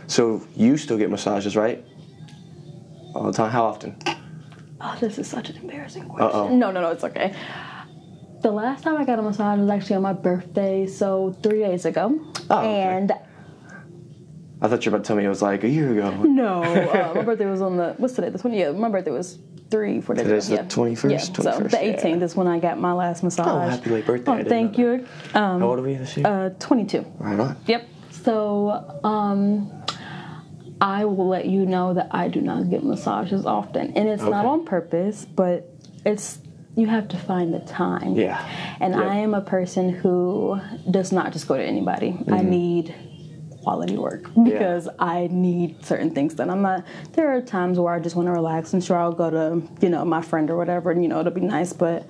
so 0.08 0.42
you 0.56 0.76
still 0.76 0.98
get 0.98 1.10
massages, 1.10 1.54
right? 1.56 1.84
All 3.14 3.22
the 3.24 3.32
time. 3.32 3.50
How 3.52 3.64
often? 3.64 3.94
Oh 4.84 4.96
this 5.00 5.18
is 5.18 5.26
such 5.26 5.50
an 5.50 5.56
embarrassing 5.56 6.04
question 6.08 6.40
Uh-oh. 6.40 6.48
no 6.56 6.70
no 6.70 6.80
no 6.82 6.90
it's 6.90 7.04
okay 7.04 7.34
the 8.42 8.50
last 8.52 8.84
time 8.84 8.96
i 8.96 9.04
got 9.04 9.18
a 9.18 9.22
massage 9.22 9.58
was 9.58 9.70
actually 9.70 9.96
on 9.96 10.02
my 10.02 10.12
birthday 10.12 10.86
so 10.86 11.32
three 11.42 11.60
days 11.60 11.84
ago 11.84 12.20
Oh, 12.50 12.58
okay. 12.58 12.82
and 12.82 13.12
I 14.60 14.68
thought 14.68 14.84
you 14.86 14.90
were 14.92 14.96
about 14.96 15.04
to 15.04 15.08
tell 15.08 15.16
me 15.16 15.24
it 15.24 15.28
was 15.28 15.42
like 15.42 15.62
a 15.64 15.68
year 15.68 15.90
ago. 15.92 16.10
No, 16.22 16.62
uh, 16.62 17.12
my 17.16 17.22
birthday 17.22 17.44
was 17.44 17.60
on 17.60 17.76
the 17.76 17.94
what's 17.98 18.14
today? 18.14 18.30
The 18.30 18.38
twenty. 18.38 18.58
Yeah, 18.60 18.70
my 18.72 18.88
birthday 18.88 19.10
was 19.10 19.38
three, 19.70 20.00
four 20.00 20.14
days 20.14 20.24
Today's 20.24 20.46
ago. 20.50 20.56
the 20.62 20.62
yeah. 20.90 20.94
21st? 20.96 21.10
Yeah, 21.10 21.18
so 21.18 21.32
21st, 21.32 21.70
the 21.70 21.76
yeah. 21.76 21.82
eighteenth 21.82 22.22
is 22.22 22.34
when 22.36 22.46
I 22.46 22.58
got 22.60 22.78
my 22.78 22.92
last 22.92 23.22
massage. 23.22 23.46
Oh, 23.46 23.58
happy 23.60 23.90
late 23.90 24.06
birthday. 24.06 24.30
Oh, 24.32 24.44
thank 24.44 24.78
you. 24.78 25.06
Um, 25.34 25.60
How 25.60 25.66
old 25.68 25.80
are 25.80 25.82
we 25.82 25.94
this 25.96 26.16
year? 26.16 26.26
uh, 26.26 26.50
twenty-two. 26.60 27.04
right 27.18 27.38
on. 27.40 27.56
Yep. 27.66 27.88
So, 28.12 29.00
um, 29.04 29.70
I 30.80 31.04
will 31.04 31.28
let 31.28 31.46
you 31.46 31.64
know 31.66 31.94
that 31.94 32.08
I 32.10 32.28
do 32.28 32.40
not 32.40 32.68
get 32.70 32.82
massages 32.84 33.46
often, 33.46 33.92
and 33.96 34.08
it's 34.08 34.22
not 34.22 34.44
on 34.44 34.64
purpose, 34.64 35.24
but 35.24 35.68
it's 36.04 36.38
you 36.76 36.86
have 36.88 37.06
to 37.08 37.16
find 37.16 37.54
the 37.54 37.60
time. 37.60 38.14
Yeah. 38.16 38.44
And 38.80 38.94
Yep. 38.94 39.02
I 39.04 39.14
am 39.16 39.32
a 39.34 39.40
person 39.40 39.90
who 39.90 40.58
does 40.90 41.12
not 41.12 41.32
just 41.32 41.46
go 41.46 41.56
to 41.56 41.62
anybody. 41.64 42.08
I 42.28 42.40
Mm-hmm. 42.40 42.50
need 42.50 42.94
quality 43.62 43.96
work 43.96 44.28
because 44.44 44.88
I 44.98 45.28
need 45.30 45.82
certain 45.86 46.10
things 46.10 46.34
that 46.34 46.50
I'm 46.50 46.60
not. 46.62 46.84
There 47.12 47.34
are 47.34 47.40
times 47.40 47.78
where 47.78 47.94
I 47.94 47.98
just 48.00 48.14
want 48.16 48.26
to 48.26 48.32
relax, 48.32 48.74
and 48.74 48.84
sure 48.84 48.98
I'll 48.98 49.12
go 49.12 49.30
to 49.30 49.62
you 49.80 49.88
know 49.88 50.04
my 50.04 50.20
friend 50.20 50.50
or 50.50 50.56
whatever, 50.56 50.90
and 50.90 51.02
you 51.02 51.08
know 51.08 51.20
it'll 51.20 51.32
be 51.32 51.40
nice, 51.40 51.72
but 51.72 52.04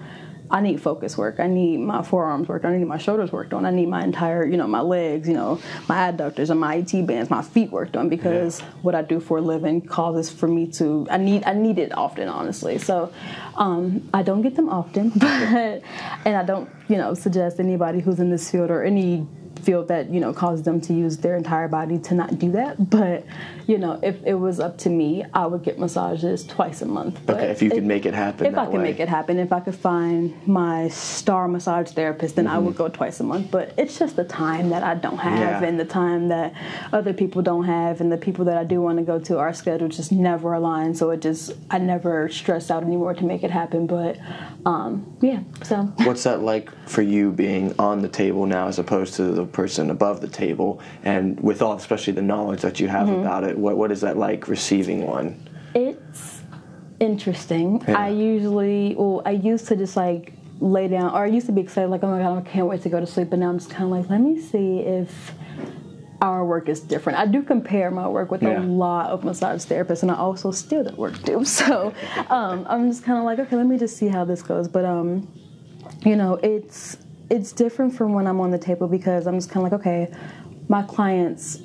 I 0.50 0.60
need 0.60 0.80
focus 0.80 1.16
work. 1.16 1.40
I 1.40 1.46
need 1.46 1.78
my 1.78 2.02
forearms 2.02 2.48
worked 2.48 2.64
on. 2.64 2.74
I 2.74 2.76
need 2.76 2.86
my 2.86 2.98
shoulders 2.98 3.32
worked 3.32 3.52
on. 3.54 3.64
I 3.64 3.70
need 3.70 3.86
my 3.88 4.04
entire, 4.04 4.44
you 4.44 4.56
know, 4.56 4.66
my 4.66 4.82
legs, 4.82 5.26
you 5.26 5.34
know, 5.34 5.58
my 5.88 6.12
adductors 6.12 6.50
and 6.50 6.60
my 6.60 6.76
IT 6.76 7.06
bands, 7.06 7.30
my 7.30 7.42
feet 7.42 7.70
worked 7.70 7.96
on 7.96 8.08
because 8.08 8.60
Yeah. 8.60 8.66
what 8.82 8.94
I 8.94 9.02
do 9.02 9.20
for 9.20 9.38
a 9.38 9.40
living 9.40 9.80
causes 9.80 10.30
for 10.30 10.46
me 10.46 10.66
to. 10.72 11.06
I 11.10 11.16
need. 11.16 11.44
I 11.44 11.54
need 11.54 11.78
it 11.78 11.96
often, 11.96 12.28
honestly. 12.28 12.78
So 12.78 13.10
um, 13.56 14.08
I 14.12 14.22
don't 14.22 14.42
get 14.42 14.54
them 14.54 14.68
often, 14.68 15.08
but 15.16 15.82
and 16.24 16.36
I 16.36 16.44
don't, 16.44 16.68
you 16.88 16.96
know, 16.96 17.14
suggest 17.14 17.58
anybody 17.58 18.00
who's 18.00 18.20
in 18.20 18.30
this 18.30 18.50
field 18.50 18.70
or 18.70 18.82
any 18.84 19.26
field 19.62 19.88
that 19.88 20.10
you 20.10 20.20
know 20.20 20.30
causes 20.34 20.62
them 20.64 20.78
to 20.78 20.92
use 20.92 21.16
their 21.18 21.36
entire 21.36 21.68
body 21.68 21.98
to 21.98 22.14
not 22.14 22.38
do 22.38 22.52
that. 22.52 22.90
But 22.90 23.24
you 23.66 23.78
know, 23.78 23.98
if 24.02 24.22
it 24.24 24.34
was 24.34 24.60
up 24.60 24.76
to 24.78 24.90
me, 24.90 25.24
I 25.32 25.46
would 25.46 25.62
get 25.62 25.78
massages 25.78 26.44
twice 26.46 26.82
a 26.82 26.86
month. 26.86 27.20
But 27.26 27.36
Okay, 27.36 27.46
if 27.50 27.62
you 27.62 27.70
could 27.70 27.84
make 27.84 28.04
it 28.06 28.14
happen 28.14 28.46
If 28.46 28.56
I 28.58 28.68
way. 28.68 28.78
make 28.82 29.00
it 29.00 29.08
happen, 29.08 29.38
if 29.38 29.52
I 29.52 29.60
could 29.60 29.74
find 29.74 30.34
my 30.46 30.88
star 30.88 31.48
massage 31.48 31.90
therapist, 31.92 32.36
then 32.36 32.46
I 32.46 32.56
Mm-hmm. 32.56 32.64
would 32.66 32.76
go 32.76 32.88
twice 32.88 33.20
a 33.20 33.24
month. 33.24 33.50
But 33.50 33.72
it's 33.78 33.98
just 33.98 34.16
the 34.16 34.24
time 34.24 34.68
that 34.70 34.82
I 34.82 34.94
don't 34.94 35.18
have, 35.18 35.62
Yeah. 35.62 35.68
and 35.68 35.80
the 35.80 35.84
time 35.84 36.28
that 36.28 36.52
other 36.92 37.12
people 37.12 37.42
don't 37.42 37.64
have, 37.64 38.00
and 38.00 38.12
the 38.12 38.16
people 38.18 38.44
that 38.46 38.56
I 38.58 38.64
do 38.64 38.80
want 38.80 38.98
to 38.98 39.04
go 39.04 39.18
to, 39.18 39.38
our 39.38 39.52
schedules 39.54 39.96
just 39.96 40.12
never 40.12 40.52
align. 40.54 40.94
So 40.94 41.10
it 41.10 41.20
just 41.20 41.52
I 41.70 41.78
never 41.78 42.28
stress 42.28 42.70
out 42.70 42.82
anymore 42.82 43.14
to 43.14 43.24
make 43.24 43.42
it 43.42 43.50
happen. 43.50 43.86
But 43.86 44.18
um, 44.66 45.16
yeah, 45.20 45.40
so 45.62 45.84
What's 46.04 46.24
that 46.24 46.42
like 46.42 46.70
for 46.86 47.02
you 47.02 47.32
being 47.32 47.74
on 47.78 48.02
the 48.02 48.08
table 48.08 48.46
now 48.46 48.66
as 48.68 48.78
opposed 48.78 49.14
to 49.14 49.24
the 49.32 49.44
person 49.46 49.90
above 49.90 50.20
the 50.20 50.28
table? 50.28 50.80
And 51.02 51.38
with 51.40 51.62
all, 51.62 51.74
especially 51.74 52.12
the 52.12 52.22
knowledge 52.22 52.60
that 52.62 52.78
you 52.80 52.84
Mm-hmm. 52.88 52.96
have 52.96 53.08
about 53.08 53.44
it, 53.44 53.53
what, 53.56 53.76
what 53.76 53.90
is 53.92 54.00
that 54.02 54.16
like 54.16 54.48
receiving 54.48 55.06
one? 55.06 55.40
It's 55.74 56.42
interesting. 57.00 57.82
Yeah. 57.86 57.98
I 57.98 58.08
usually, 58.08 58.94
well, 58.96 59.22
I 59.24 59.32
used 59.32 59.66
to 59.68 59.76
just 59.76 59.96
like 59.96 60.32
lay 60.60 60.88
down, 60.88 61.12
or 61.12 61.24
I 61.24 61.26
used 61.26 61.46
to 61.46 61.52
be 61.52 61.60
excited, 61.60 61.88
like, 61.90 62.02
oh 62.04 62.10
my 62.10 62.18
god, 62.22 62.38
I 62.46 62.48
can't 62.48 62.66
wait 62.66 62.82
to 62.82 62.88
go 62.88 63.00
to 63.00 63.06
sleep. 63.06 63.30
But 63.30 63.40
now 63.40 63.48
I'm 63.50 63.58
just 63.58 63.70
kind 63.70 63.84
of 63.84 63.90
like, 63.90 64.08
let 64.08 64.20
me 64.20 64.40
see 64.40 64.80
if 64.80 65.32
our 66.22 66.44
work 66.44 66.68
is 66.68 66.80
different. 66.80 67.18
I 67.18 67.26
do 67.26 67.42
compare 67.42 67.90
my 67.90 68.08
work 68.08 68.30
with 68.30 68.42
Yeah. 68.42 68.60
a 68.60 68.62
lot 68.62 69.10
of 69.10 69.24
massage 69.24 69.64
therapists, 69.64 70.02
and 70.02 70.10
I 70.10 70.14
also 70.16 70.50
steal 70.52 70.84
their 70.84 70.94
work 70.94 71.20
too. 71.24 71.44
So 71.60 71.92
um, 72.30 72.64
I'm 72.68 72.88
just 72.88 73.04
kind 73.04 73.18
of 73.18 73.24
like, 73.24 73.38
okay, 73.40 73.56
let 73.56 73.66
me 73.66 73.78
just 73.78 73.96
see 73.96 74.08
how 74.08 74.24
this 74.24 74.42
goes. 74.42 74.68
But 74.68 74.84
um, 74.84 75.28
you 76.04 76.16
know, 76.16 76.34
it's 76.42 76.96
it's 77.30 77.52
different 77.52 77.94
from 77.96 78.12
when 78.12 78.26
I'm 78.26 78.40
on 78.40 78.50
the 78.50 78.58
table 78.58 78.86
because 78.86 79.26
I'm 79.26 79.34
just 79.34 79.50
kind 79.50 79.66
of 79.66 79.72
like, 79.72 79.80
okay, 79.80 80.12
my 80.68 80.82
clients 80.82 81.58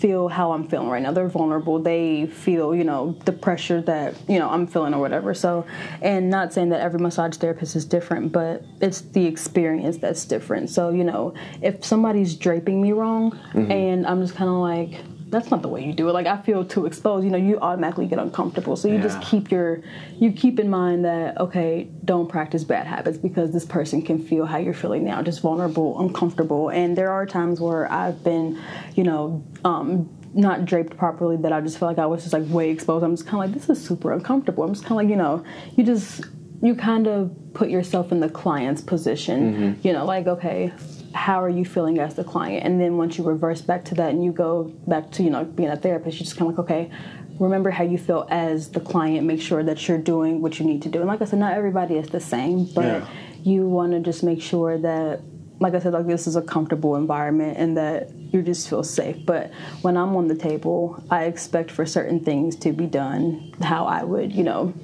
feel 0.00 0.28
how 0.28 0.52
I'm 0.52 0.68
feeling 0.68 0.88
right 0.88 1.02
now. 1.02 1.12
They're 1.12 1.28
vulnerable. 1.28 1.78
They 1.78 2.26
feel, 2.26 2.74
you 2.74 2.84
know, 2.84 3.12
the 3.24 3.32
pressure 3.32 3.80
that, 3.82 4.14
you 4.28 4.38
know, 4.38 4.48
I'm 4.48 4.66
feeling 4.66 4.94
or 4.94 5.00
whatever. 5.00 5.34
So, 5.34 5.66
and 6.00 6.30
not 6.30 6.52
saying 6.52 6.70
that 6.70 6.80
every 6.80 7.00
massage 7.00 7.36
therapist 7.36 7.76
is 7.76 7.84
different, 7.84 8.32
but 8.32 8.62
it's 8.80 9.00
the 9.00 9.26
experience 9.26 9.98
that's 9.98 10.24
different. 10.24 10.70
So, 10.70 10.90
you 10.90 11.04
know, 11.04 11.34
if 11.62 11.84
somebody's 11.84 12.34
draping 12.36 12.80
me 12.80 12.92
wrong 12.92 13.32
mm-hmm. 13.32 13.70
and 13.70 14.06
I'm 14.06 14.22
just 14.22 14.34
kind 14.34 14.50
of 14.50 14.56
like, 14.56 15.00
that's 15.30 15.50
not 15.50 15.62
the 15.62 15.68
way 15.68 15.84
you 15.84 15.92
do 15.92 16.08
it. 16.08 16.12
Like 16.12 16.26
I 16.26 16.40
feel 16.40 16.64
too 16.64 16.86
exposed, 16.86 17.24
you 17.24 17.30
know, 17.30 17.36
you 17.38 17.58
automatically 17.60 18.06
get 18.06 18.18
uncomfortable. 18.18 18.76
So 18.76 18.88
you 18.88 18.98
just 18.98 19.20
keep 19.20 19.50
your 19.50 19.82
you 20.18 20.32
keep 20.32 20.58
in 20.58 20.70
mind 20.70 21.04
that 21.04 21.38
okay, 21.38 21.88
don't 22.04 22.28
practice 22.28 22.64
bad 22.64 22.86
habits 22.86 23.18
because 23.18 23.52
this 23.52 23.64
person 23.64 24.02
can 24.02 24.18
feel 24.24 24.46
how 24.46 24.58
you're 24.58 24.74
feeling 24.74 25.04
now, 25.04 25.20
just 25.22 25.40
vulnerable, 25.40 26.00
uncomfortable. 26.00 26.70
And 26.70 26.96
there 26.96 27.10
are 27.10 27.26
times 27.26 27.60
where 27.60 27.90
I've 27.90 28.24
been, 28.24 28.60
you 28.94 29.04
know, 29.04 29.44
um 29.64 30.08
not 30.34 30.64
draped 30.66 30.96
properly 30.96 31.36
that 31.38 31.52
I 31.52 31.60
just 31.60 31.78
feel 31.78 31.88
like 31.88 31.98
I 31.98 32.06
was 32.06 32.22
just 32.22 32.32
like 32.32 32.44
way 32.48 32.70
exposed. 32.70 33.04
I'm 33.04 33.16
just 33.16 33.26
kind 33.26 33.42
of 33.42 33.50
like 33.50 33.58
this 33.58 33.68
is 33.70 33.84
super 33.84 34.12
uncomfortable. 34.12 34.62
I'm 34.64 34.72
just 34.72 34.84
kind 34.84 34.92
of 34.92 34.96
like, 34.98 35.08
you 35.08 35.16
know, 35.16 35.44
you 35.76 35.84
just 35.84 36.24
you 36.62 36.74
kind 36.74 37.06
of 37.06 37.34
put 37.54 37.70
yourself 37.70 38.12
in 38.12 38.20
the 38.20 38.28
client's 38.28 38.80
position. 38.82 39.78
You 39.82 39.92
know, 39.92 40.04
like 40.04 40.26
okay, 40.26 40.72
how 41.14 41.42
are 41.42 41.48
you 41.48 41.64
feeling 41.64 41.98
as 41.98 42.14
the 42.14 42.24
client? 42.24 42.64
And 42.64 42.80
then 42.80 42.96
once 42.96 43.18
you 43.18 43.24
reverse 43.24 43.60
back 43.62 43.84
to 43.86 43.94
that 43.96 44.10
and 44.10 44.24
you 44.24 44.32
go 44.32 44.72
back 44.86 45.10
to, 45.12 45.22
you 45.22 45.30
know, 45.30 45.44
being 45.44 45.70
a 45.70 45.76
therapist, 45.76 46.18
you 46.18 46.24
just 46.24 46.36
kind 46.36 46.50
of 46.50 46.58
like, 46.58 46.64
okay, 46.70 46.90
remember 47.38 47.70
how 47.70 47.84
you 47.84 47.98
feel 47.98 48.26
as 48.30 48.70
the 48.70 48.80
client, 48.80 49.26
make 49.26 49.40
sure 49.40 49.62
that 49.62 49.86
you're 49.88 49.98
doing 49.98 50.42
what 50.42 50.58
you 50.58 50.66
need 50.66 50.82
to 50.82 50.88
do. 50.88 50.98
And 51.00 51.08
like 51.08 51.22
I 51.22 51.24
said, 51.24 51.38
not 51.38 51.52
everybody 51.54 51.94
is 51.96 52.08
the 52.08 52.20
same, 52.20 52.64
but 52.64 52.84
Yeah. 53.02 53.06
you 53.42 53.68
want 53.68 53.92
to 53.92 54.00
just 54.00 54.22
make 54.22 54.40
sure 54.42 54.76
that, 54.78 55.20
like 55.60 55.74
I 55.74 55.78
said, 55.78 55.92
like 55.92 56.06
this 56.06 56.26
is 56.26 56.36
a 56.36 56.42
comfortable 56.42 56.96
environment 56.96 57.56
and 57.58 57.76
that 57.76 58.10
you 58.32 58.42
just 58.42 58.68
feel 58.68 58.82
safe. 58.82 59.16
But 59.24 59.50
when 59.82 59.96
I'm 59.96 60.14
on 60.16 60.28
the 60.28 60.34
table, 60.34 61.02
I 61.10 61.24
expect 61.24 61.70
for 61.70 61.86
certain 61.86 62.20
things 62.20 62.56
to 62.56 62.72
be 62.72 62.86
done 62.86 63.52
how 63.62 63.86
I 63.86 64.04
would, 64.04 64.32
you 64.32 64.44
know, 64.44 64.74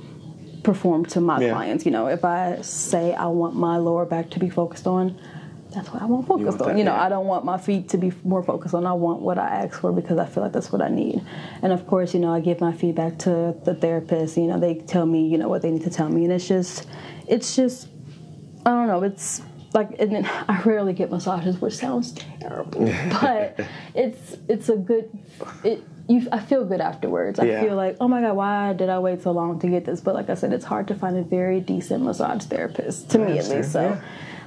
perform 0.62 1.04
to 1.06 1.20
my 1.20 1.40
Yeah. 1.40 1.52
clients. 1.52 1.84
You 1.84 1.92
know, 1.92 2.06
if 2.06 2.24
I 2.24 2.58
say 2.62 3.14
I 3.14 3.26
want 3.26 3.54
my 3.54 3.76
lower 3.76 4.06
back 4.06 4.30
to 4.30 4.38
be 4.38 4.48
focused 4.48 4.86
on, 4.86 5.16
that's 5.74 5.90
what 5.92 6.02
I 6.02 6.06
want 6.06 6.26
focused 6.26 6.58
want 6.60 6.72
on. 6.72 6.78
you 6.78 6.84
know. 6.84 6.94
I 6.94 7.08
don't 7.08 7.26
want 7.26 7.44
my 7.44 7.58
feet 7.58 7.88
to 7.90 7.98
be 7.98 8.12
more 8.24 8.42
focused 8.42 8.74
on. 8.74 8.86
I 8.86 8.92
want 8.92 9.20
what 9.22 9.38
I 9.38 9.48
ask 9.48 9.80
for 9.80 9.92
because 9.92 10.18
I 10.18 10.26
feel 10.26 10.42
like 10.42 10.52
that's 10.52 10.70
what 10.72 10.80
I 10.82 10.88
need. 10.88 11.20
And 11.62 11.72
of 11.72 11.86
course, 11.86 12.14
you 12.14 12.20
know, 12.20 12.32
I 12.32 12.40
give 12.40 12.60
my 12.60 12.72
feedback 12.72 13.18
to 13.20 13.54
the 13.64 13.74
therapist. 13.74 14.36
You 14.36 14.46
know, 14.46 14.58
they 14.58 14.74
tell 14.76 15.06
me, 15.06 15.26
you 15.28 15.38
know, 15.38 15.48
what 15.48 15.62
they 15.62 15.70
need 15.70 15.82
to 15.84 15.90
tell 15.90 16.08
me, 16.08 16.24
and 16.24 16.32
it's 16.32 16.46
just, 16.48 16.86
it's 17.28 17.54
just, 17.56 17.88
I 18.66 18.70
don't 18.70 18.86
know. 18.86 19.02
It's 19.02 19.42
like, 19.72 19.98
and 19.98 20.12
then 20.12 20.24
I 20.48 20.60
rarely 20.62 20.92
get 20.92 21.10
massages, 21.10 21.60
which 21.60 21.74
sounds 21.76 22.12
terrible, 22.40 22.84
but 23.20 23.60
it's 23.94 24.36
it's 24.48 24.68
a 24.68 24.76
good. 24.76 25.10
It 25.64 25.82
you, 26.06 26.28
I 26.30 26.38
feel 26.38 26.66
good 26.66 26.82
afterwards. 26.82 27.40
I 27.40 27.44
Yeah. 27.46 27.62
feel 27.62 27.76
like, 27.76 27.96
oh 27.98 28.08
my 28.08 28.20
god, 28.20 28.36
why 28.36 28.72
did 28.74 28.90
I 28.90 28.98
wait 28.98 29.22
so 29.22 29.30
long 29.32 29.58
to 29.60 29.66
get 29.68 29.86
this? 29.86 30.02
But 30.02 30.14
like 30.14 30.28
I 30.28 30.34
said, 30.34 30.52
it's 30.52 30.66
hard 30.66 30.86
to 30.88 30.94
find 30.94 31.16
a 31.16 31.22
very 31.22 31.60
decent 31.60 32.04
massage 32.04 32.44
therapist 32.44 33.08
to 33.12 33.18
me 33.18 33.38
at 33.38 33.48
least. 33.48 33.72
So 33.72 33.80
yeah. 33.80 34.00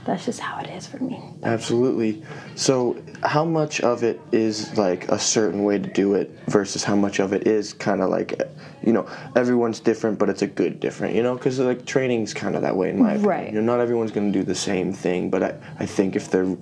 That's 0.08 0.26
just 0.26 0.40
how 0.40 0.60
it 0.60 0.70
is 0.70 0.88
for 0.88 0.98
me. 1.04 1.22
Absolutely. 1.44 2.24
So, 2.56 3.02
how 3.24 3.44
much 3.46 3.82
of 3.82 4.04
it 4.04 4.20
is 4.32 4.76
like 4.78 5.08
a 5.10 5.20
certain 5.20 5.64
way 5.64 5.78
to 5.78 5.88
do 5.94 6.16
it 6.16 6.32
versus 6.48 6.84
how 6.84 6.96
much 6.96 7.20
of 7.20 7.34
it 7.34 7.46
is 7.46 7.74
kind 7.74 8.02
of 8.02 8.10
like, 8.10 8.42
you 8.82 8.94
know, 8.94 9.08
everyone's 9.36 9.80
different, 9.82 10.18
but 10.18 10.30
it's 10.30 10.42
a 10.42 10.48
good 10.48 10.80
different, 10.80 11.14
you 11.14 11.22
know? 11.22 11.36
Because 11.36 11.60
like 11.60 11.86
training's 11.86 12.34
kind 12.34 12.56
of 12.56 12.62
that 12.62 12.76
way 12.76 12.90
in 12.90 13.00
my 13.00 13.12
opinion. 13.12 13.30
Right. 13.30 13.48
You 13.48 13.62
know, 13.62 13.74
not 13.74 13.82
everyone's 13.82 14.12
going 14.12 14.32
to 14.32 14.40
do 14.40 14.46
the 14.46 14.56
same 14.56 14.94
thing, 14.94 15.30
but 15.30 15.44
I, 15.44 15.56
I 15.80 15.86
think 15.86 16.16
if 16.16 16.32
they're 16.32 16.56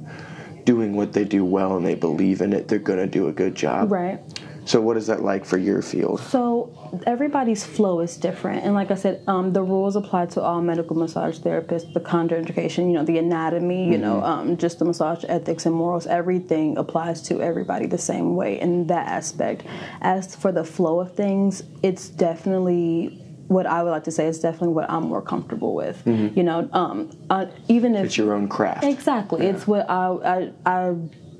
doing 0.64 0.96
what 0.96 1.14
they 1.14 1.24
do 1.24 1.46
well 1.46 1.78
and 1.78 1.86
they 1.86 1.96
believe 1.96 2.42
in 2.42 2.52
it, 2.52 2.68
they're 2.68 2.80
going 2.80 3.00
to 3.00 3.08
do 3.08 3.28
a 3.28 3.32
good 3.32 3.56
job. 3.56 3.92
Right. 3.92 4.20
So, 4.66 4.82
what 4.82 4.98
is 4.98 5.08
that 5.08 5.24
like 5.24 5.46
for 5.46 5.58
your 5.58 5.82
field? 5.82 6.20
So 6.20 6.72
everybody's 7.06 7.64
flow 7.64 8.00
is 8.00 8.18
different, 8.18 8.64
and 8.66 8.74
like 8.74 8.90
I 8.90 8.96
said, 8.96 9.22
um, 9.28 9.54
the 9.54 9.62
rules 9.62 9.96
apply 9.96 10.26
to 10.28 10.42
all 10.42 10.62
medical 10.62 10.96
massage 10.96 11.38
therapists. 11.40 11.94
The 11.94 12.00
contraindication, 12.00 12.88
you 12.88 12.94
know, 12.94 13.06
the 13.06 13.20
anatomy, 13.20 13.92
you 13.92 13.98
know, 13.98 14.24
um, 14.24 14.58
just 14.58 14.80
the 14.80 14.86
massage 14.86 15.24
ethics 15.28 15.66
and 15.66 15.76
morals. 15.76 16.08
Everything 16.08 16.78
applies 16.78 17.22
to 17.24 17.42
everybody 17.42 17.86
the 17.86 17.98
same 17.98 18.36
way 18.36 18.60
in 18.60 18.88
that 18.88 19.08
aspect. 19.08 19.64
As 20.02 20.36
for 20.36 20.52
the 20.52 20.64
flow 20.64 21.00
of 21.00 21.16
things, 21.16 21.64
it's 21.84 22.10
definitely 22.10 23.22
what 23.48 23.68
I 23.68 23.84
would 23.84 23.92
like 23.92 24.06
to 24.06 24.12
say 24.12 24.26
is 24.26 24.40
definitely 24.40 24.70
what 24.70 24.90
I'm 24.90 25.04
more 25.04 25.22
comfortable 25.22 25.76
with. 25.76 26.02
You 26.08 26.42
know, 26.42 26.68
um, 26.74 27.12
uh, 27.30 27.46
even 27.68 27.94
if 27.96 28.06
It's 28.08 28.18
your 28.18 28.34
own 28.34 28.48
craft. 28.48 28.84
Exactly. 28.84 29.46
It's 29.46 29.68
what 29.68 29.88
I, 29.88 30.08
I 30.08 30.52
I 30.66 30.96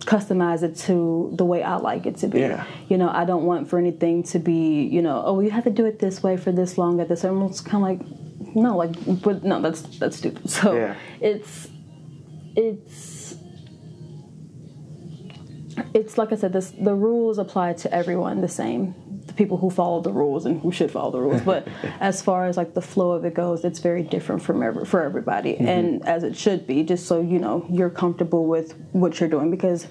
customize 0.06 0.64
it 0.64 0.76
to 0.88 1.32
the 1.36 1.46
way 1.46 1.64
I 1.64 1.76
like 1.78 2.06
it 2.06 2.18
to 2.18 2.28
be. 2.28 2.40
Yeah. 2.40 2.66
You 2.90 2.98
know, 2.98 3.10
I 3.10 3.26
don't 3.26 3.44
want 3.44 3.70
for 3.70 3.80
anything 3.80 4.24
to 4.24 4.40
be, 4.40 4.84
you 4.84 5.02
know, 5.02 5.22
oh, 5.26 5.40
you 5.40 5.52
have 5.52 5.64
to 5.66 5.70
do 5.70 5.86
it 5.86 6.00
this 6.00 6.22
way 6.24 6.38
for 6.38 6.52
this 6.52 6.78
long 6.78 7.00
at 7.02 7.10
this. 7.10 7.24
I'm 7.24 7.48
just 7.48 7.66
kind 7.66 7.84
of 7.84 7.90
like, 7.90 8.56
no, 8.56 8.78
like, 8.78 9.22
but 9.22 9.44
no, 9.44 9.62
that's 9.62 9.82
that's 10.00 10.18
stupid. 10.18 10.50
So 10.50 10.76
Yeah. 10.76 10.96
it's 11.20 11.68
it's 12.56 13.36
it's 15.94 16.18
like 16.18 16.32
I 16.32 16.36
said, 16.36 16.54
this 16.54 16.72
the 16.72 16.96
rules 16.96 17.38
apply 17.38 17.74
to 17.74 17.94
everyone 17.94 18.42
the 18.42 18.48
same. 18.48 18.96
People 19.36 19.58
who 19.58 19.70
follow 19.70 20.02
the 20.02 20.12
rules 20.12 20.46
and 20.46 20.62
who 20.62 20.72
should 20.72 20.92
follow 20.92 21.12
the 21.12 21.20
rules. 21.20 21.42
But 21.42 21.68
as 22.00 22.22
far 22.22 22.48
as 22.48 22.58
like 22.58 22.74
the 22.74 22.82
flow 22.82 23.12
of 23.12 23.26
it 23.26 23.34
goes, 23.34 23.64
it's 23.64 23.80
very 23.80 24.04
different 24.04 24.42
from 24.42 24.64
every, 24.64 24.86
for 24.86 25.04
everybody, 25.04 25.54
mm-hmm. 25.54 25.68
and 25.68 26.08
as 26.08 26.24
it 26.24 26.36
should 26.36 26.66
be. 26.68 26.84
Just 26.84 27.06
so 27.08 27.22
you 27.22 27.40
know, 27.40 27.66
you're 27.70 27.90
comfortable 27.90 28.46
with 28.46 28.74
what 28.92 29.20
you're 29.20 29.30
doing 29.30 29.52
because. 29.52 29.88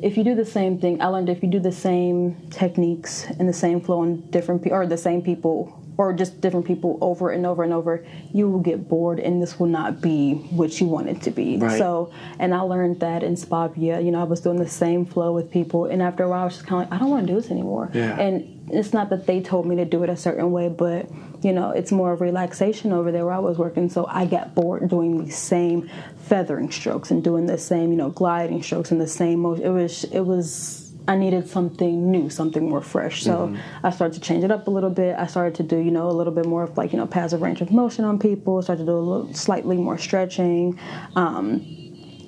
If 0.00 0.16
you 0.16 0.22
do 0.22 0.36
the 0.36 0.44
same 0.44 0.78
thing, 0.78 1.02
I 1.02 1.08
learned 1.08 1.28
if 1.28 1.42
you 1.42 1.50
do 1.50 1.58
the 1.58 1.72
same 1.72 2.36
techniques 2.50 3.24
and 3.24 3.48
the 3.48 3.52
same 3.52 3.80
flow 3.80 4.02
on 4.02 4.20
different 4.30 4.62
people 4.62 4.78
or 4.78 4.86
the 4.86 4.96
same 4.96 5.22
people 5.22 5.78
or 5.98 6.12
just 6.12 6.40
different 6.40 6.64
people 6.64 6.96
over 7.00 7.30
and 7.30 7.44
over 7.44 7.64
and 7.64 7.72
over, 7.72 8.06
you 8.32 8.48
will 8.48 8.60
get 8.60 8.88
bored 8.88 9.18
and 9.18 9.42
this 9.42 9.58
will 9.58 9.66
not 9.66 10.00
be 10.00 10.34
what 10.50 10.80
you 10.80 10.86
want 10.86 11.08
it 11.08 11.20
to 11.20 11.30
be. 11.30 11.58
Right. 11.58 11.76
So, 11.76 12.12
and 12.38 12.54
I 12.54 12.60
learned 12.60 13.00
that 13.00 13.24
in 13.24 13.34
Spavia, 13.34 14.02
you 14.02 14.12
know, 14.12 14.20
I 14.20 14.24
was 14.24 14.40
doing 14.40 14.58
the 14.58 14.68
same 14.68 15.04
flow 15.04 15.32
with 15.32 15.50
people, 15.50 15.86
and 15.86 16.00
after 16.00 16.22
a 16.22 16.28
while, 16.28 16.42
I 16.42 16.44
was 16.44 16.54
just 16.54 16.66
kind 16.66 16.84
of 16.84 16.90
like, 16.90 16.96
I 16.96 17.02
don't 17.02 17.10
want 17.10 17.26
to 17.26 17.32
do 17.32 17.40
this 17.40 17.50
anymore. 17.50 17.90
Yeah. 17.92 18.18
And 18.18 18.57
it's 18.70 18.92
not 18.92 19.10
that 19.10 19.26
they 19.26 19.40
told 19.40 19.66
me 19.66 19.76
to 19.76 19.84
do 19.84 20.02
it 20.02 20.10
a 20.10 20.16
certain 20.16 20.50
way, 20.52 20.68
but 20.68 21.10
you 21.42 21.52
know, 21.52 21.70
it's 21.70 21.92
more 21.92 22.12
of 22.12 22.20
relaxation 22.20 22.92
over 22.92 23.12
there 23.12 23.24
where 23.24 23.34
I 23.34 23.38
was 23.38 23.58
working. 23.58 23.88
So 23.88 24.06
I 24.08 24.26
got 24.26 24.54
bored 24.54 24.88
doing 24.88 25.24
the 25.24 25.30
same 25.30 25.88
feathering 26.26 26.70
strokes 26.70 27.10
and 27.10 27.22
doing 27.22 27.46
the 27.46 27.58
same, 27.58 27.90
you 27.90 27.96
know, 27.96 28.10
gliding 28.10 28.62
strokes 28.62 28.90
and 28.90 29.00
the 29.00 29.06
same 29.06 29.40
motion. 29.40 29.64
It 29.64 29.70
was, 29.70 30.04
it 30.04 30.20
was 30.20 30.88
I 31.08 31.16
needed 31.16 31.48
something 31.48 32.10
new, 32.10 32.28
something 32.28 32.68
more 32.68 32.82
fresh. 32.82 33.22
So 33.22 33.56
I 33.82 33.90
started 33.90 34.12
to 34.14 34.20
change 34.20 34.44
it 34.44 34.50
up 34.50 34.66
a 34.66 34.70
little 34.70 34.90
bit. 34.90 35.16
I 35.16 35.26
started 35.26 35.54
to 35.54 35.62
do, 35.62 35.78
you 35.78 35.90
know, 35.90 36.10
a 36.10 36.12
little 36.12 36.34
bit 36.34 36.44
more 36.44 36.64
of 36.64 36.76
like, 36.76 36.92
you 36.92 36.98
know, 36.98 37.06
passive 37.06 37.40
range 37.40 37.62
of 37.62 37.70
motion 37.70 38.04
on 38.04 38.18
people. 38.18 38.60
Started 38.60 38.82
to 38.82 38.86
do 38.86 38.92
a 38.92 38.98
little 38.98 39.32
slightly 39.32 39.78
more 39.78 39.96
stretching. 39.96 40.78
Um, 41.16 41.60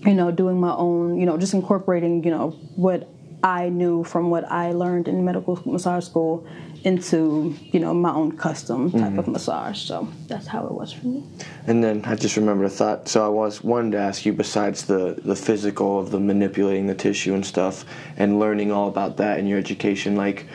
you 0.06 0.14
know, 0.14 0.30
doing 0.30 0.58
my 0.58 0.72
own, 0.72 1.18
you 1.20 1.26
know, 1.26 1.36
just 1.36 1.52
incorporating, 1.52 2.24
you 2.24 2.30
know, 2.30 2.52
what 2.76 3.06
I 3.42 3.68
knew 3.70 4.04
from 4.04 4.30
what 4.30 4.50
I 4.50 4.72
learned 4.72 5.08
in 5.08 5.24
medical 5.24 5.60
massage 5.64 6.04
school 6.04 6.46
into, 6.84 7.54
you 7.72 7.80
know, 7.80 7.92
my 7.92 8.10
own 8.12 8.32
custom 8.36 8.90
type 8.90 9.16
of 9.18 9.28
massage. 9.28 9.78
So 9.78 10.08
that's 10.28 10.46
how 10.46 10.66
it 10.66 10.72
was 10.72 10.92
for 10.92 11.06
me. 11.06 11.24
And 11.66 11.82
then 11.84 12.02
I 12.06 12.14
just 12.16 12.36
remembered 12.36 12.66
a 12.66 12.70
thought. 12.70 13.08
So 13.08 13.24
I 13.24 13.28
was 13.28 13.62
wanted 13.62 13.92
to 13.92 13.98
ask 13.98 14.24
you, 14.26 14.32
besides 14.32 14.84
the 14.86 15.20
the 15.24 15.36
physical 15.36 15.98
of 16.00 16.10
the 16.10 16.20
manipulating 16.20 16.86
the 16.86 16.94
tissue 16.94 17.34
and 17.34 17.44
stuff, 17.44 17.84
and 18.16 18.38
learning 18.38 18.72
all 18.72 18.88
about 18.88 19.16
that 19.18 19.38
in 19.38 19.46
your 19.46 19.58
education, 19.58 20.16
like, 20.16 20.46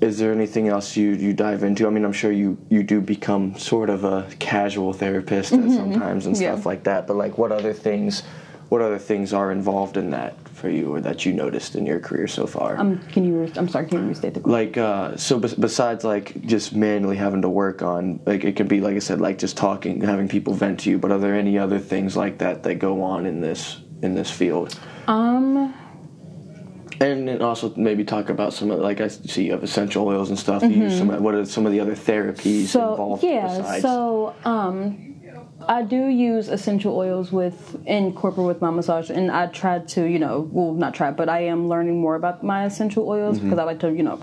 is 0.00 0.18
there 0.18 0.32
anything 0.32 0.68
else 0.68 0.96
you 0.96 1.10
you 1.10 1.32
dive 1.32 1.62
into? 1.64 1.86
I 1.86 1.90
mean, 1.90 2.04
I'm 2.04 2.12
sure 2.12 2.30
you 2.32 2.56
you 2.68 2.82
do 2.82 3.00
become 3.00 3.58
sort 3.58 3.90
of 3.90 4.04
a 4.04 4.26
casual 4.38 4.92
therapist 4.92 5.52
at 5.52 5.70
sometimes 5.70 6.26
and 6.26 6.34
Mm-hmm. 6.34 6.42
Yeah. 6.42 6.54
stuff 6.54 6.66
like 6.66 6.84
that. 6.84 7.06
But 7.06 7.16
like, 7.16 7.36
what 7.38 7.50
other 7.50 7.72
things, 7.72 8.22
what 8.68 8.80
other 8.80 8.98
things 8.98 9.32
are 9.32 9.50
involved 9.50 9.96
in 9.96 10.10
that 10.10 10.34
for 10.58 10.68
you, 10.68 10.92
or 10.92 11.00
that 11.00 11.24
you 11.24 11.32
noticed 11.32 11.76
in 11.76 11.86
your 11.86 12.00
career 12.00 12.26
so 12.26 12.46
far? 12.46 12.76
Um, 12.76 12.98
can 13.12 13.24
you? 13.24 13.34
Re- 13.38 13.52
I'm 13.56 13.68
sorry. 13.68 13.86
Can 13.86 14.02
you 14.02 14.08
restate 14.08 14.34
the 14.34 14.40
question? 14.40 14.52
like 14.52 14.76
uh, 14.76 15.16
so 15.16 15.38
bes- 15.38 15.54
besides 15.54 16.04
like 16.04 16.40
just 16.42 16.74
manually 16.74 17.16
having 17.16 17.42
to 17.42 17.48
work 17.48 17.80
on 17.82 18.20
like 18.26 18.44
it 18.44 18.56
could 18.56 18.68
be 18.68 18.80
like 18.80 18.96
i 18.96 18.98
said 18.98 19.20
like 19.20 19.38
just 19.38 19.56
talking 19.56 20.00
having 20.00 20.26
people 20.28 20.52
vent 20.54 20.80
to 20.80 20.90
you 20.90 20.98
but 20.98 21.10
are 21.12 21.18
there 21.18 21.34
any 21.34 21.58
other 21.58 21.78
things 21.78 22.16
like 22.16 22.38
that 22.38 22.62
that 22.64 22.76
go 22.76 23.02
on 23.02 23.24
in 23.26 23.40
this 23.40 23.80
in 24.02 24.14
this 24.14 24.30
field 24.30 24.78
Um, 25.06 25.72
and 27.00 27.28
then 27.28 27.42
also 27.42 27.72
maybe 27.76 28.04
talk 28.04 28.28
about 28.30 28.52
some 28.52 28.70
of 28.70 28.80
like 28.80 29.00
i 29.00 29.08
see 29.08 29.44
you 29.46 29.52
have 29.52 29.62
essential 29.62 30.06
oils 30.06 30.28
and 30.30 30.38
stuff 30.38 30.62
you 30.62 30.70
use 30.70 30.96
some 30.98 31.08
what 31.22 31.34
are 31.34 31.44
some 31.44 31.66
of 31.66 31.72
the 31.72 31.80
other 31.80 31.94
therapies 31.94 32.64
Mm-hmm. 32.68 32.78
so 32.78 32.90
involved 32.90 33.22
yeah. 33.24 33.46
besides 33.58 33.82
So 33.82 34.34
um, 34.44 35.17
I 35.68 35.82
do 35.82 36.06
use 36.06 36.48
essential 36.48 36.96
oils 36.96 37.30
with 37.30 37.76
in 37.86 38.12
corporate 38.14 38.46
with 38.46 38.60
my 38.62 38.70
massage, 38.70 39.10
and 39.10 39.30
I 39.30 39.46
tried 39.48 39.86
to, 39.88 40.04
you 40.04 40.18
know, 40.18 40.48
well, 40.50 40.72
not 40.72 40.94
try, 40.94 41.10
but 41.10 41.28
I 41.28 41.40
am 41.40 41.68
learning 41.68 42.00
more 42.00 42.14
about 42.14 42.42
my 42.42 42.64
essential 42.64 43.06
oils 43.08 43.38
Mm-hmm. 43.38 43.50
because 43.50 43.58
I 43.58 43.64
like 43.64 43.80
to, 43.80 43.92
you 43.92 44.02
know, 44.02 44.22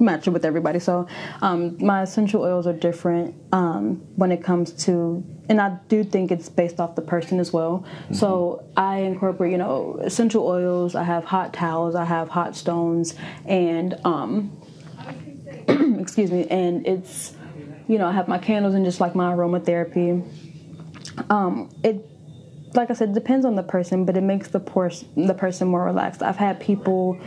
match 0.00 0.26
it 0.26 0.30
with 0.30 0.44
everybody. 0.44 0.78
So 0.78 1.06
um, 1.42 1.76
my 1.78 2.02
essential 2.02 2.42
oils 2.42 2.66
are 2.66 2.72
different 2.72 3.34
um, 3.52 3.96
when 4.16 4.32
it 4.32 4.42
comes 4.42 4.72
to, 4.86 5.22
and 5.48 5.60
I 5.60 5.78
do 5.88 6.02
think 6.02 6.32
it's 6.32 6.48
based 6.48 6.80
off 6.80 6.94
the 6.96 7.02
person 7.02 7.38
as 7.38 7.52
well. 7.52 7.84
So 8.12 8.64
I 8.76 8.98
incorporate, 9.00 9.52
you 9.52 9.58
know, 9.58 9.98
essential 10.02 10.46
oils. 10.46 10.94
I 10.94 11.04
have 11.04 11.24
hot 11.24 11.52
towels. 11.52 11.94
I 11.94 12.04
have 12.06 12.28
hot 12.30 12.56
stones, 12.56 13.14
and 13.44 13.94
um, 14.04 14.50
excuse 16.00 16.30
me, 16.32 16.46
and 16.48 16.86
it's, 16.86 17.34
you 17.88 17.98
know, 17.98 18.06
I 18.06 18.12
have 18.12 18.26
my 18.26 18.38
candles 18.38 18.74
and 18.74 18.84
just 18.84 19.00
like 19.00 19.14
my 19.14 19.32
aromatherapy. 19.34 20.24
Um, 21.30 21.70
it 21.82 22.08
like 22.74 22.90
I 22.90 22.94
said, 22.94 23.10
it 23.10 23.14
depends 23.14 23.44
on 23.44 23.54
the 23.54 23.62
person, 23.62 24.04
but 24.04 24.16
it 24.16 24.22
makes 24.22 24.48
the 24.48 24.60
pers- 24.60 25.04
the 25.16 25.34
person 25.34 25.68
more 25.68 25.84
relaxed. 25.84 26.22
I've 26.22 26.36
had 26.36 26.58
people 26.60 27.18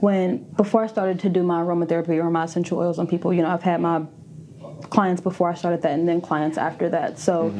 when 0.00 0.38
before 0.56 0.82
I 0.82 0.86
started 0.86 1.20
to 1.20 1.28
do 1.28 1.42
my 1.42 1.60
aromatherapy 1.62 2.16
or 2.22 2.30
my 2.30 2.44
essential 2.44 2.78
oils 2.78 2.98
on 2.98 3.06
people, 3.06 3.32
you 3.32 3.42
know, 3.42 3.48
I've 3.48 3.62
had 3.62 3.80
my 3.80 4.02
clients 4.88 5.20
before 5.20 5.50
I 5.50 5.54
started 5.54 5.82
that 5.82 5.92
and 5.92 6.08
then 6.08 6.20
clients 6.20 6.58
after 6.58 6.88
that. 6.88 7.18
So 7.18 7.54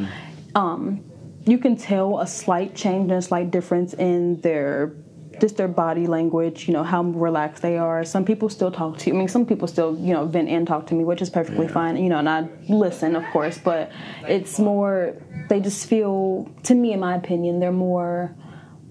um, 0.54 1.04
you 1.46 1.58
can 1.58 1.76
tell 1.76 2.18
a 2.20 2.26
slight 2.26 2.74
change 2.74 3.10
and 3.10 3.18
a 3.18 3.22
slight 3.22 3.50
difference 3.50 3.94
in 3.94 4.40
their 4.40 4.94
just 5.40 5.56
their 5.56 5.68
body 5.68 6.06
language, 6.06 6.68
you 6.68 6.74
know, 6.74 6.82
how 6.82 7.02
relaxed 7.02 7.62
they 7.62 7.78
are. 7.78 8.04
Some 8.04 8.24
people 8.24 8.48
still 8.48 8.70
talk 8.70 8.98
to 8.98 9.10
you. 9.10 9.14
I 9.16 9.18
mean, 9.18 9.28
some 9.28 9.46
people 9.46 9.66
still, 9.66 9.96
you 9.98 10.12
know, 10.12 10.26
vent 10.26 10.48
and 10.48 10.66
talk 10.66 10.86
to 10.88 10.94
me, 10.94 11.04
which 11.04 11.22
is 11.22 11.30
perfectly 11.30 11.66
fine, 11.68 11.96
you 11.96 12.08
know, 12.08 12.18
and 12.18 12.28
I 12.28 12.48
listen, 12.68 13.16
of 13.16 13.24
course, 13.32 13.58
but 13.58 13.90
it's 14.28 14.58
more, 14.58 15.14
they 15.48 15.60
just 15.60 15.86
feel, 15.86 16.48
to 16.64 16.74
me, 16.74 16.92
in 16.92 17.00
my 17.00 17.16
opinion, 17.16 17.58
they're 17.60 17.72
more 17.72 18.34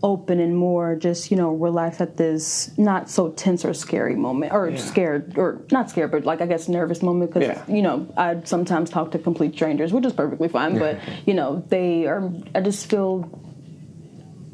open 0.01 0.39
and 0.39 0.55
more 0.55 0.95
just, 0.95 1.29
you 1.29 1.35
know, 1.35 1.51
relaxed 1.51 1.99
at 1.99 2.15
this 2.15 2.71
not 2.77 3.09
so 3.09 3.31
tense 3.31 3.65
or 3.65 3.73
scary 3.73 4.15
moment, 4.15 4.53
or 4.53 4.75
scared, 4.77 5.37
or 5.37 5.61
not 5.71 5.89
scared, 5.89 6.09
but 6.09 6.23
like, 6.23 6.39
I 6.39 6.45
guess, 6.45 6.69
nervous 6.69 7.01
moment, 7.03 7.33
because, 7.33 7.49
Yeah. 7.49 7.75
you 7.75 7.81
know, 7.81 8.07
I 8.15 8.37
sometimes 8.45 8.89
talk 8.89 9.11
to 9.11 9.19
complete 9.19 9.53
strangers, 9.55 9.91
which 9.91 10.05
is 10.05 10.13
perfectly 10.13 10.47
fine, 10.47 10.79
but, 10.79 10.97
you 11.25 11.33
know, 11.33 11.63
they 11.67 12.07
are, 12.07 12.31
I 12.55 12.61
just 12.61 12.89
feel 12.89 13.29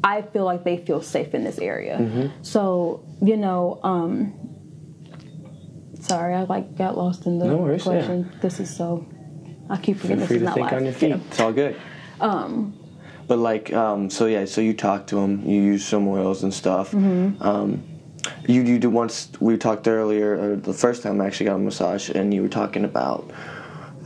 I 0.04 0.22
feel 0.22 0.44
like 0.44 0.62
they 0.64 0.76
feel 0.78 1.02
safe 1.02 1.34
in 1.34 1.42
this 1.44 1.58
area. 1.58 1.98
Mm-hmm. 1.98 2.42
So, 2.42 3.04
you 3.22 3.36
know, 3.36 3.80
um 3.82 4.32
sorry, 6.00 6.34
I 6.34 6.42
like 6.44 6.76
got 6.76 6.96
lost 6.96 7.26
in 7.26 7.38
the 7.38 7.46
No 7.46 7.56
worries, 7.56 7.82
question. 7.82 8.30
This 8.40 8.60
is 8.60 8.74
so 8.74 9.06
I 9.68 9.76
keep 9.76 9.96
feel 9.96 10.02
forgetting 10.02 10.18
this 10.20 10.28
free 10.28 10.36
is 10.36 10.42
to 10.42 10.46
not 10.46 10.54
think 10.54 10.64
live. 10.70 10.78
on 10.80 10.84
your 10.84 10.92
feet 10.94 11.08
Yeah. 11.10 11.18
it's 11.28 11.40
all 11.40 11.52
good 11.52 11.76
um 12.20 12.72
but 13.26 13.38
like 13.38 13.72
um 13.72 14.08
so 14.08 14.26
yeah 14.26 14.44
so 14.44 14.60
you 14.60 14.72
talk 14.72 15.06
to 15.08 15.16
them 15.16 15.42
you 15.44 15.60
use 15.60 15.84
some 15.84 16.06
oils 16.08 16.44
and 16.44 16.54
stuff 16.54 16.92
Mm-hmm. 16.92 17.42
um 17.42 17.82
you 18.48 18.62
you 18.62 18.78
do 18.78 18.88
once 18.90 19.28
we 19.40 19.56
talked 19.56 19.86
earlier 19.88 20.38
or 20.38 20.56
the 20.56 20.72
first 20.72 21.02
time 21.02 21.20
I 21.20 21.26
actually 21.26 21.46
got 21.46 21.56
a 21.56 21.58
massage 21.58 22.08
and 22.10 22.32
you 22.32 22.42
were 22.42 22.48
talking 22.48 22.84
about 22.84 23.28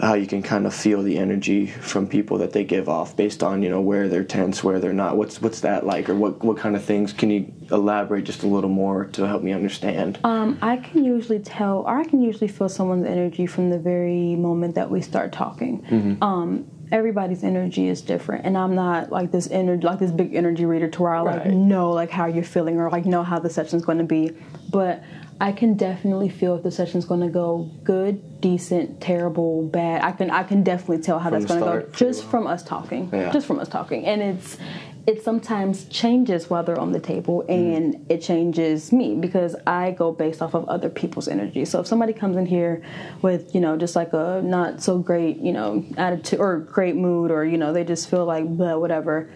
how 0.00 0.14
you 0.14 0.26
can 0.26 0.42
kind 0.42 0.66
of 0.66 0.74
feel 0.74 1.02
the 1.02 1.18
energy 1.18 1.66
from 1.66 2.06
people 2.06 2.38
that 2.38 2.52
they 2.52 2.64
give 2.64 2.88
off 2.88 3.16
based 3.16 3.42
on 3.42 3.62
you 3.62 3.68
know 3.68 3.80
where 3.80 4.08
they're 4.08 4.24
tense 4.24 4.64
where 4.64 4.78
they're 4.78 4.92
not 4.92 5.16
what's 5.16 5.40
what's 5.42 5.60
that 5.60 5.84
like 5.86 6.08
or 6.08 6.14
what 6.14 6.42
what 6.42 6.56
kind 6.56 6.74
of 6.76 6.84
things 6.84 7.12
can 7.12 7.30
you 7.30 7.52
elaborate 7.70 8.24
just 8.24 8.42
a 8.42 8.46
little 8.46 8.70
more 8.70 9.04
to 9.06 9.26
help 9.26 9.42
me 9.42 9.52
understand 9.52 10.18
Um, 10.24 10.58
I 10.62 10.76
can 10.78 11.04
usually 11.04 11.38
tell, 11.38 11.78
or 11.86 11.98
I 11.98 12.04
can 12.04 12.20
usually 12.22 12.48
feel 12.48 12.68
someone's 12.68 13.06
energy 13.06 13.46
from 13.46 13.70
the 13.70 13.78
very 13.78 14.34
moment 14.36 14.74
that 14.74 14.90
we 14.90 15.00
start 15.00 15.32
talking. 15.32 15.82
Mm-hmm. 15.82 16.22
Um, 16.22 16.66
everybody's 16.92 17.44
energy 17.44 17.88
is 17.88 18.00
different, 18.02 18.44
and 18.46 18.56
I'm 18.58 18.74
not 18.74 19.12
like 19.12 19.30
this 19.30 19.48
energy, 19.50 19.86
like 19.86 19.98
this 20.00 20.10
big 20.10 20.34
energy 20.34 20.64
reader 20.64 20.88
to 20.88 21.02
where 21.02 21.14
I 21.14 21.20
like 21.20 21.44
Right. 21.44 21.54
know 21.54 21.90
like 21.92 22.10
how 22.10 22.26
you're 22.26 22.42
feeling 22.44 22.78
or 22.80 22.90
like 22.90 23.04
know 23.06 23.22
how 23.22 23.38
the 23.38 23.50
session's 23.50 23.84
going 23.84 23.98
to 23.98 24.04
be. 24.04 24.32
But 24.70 25.02
I 25.40 25.52
can 25.52 25.74
definitely 25.74 26.28
feel 26.28 26.54
if 26.56 26.62
the 26.62 26.70
session's 26.70 27.06
going 27.06 27.20
to 27.22 27.28
go 27.28 27.70
good, 27.82 28.40
decent, 28.42 29.00
terrible, 29.00 29.62
bad. 29.66 30.02
I 30.02 30.12
can 30.12 30.30
I 30.30 30.42
can 30.42 30.62
definitely 30.62 31.02
tell 31.02 31.18
how 31.18 31.30
From 31.30 31.40
that's 31.40 31.50
going 31.52 31.60
to 31.80 31.86
go 31.86 31.92
just 31.92 32.22
well. 32.22 32.30
from 32.30 32.46
us 32.46 32.62
talking, 32.62 33.08
Yeah. 33.12 33.32
just 33.32 33.46
from 33.46 33.58
us 33.58 33.68
talking, 33.68 34.04
and 34.04 34.20
it's 34.20 34.58
it 35.06 35.24
sometimes 35.24 35.86
changes 35.86 36.50
while 36.50 36.62
they're 36.62 36.78
on 36.78 36.92
the 36.92 37.00
table 37.00 37.40
Mm-hmm. 37.48 37.52
and 37.76 38.06
it 38.10 38.20
changes 38.20 38.92
me 38.92 39.14
because 39.14 39.56
I 39.66 39.92
go 39.92 40.12
based 40.12 40.42
off 40.42 40.52
of 40.54 40.68
other 40.68 40.90
people's 40.90 41.26
energy. 41.26 41.64
So 41.64 41.80
if 41.80 41.86
somebody 41.86 42.12
comes 42.12 42.36
in 42.36 42.44
here 42.44 42.82
with, 43.22 43.54
you 43.54 43.62
know, 43.62 43.78
just 43.78 43.96
like 43.96 44.12
a 44.12 44.42
not 44.44 44.82
so 44.82 44.98
great, 44.98 45.38
you 45.38 45.52
know, 45.54 45.82
attitude 45.96 46.38
or 46.38 46.58
great 46.58 46.96
mood 46.96 47.30
or, 47.30 47.46
you 47.46 47.56
know, 47.56 47.72
they 47.72 47.82
just 47.82 48.10
feel 48.10 48.26
like 48.26 48.44
blah, 48.46 48.76
whatever, 48.76 49.30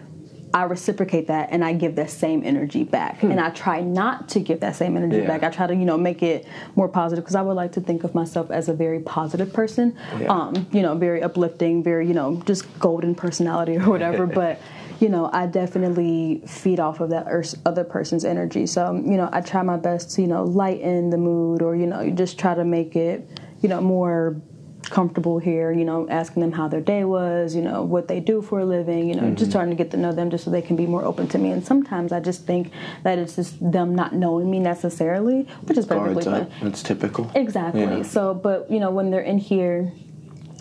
I 0.55 0.63
reciprocate 0.63 1.27
that 1.27 1.49
and 1.51 1.65
I 1.65 1.73
give 1.73 1.95
that 1.97 2.09
same 2.09 2.41
energy 2.45 2.85
back. 2.85 3.21
And 3.23 3.41
I 3.41 3.49
try 3.49 3.81
not 3.81 4.29
to 4.29 4.39
give 4.39 4.61
that 4.61 4.77
same 4.77 4.95
energy 4.95 5.17
Hmm. 5.17 5.23
Yeah. 5.23 5.27
back. 5.27 5.43
I 5.43 5.49
try 5.49 5.67
to, 5.67 5.75
you 5.75 5.83
know, 5.83 5.97
make 5.97 6.23
it 6.23 6.47
more 6.77 6.87
positive 6.87 7.25
because 7.25 7.35
I 7.35 7.41
would 7.41 7.57
like 7.57 7.73
to 7.73 7.81
think 7.81 8.05
of 8.05 8.15
myself 8.15 8.49
as 8.51 8.69
a 8.69 8.73
very 8.73 9.01
positive 9.01 9.51
person. 9.51 9.97
Yeah. 10.17 10.27
Um, 10.31 10.65
you 10.71 10.81
know, 10.81 10.95
very 10.95 11.21
uplifting, 11.21 11.83
very, 11.83 12.07
you 12.07 12.13
know, 12.13 12.41
just 12.45 12.63
golden 12.79 13.15
personality 13.15 13.75
or 13.75 13.89
whatever. 13.89 14.25
but, 14.41 14.61
you 15.01 15.09
know, 15.09 15.29
I 15.33 15.45
definitely 15.45 16.41
feed 16.47 16.79
off 16.79 17.01
of 17.01 17.09
that 17.09 17.27
other 17.65 17.83
person's 17.83 18.23
energy. 18.23 18.65
So, 18.65 18.93
you 18.93 19.17
know, 19.17 19.27
I 19.33 19.41
try 19.41 19.61
my 19.61 19.75
best 19.75 20.11
to, 20.15 20.21
you 20.21 20.29
know, 20.29 20.45
lighten 20.45 21.09
the 21.09 21.17
mood 21.17 21.61
or, 21.61 21.75
you 21.75 21.85
know, 21.85 22.09
just 22.11 22.39
try 22.39 22.55
to 22.55 22.63
make 22.63 22.95
it, 22.95 23.27
you 23.61 23.67
know, 23.67 23.81
more 23.81 24.41
comfortable 24.89 25.39
here, 25.39 25.71
you 25.71 25.85
know, 25.85 26.07
asking 26.09 26.41
them 26.41 26.51
how 26.51 26.67
their 26.67 26.81
day 26.81 27.03
was, 27.03 27.55
you 27.55 27.61
know, 27.61 27.83
what 27.83 28.07
they 28.07 28.19
do 28.19 28.41
for 28.41 28.59
a 28.59 28.65
living, 28.65 29.07
you 29.09 29.15
know, 29.15 29.23
Mm-hmm. 29.23 29.35
just 29.35 29.51
trying 29.51 29.69
to 29.69 29.75
get 29.75 29.91
to 29.91 29.97
know 29.97 30.11
them 30.11 30.29
just 30.29 30.43
so 30.45 30.51
they 30.51 30.61
can 30.61 30.75
be 30.75 30.85
more 30.85 31.03
open 31.03 31.27
to 31.29 31.37
me. 31.37 31.51
And 31.51 31.65
sometimes 31.65 32.11
I 32.11 32.19
just 32.19 32.45
think 32.45 32.71
that 33.03 33.17
it's 33.17 33.35
just 33.35 33.59
them 33.71 33.95
not 33.95 34.13
knowing 34.13 34.49
me 34.51 34.59
necessarily, 34.59 35.43
which 35.63 35.77
is 35.77 35.85
perfectly 35.85 36.23
fine. 36.23 36.51
that's 36.61 36.83
typical 36.83 37.31
Exactly. 37.35 37.81
Yeah. 37.81 38.01
So, 38.03 38.33
but 38.33 38.69
you 38.69 38.79
know, 38.79 38.91
when 38.91 39.11
they're 39.11 39.21
in 39.21 39.37
here, 39.37 39.91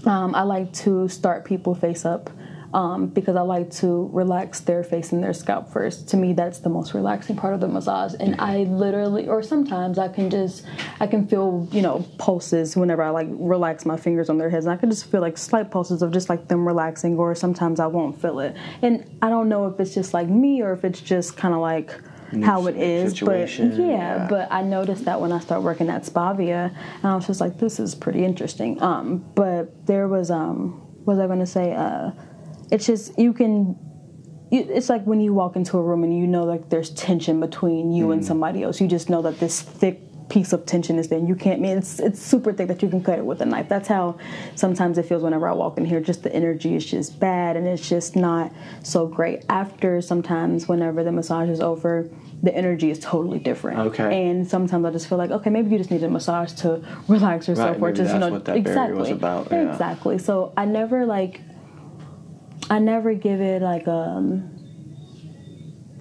um, 0.06 0.34
I 0.34 0.42
like 0.42 0.72
to 0.84 1.08
start 1.08 1.44
people 1.44 1.74
face 1.74 2.04
up 2.04 2.30
um, 2.74 3.06
because 3.06 3.36
I 3.36 3.42
like 3.42 3.70
to 3.74 4.10
relax 4.12 4.58
their 4.58 4.82
face 4.82 5.12
and 5.12 5.22
their 5.22 5.32
scalp 5.32 5.72
first. 5.72 6.08
To 6.08 6.16
me, 6.16 6.32
that's 6.32 6.58
the 6.58 6.68
most 6.68 6.92
relaxing 6.92 7.36
part 7.36 7.54
of 7.54 7.60
the 7.60 7.68
massage. 7.68 8.14
And 8.18 8.34
I 8.40 8.64
literally, 8.64 9.28
or 9.28 9.44
sometimes 9.44 9.96
I 9.96 10.08
can 10.08 10.28
just, 10.28 10.66
I 10.98 11.06
can 11.06 11.28
feel, 11.28 11.68
you 11.70 11.82
know, 11.82 12.04
pulses 12.18 12.76
whenever 12.76 13.02
I 13.02 13.10
like 13.10 13.28
relax 13.30 13.86
my 13.86 13.96
fingers 13.96 14.28
on 14.28 14.38
their 14.38 14.50
heads. 14.50 14.66
And 14.66 14.72
I 14.72 14.76
can 14.76 14.90
just 14.90 15.08
feel 15.08 15.20
like 15.20 15.38
slight 15.38 15.70
pulses 15.70 16.02
of 16.02 16.10
just 16.10 16.28
like 16.28 16.48
them 16.48 16.66
relaxing, 16.66 17.16
or 17.16 17.32
sometimes 17.36 17.78
I 17.78 17.86
won't 17.86 18.20
feel 18.20 18.40
it. 18.40 18.56
And 18.82 19.18
I 19.22 19.28
don't 19.28 19.48
know 19.48 19.68
if 19.68 19.78
it's 19.78 19.94
just 19.94 20.12
like 20.12 20.28
me 20.28 20.60
or 20.60 20.72
if 20.72 20.84
it's 20.84 21.00
just 21.00 21.36
kind 21.36 21.54
of 21.54 21.60
like 21.60 21.94
how 22.42 22.66
it 22.66 22.76
is, 22.76 23.20
but 23.20 23.56
yeah, 23.56 23.76
yeah. 23.78 24.26
but 24.28 24.50
I 24.50 24.62
noticed 24.62 25.04
that 25.04 25.20
when 25.20 25.30
I 25.30 25.38
started 25.38 25.62
working 25.62 25.88
at 25.88 26.02
Spavia, 26.02 26.74
and 26.96 27.04
I 27.04 27.14
was 27.14 27.28
just 27.28 27.40
like, 27.40 27.58
this 27.58 27.78
is 27.78 27.94
pretty 27.94 28.24
interesting. 28.24 28.82
Um, 28.82 29.24
but 29.36 29.86
there 29.86 30.08
was, 30.08 30.32
um, 30.32 30.82
was 31.04 31.20
I 31.20 31.28
going 31.28 31.38
to 31.38 31.46
say? 31.46 31.72
Uh, 31.72 32.10
it's 32.70 32.86
just 32.86 33.18
you 33.18 33.32
can 33.32 33.76
it's 34.50 34.88
like 34.88 35.04
when 35.04 35.20
you 35.20 35.32
walk 35.32 35.56
into 35.56 35.78
a 35.78 35.82
room 35.82 36.04
and 36.04 36.16
you 36.16 36.26
know 36.26 36.44
like 36.44 36.68
there's 36.68 36.90
tension 36.90 37.40
between 37.40 37.92
you 37.92 38.12
and 38.12 38.22
mm. 38.22 38.24
somebody 38.24 38.62
else. 38.62 38.80
You 38.80 38.86
just 38.86 39.10
know 39.10 39.22
that 39.22 39.40
this 39.40 39.60
thick 39.60 40.00
piece 40.28 40.52
of 40.52 40.64
tension 40.64 40.98
is 40.98 41.08
there. 41.08 41.18
And 41.18 41.28
you 41.28 41.34
can't. 41.34 41.58
I 41.58 41.62
mean, 41.62 41.78
it's 41.78 41.98
it's 41.98 42.20
super 42.20 42.52
thick 42.52 42.68
that 42.68 42.82
you 42.82 42.88
can 42.88 43.02
cut 43.02 43.18
it 43.18 43.24
with 43.24 43.40
a 43.40 43.46
knife. 43.46 43.68
That's 43.68 43.88
how 43.88 44.18
sometimes 44.54 44.98
it 44.98 45.04
feels 45.04 45.22
whenever 45.22 45.48
I 45.48 45.52
walk 45.52 45.78
in 45.78 45.84
here. 45.84 46.00
Just 46.00 46.22
the 46.22 46.34
energy 46.34 46.76
is 46.76 46.84
just 46.84 47.18
bad, 47.18 47.56
and 47.56 47.66
it's 47.66 47.88
just 47.88 48.16
not 48.16 48.52
so 48.82 49.06
great. 49.06 49.44
After 49.48 50.00
sometimes, 50.00 50.68
whenever 50.68 51.04
the 51.04 51.12
massage 51.12 51.48
is 51.48 51.60
over. 51.60 52.08
The 52.42 52.54
energy 52.54 52.90
is 52.90 52.98
totally 52.98 53.38
different. 53.38 53.78
Okay. 53.78 54.28
And 54.28 54.46
sometimes 54.46 54.84
I 54.84 54.90
just 54.90 55.08
feel 55.08 55.16
like, 55.16 55.30
okay, 55.30 55.48
maybe 55.48 55.70
you 55.70 55.78
just 55.78 55.90
need 55.90 56.02
a 56.02 56.10
massage 56.10 56.52
to 56.60 56.84
relax 57.08 57.48
yourself, 57.48 57.80
Right, 57.80 57.80
or 57.80 57.92
just 57.92 58.12
you 58.12 58.20
know, 58.20 58.28
what 58.28 58.44
that 58.44 58.62
barrier 58.62 58.94
was 58.94 59.08
about, 59.08 59.48
yeah. 59.50 59.72
Exactly. 59.72 60.18
So 60.18 60.52
I 60.54 60.66
never 60.66 61.06
like 61.06 61.40
I 62.70 62.78
never 62.78 63.14
give 63.14 63.40
it 63.40 63.62
like 63.62 63.86
um 63.88 64.50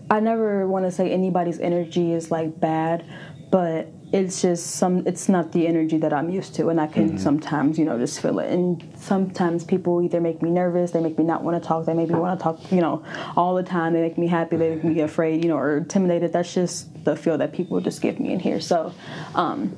I 0.10 0.20
never 0.20 0.68
want 0.68 0.86
to 0.86 0.92
say 0.92 1.12
anybody's 1.12 1.60
energy 1.60 2.14
is 2.14 2.30
like 2.30 2.60
bad, 2.60 3.06
but 3.52 3.92
it's 4.12 4.44
just 4.44 4.76
some 4.76 5.08
it's 5.08 5.28
not 5.28 5.52
the 5.54 5.66
energy 5.66 5.98
that 5.98 6.14
I'm 6.14 6.30
used 6.30 6.54
to 6.56 6.70
and 6.70 6.80
I 6.80 6.86
can 6.88 7.18
sometimes, 7.18 7.80
you 7.80 7.86
know, 7.86 7.98
just 7.98 8.22
feel 8.22 8.38
it. 8.40 8.52
And 8.52 8.84
sometimes 8.96 9.64
people 9.64 10.02
either 10.04 10.22
make 10.22 10.42
me 10.44 10.52
nervous, 10.52 10.92
they 10.92 11.02
make 11.02 11.18
me 11.18 11.24
not 11.24 11.44
want 11.44 11.62
to 11.62 11.68
talk, 11.68 11.86
they 11.86 11.96
make 11.96 12.10
me 12.10 12.16
want 12.16 12.40
to 12.40 12.44
talk, 12.44 12.72
you 12.72 12.80
know, 12.80 13.04
all 13.36 13.56
the 13.56 13.64
time, 13.64 13.94
they 13.94 14.02
make 14.02 14.18
me 14.18 14.28
happy, 14.28 14.56
they 14.56 14.76
make 14.76 14.84
me 14.84 15.02
afraid, 15.02 15.44
you 15.44 15.50
know, 15.50 15.58
or 15.58 15.78
intimidated. 15.78 16.32
That's 16.32 16.54
just 16.54 17.04
the 17.06 17.16
feel 17.16 17.40
that 17.40 17.54
people 17.54 17.82
just 17.82 18.02
give 18.02 18.20
me 18.20 18.32
in 18.34 18.40
here. 18.40 18.60
So, 18.62 18.94
um 19.34 19.76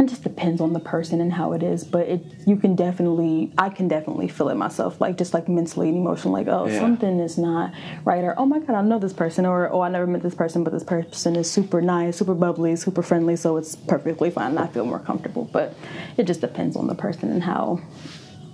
it 0.00 0.08
just 0.08 0.22
depends 0.22 0.60
on 0.60 0.72
the 0.72 0.80
person 0.80 1.20
and 1.20 1.32
how 1.34 1.52
it 1.52 1.62
is 1.62 1.84
but 1.84 2.08
it 2.08 2.24
you 2.46 2.56
can 2.56 2.74
definitely 2.74 3.52
i 3.58 3.68
can 3.68 3.86
definitely 3.86 4.28
feel 4.28 4.48
it 4.48 4.54
myself 4.54 5.00
like 5.00 5.18
just 5.18 5.34
like 5.34 5.48
mentally 5.48 5.88
and 5.88 5.98
emotionally 5.98 6.42
like 6.44 6.52
oh 6.52 6.66
Yeah. 6.66 6.78
something 6.80 7.20
is 7.20 7.36
not 7.36 7.72
right 8.04 8.24
or 8.24 8.34
oh 8.38 8.46
my 8.46 8.60
god 8.60 8.76
i 8.76 8.82
know 8.82 8.98
this 8.98 9.12
person 9.12 9.44
or 9.44 9.70
oh 9.70 9.82
i 9.82 9.88
never 9.90 10.06
met 10.06 10.22
this 10.22 10.34
person 10.34 10.64
but 10.64 10.72
this 10.72 10.84
person 10.84 11.36
is 11.36 11.50
super 11.50 11.82
nice 11.82 12.16
super 12.16 12.34
bubbly 12.34 12.76
super 12.76 13.02
friendly 13.02 13.36
so 13.36 13.56
it's 13.58 13.76
perfectly 13.76 14.30
fine 14.30 14.52
and 14.52 14.58
i 14.58 14.66
feel 14.66 14.86
more 14.86 15.00
comfortable 15.00 15.44
but 15.52 15.74
it 16.16 16.24
just 16.26 16.40
depends 16.40 16.76
on 16.76 16.86
the 16.86 16.94
person 16.94 17.30
and 17.30 17.42
how 17.42 17.78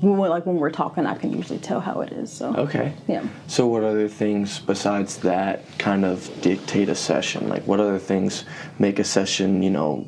when, 0.00 0.18
like 0.28 0.44
when 0.46 0.56
we're 0.56 0.70
talking 0.70 1.06
i 1.06 1.14
can 1.14 1.32
usually 1.32 1.58
tell 1.58 1.80
how 1.80 2.00
it 2.00 2.12
is 2.12 2.30
so 2.32 2.54
Okay. 2.56 2.92
yeah 3.06 3.24
So, 3.46 3.66
what 3.66 3.82
other 3.84 4.08
things 4.08 4.58
besides 4.58 5.18
that 5.18 5.62
kind 5.78 6.04
of 6.04 6.28
dictate 6.42 6.88
a 6.90 6.94
session? 6.94 7.48
Like, 7.48 7.66
what 7.66 7.80
other 7.80 7.98
things 7.98 8.44
make 8.78 8.98
a 8.98 9.04
session, 9.04 9.62
you 9.62 9.70
know, 9.70 10.06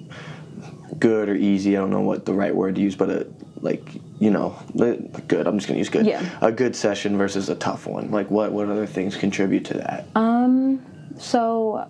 good 0.98 1.28
or 1.28 1.34
easy? 1.34 1.76
I 1.76 1.80
don't 1.80 1.90
know 1.90 2.00
what 2.00 2.24
the 2.24 2.34
right 2.34 2.54
word 2.54 2.76
to 2.76 2.80
use, 2.80 2.96
but 2.96 3.10
a, 3.10 3.26
like, 3.60 3.88
you 4.18 4.30
know, 4.30 4.56
good. 4.76 5.46
I'm 5.46 5.58
just 5.58 5.68
gonna 5.68 5.78
use 5.78 5.88
good. 5.88 6.06
Yeah. 6.06 6.24
A 6.40 6.52
good 6.52 6.76
session 6.76 7.18
versus 7.18 7.48
a 7.48 7.54
tough 7.54 7.86
one. 7.86 8.10
Like, 8.10 8.30
what 8.30 8.52
what 8.52 8.68
other 8.68 8.86
things 8.86 9.16
contribute 9.16 9.64
to 9.66 9.74
that? 9.74 10.06
Um, 10.14 10.84
so 11.18 11.88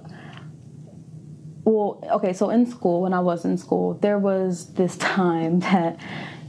well 1.68 2.02
okay 2.10 2.32
so 2.32 2.50
in 2.50 2.64
school 2.64 3.02
when 3.02 3.12
i 3.12 3.20
was 3.20 3.44
in 3.44 3.56
school 3.58 3.94
there 3.94 4.18
was 4.18 4.72
this 4.74 4.96
time 5.18 5.60
that 5.60 5.98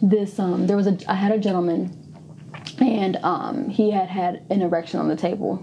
this 0.02 0.40
um 0.40 0.66
there 0.68 0.78
was 0.78 0.88
a 0.88 0.98
i 1.08 1.14
had 1.14 1.32
a 1.32 1.38
gentleman 1.38 1.94
and 2.80 3.18
um 3.18 3.70
he 3.70 3.92
had 3.92 4.08
had 4.08 4.46
an 4.50 4.62
erection 4.62 5.00
on 5.00 5.10
the 5.10 5.16
table 5.16 5.62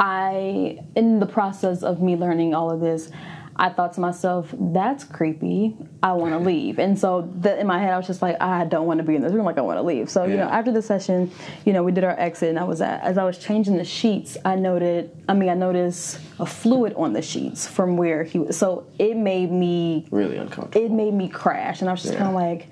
i 0.00 0.78
in 0.94 1.20
the 1.20 1.26
process 1.26 1.82
of 1.82 2.00
me 2.00 2.16
learning 2.16 2.54
all 2.54 2.70
of 2.70 2.80
this 2.80 3.10
i 3.58 3.68
thought 3.70 3.92
to 3.94 4.00
myself 4.00 4.54
that's 4.58 5.02
creepy. 5.04 5.76
I 6.02 6.12
want 6.12 6.32
to 6.34 6.38
leave. 6.38 6.78
And 6.78 6.98
so 6.98 7.32
the, 7.40 7.58
in 7.58 7.66
my 7.66 7.78
head 7.78 7.92
i 7.92 7.96
was 7.96 8.06
just 8.06 8.22
like 8.22 8.36
i 8.40 8.64
don't 8.64 8.86
want 8.86 8.98
to 8.98 9.04
be 9.04 9.16
in 9.16 9.22
this 9.22 9.32
room. 9.32 9.44
Like 9.46 9.58
i 9.58 9.62
want 9.62 9.78
to 9.78 9.82
leave. 9.82 10.10
So 10.10 10.24
you 10.24 10.36
know 10.36 10.44
after 10.48 10.70
the 10.72 10.82
session 10.82 11.30
you 11.64 11.72
know 11.72 11.82
we 11.82 11.90
did 11.92 12.04
our 12.04 12.18
exit 12.18 12.50
and 12.50 12.58
i 12.58 12.64
was 12.64 12.80
at 12.80 13.00
as 13.02 13.16
i 13.18 13.24
was 13.24 13.38
changing 13.38 13.76
the 13.76 13.84
sheets 13.84 14.36
i 14.44 14.54
noted 14.54 15.10
i 15.28 15.34
mean 15.34 15.48
i 15.48 15.54
noticed 15.54 16.20
a 16.38 16.46
fluid 16.46 16.92
on 16.96 17.12
the 17.14 17.22
sheets 17.22 17.66
from 17.66 17.96
where 17.96 18.22
he 18.24 18.38
was. 18.38 18.56
So 18.56 18.86
it 18.98 19.16
made 19.16 19.50
me 19.50 20.06
Really 20.10 20.36
uncomfortable. 20.36 20.84
it 20.86 20.90
made 20.92 21.14
me 21.14 21.28
crash 21.28 21.80
and 21.80 21.88
i 21.88 21.92
was 21.92 22.02
just 22.02 22.12
Yeah. 22.14 22.20
kind 22.20 22.30
of 22.30 22.34
like 22.34 22.68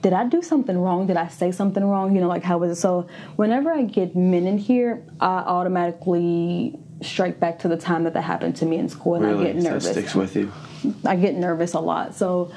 did 0.00 0.12
i 0.14 0.24
do 0.26 0.42
something 0.42 0.76
wrong? 0.76 1.06
Did 1.06 1.16
i 1.16 1.28
say 1.28 1.52
something 1.52 1.84
wrong? 1.84 2.14
You 2.14 2.20
know 2.22 2.26
like 2.28 2.42
how 2.42 2.58
was 2.58 2.70
it? 2.76 2.80
So 2.80 3.06
whenever 3.36 3.70
i 3.72 3.82
get 3.82 4.16
men 4.16 4.46
in 4.48 4.58
here 4.58 5.04
i 5.20 5.44
automatically 5.56 6.78
strike 7.02 7.38
back 7.40 7.58
to 7.60 7.68
the 7.68 7.76
time 7.76 8.04
that 8.04 8.14
that 8.14 8.22
happened 8.22 8.56
to 8.56 8.66
me 8.66 8.76
in 8.78 8.88
school 8.88 9.14
and 9.16 9.26
i 9.26 9.30
really, 9.30 9.44
get 9.44 9.56
that 9.56 9.62
nervous 9.62 9.90
sticks 9.90 10.14
with 10.14 10.36
you. 10.36 10.52
I 11.06 11.16
get 11.16 11.34
nervous 11.34 11.74
a 11.74 11.80
lot. 11.80 12.14
So, 12.14 12.52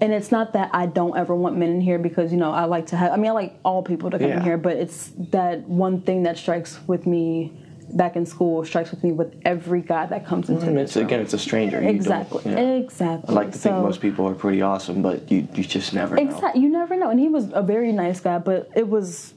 and 0.00 0.12
it's 0.12 0.30
not 0.32 0.54
that 0.54 0.70
I 0.72 0.86
don't 0.86 1.16
ever 1.16 1.34
want 1.34 1.56
men 1.56 1.70
in 1.70 1.80
here 1.80 1.98
because 1.98 2.32
you 2.32 2.38
know 2.38 2.50
I 2.52 2.64
like 2.64 2.86
to 2.86 2.96
have. 2.96 3.12
I 3.12 3.16
mean, 3.16 3.26
I 3.26 3.34
like 3.34 3.58
all 3.64 3.82
people 3.82 4.10
to 4.10 4.18
come 4.18 4.30
in 4.30 4.40
here, 4.42 4.56
but 4.56 4.76
it's 4.76 5.12
that 5.30 5.60
one 5.68 6.00
thing 6.02 6.22
that 6.24 6.38
strikes 6.38 6.78
with 6.86 7.06
me 7.06 7.52
back 7.92 8.14
in 8.14 8.24
school 8.24 8.64
strikes 8.64 8.92
with 8.92 9.02
me 9.02 9.10
with 9.10 9.34
every 9.44 9.82
guy 9.82 10.06
that 10.06 10.24
comes 10.24 10.48
into 10.48 10.64
And 10.64 10.76
this 10.76 10.90
it's 10.90 10.96
room. 10.96 11.06
again, 11.06 11.20
it's 11.20 11.34
a 11.34 11.38
stranger. 11.38 11.82
You 11.82 11.88
exactly, 11.88 12.42
yeah. 12.46 12.58
exactly. 12.76 13.28
I 13.28 13.32
like 13.32 13.50
to 13.52 13.58
think 13.58 13.74
So- 13.74 13.82
most 13.82 14.00
people 14.00 14.28
are 14.28 14.34
pretty 14.34 14.62
awesome, 14.62 15.02
but 15.02 15.30
you 15.30 15.48
you 15.54 15.64
just 15.64 15.92
never 15.92 16.14
know. 16.14 16.52
You 16.54 16.68
never 16.68 16.96
know. 16.96 17.10
And 17.10 17.18
he 17.18 17.28
was 17.28 17.50
a 17.52 17.62
very 17.62 17.92
nice 17.92 18.20
guy, 18.20 18.38
but 18.38 18.70
it 18.76 18.88
was, 18.88 19.34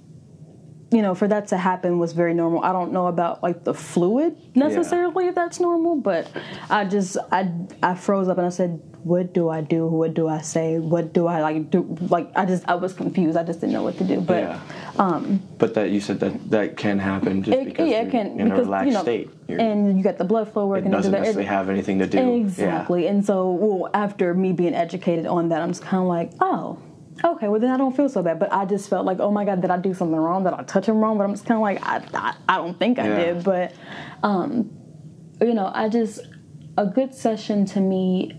you 0.93 1.01
know, 1.01 1.15
for 1.15 1.27
that 1.27 1.47
to 1.47 1.57
happen 1.57 1.97
was 1.97 2.13
very 2.13 2.33
normal. 2.33 2.63
I 2.63 2.71
don't 2.71 2.93
know 2.93 3.07
about 3.07 3.41
like 3.41 3.63
the 3.63 3.73
fluid 3.73 4.37
necessarily 4.55 5.27
if 5.27 5.35
that's 5.35 5.59
normal, 5.59 5.95
but 5.95 6.29
I 6.69 6.85
just 6.85 7.17
I 7.31 7.51
I 7.81 7.95
froze 7.95 8.27
up 8.27 8.37
and 8.37 8.45
I 8.45 8.49
said, 8.49 8.79
"What 9.03 9.33
do 9.33 9.49
I 9.49 9.61
do? 9.61 9.87
What 9.87 10.13
do 10.13 10.27
I 10.27 10.41
say? 10.41 10.77
What 10.77 11.11
do 11.11 11.25
I 11.25 11.41
like 11.41 11.71
do?" 11.71 11.97
Like 12.09 12.31
I 12.35 12.45
just 12.45 12.63
I 12.69 12.75
was 12.75 12.93
confused. 12.93 13.37
I 13.37 13.43
just 13.43 13.59
didn't 13.59 13.73
know 13.73 13.81
what 13.81 13.97
to 13.97 14.03
do. 14.03 14.21
But 14.21 14.43
yeah. 14.43 14.61
Um, 14.99 15.41
but 15.57 15.73
that 15.73 15.89
you 15.89 15.99
said 15.99 16.19
that 16.19 16.51
that 16.51 16.77
can 16.77 16.99
happen 16.99 17.41
just 17.41 17.57
it, 17.57 17.65
because 17.65 17.89
yeah, 17.89 18.03
it 18.03 18.11
can 18.11 18.39
in 18.39 18.51
a 18.51 18.55
relaxed 18.55 18.87
you 18.87 18.93
know, 18.93 19.01
state. 19.01 19.31
You're, 19.47 19.59
and 19.59 19.97
you 19.97 20.03
got 20.03 20.19
the 20.19 20.25
blood 20.25 20.53
flow 20.53 20.67
working. 20.67 20.89
it 20.89 20.95
doesn't 20.95 21.11
necessarily 21.11 21.45
have 21.45 21.69
anything 21.69 21.99
to 21.99 22.07
do. 22.07 22.35
Exactly. 22.35 23.07
And 23.07 23.25
so, 23.25 23.51
well, 23.51 23.89
after 23.93 24.33
me 24.33 24.53
being 24.53 24.75
educated 24.75 25.25
on 25.25 25.49
that, 25.49 25.61
I'm 25.61 25.69
just 25.69 25.81
kind 25.81 26.01
of 26.01 26.07
like, 26.07 26.31
oh, 26.39 26.77
okay, 27.23 27.47
well, 27.47 27.59
then 27.59 27.71
I 27.71 27.77
don't 27.77 27.95
feel 27.95 28.09
so 28.09 28.21
bad. 28.23 28.39
But 28.39 28.51
I 28.53 28.65
just 28.65 28.89
felt 28.89 29.05
like, 29.05 29.19
oh 29.19 29.31
my 29.31 29.45
God, 29.45 29.61
did 29.61 29.69
I 29.71 29.77
do 29.77 29.93
something 29.93 30.15
wrong? 30.17 30.43
Did 30.43 30.53
I 30.53 30.63
touch 30.63 30.85
him 30.87 30.97
wrong? 30.97 31.17
But 31.17 31.25
I'm 31.25 31.33
just 31.33 31.45
kind 31.45 31.57
of 31.57 31.61
like, 31.61 31.81
I, 31.85 32.03
I, 32.13 32.35
I 32.47 32.57
don't 32.57 32.77
think 32.77 32.99
I 32.99 33.07
Yeah. 33.07 33.15
did. 33.33 33.43
But, 33.43 33.73
um, 34.23 34.71
you 35.41 35.53
know, 35.53 35.71
I 35.73 35.89
just, 35.89 36.21
a 36.77 36.85
good 36.85 37.13
session 37.13 37.65
to 37.67 37.79
me, 37.79 38.33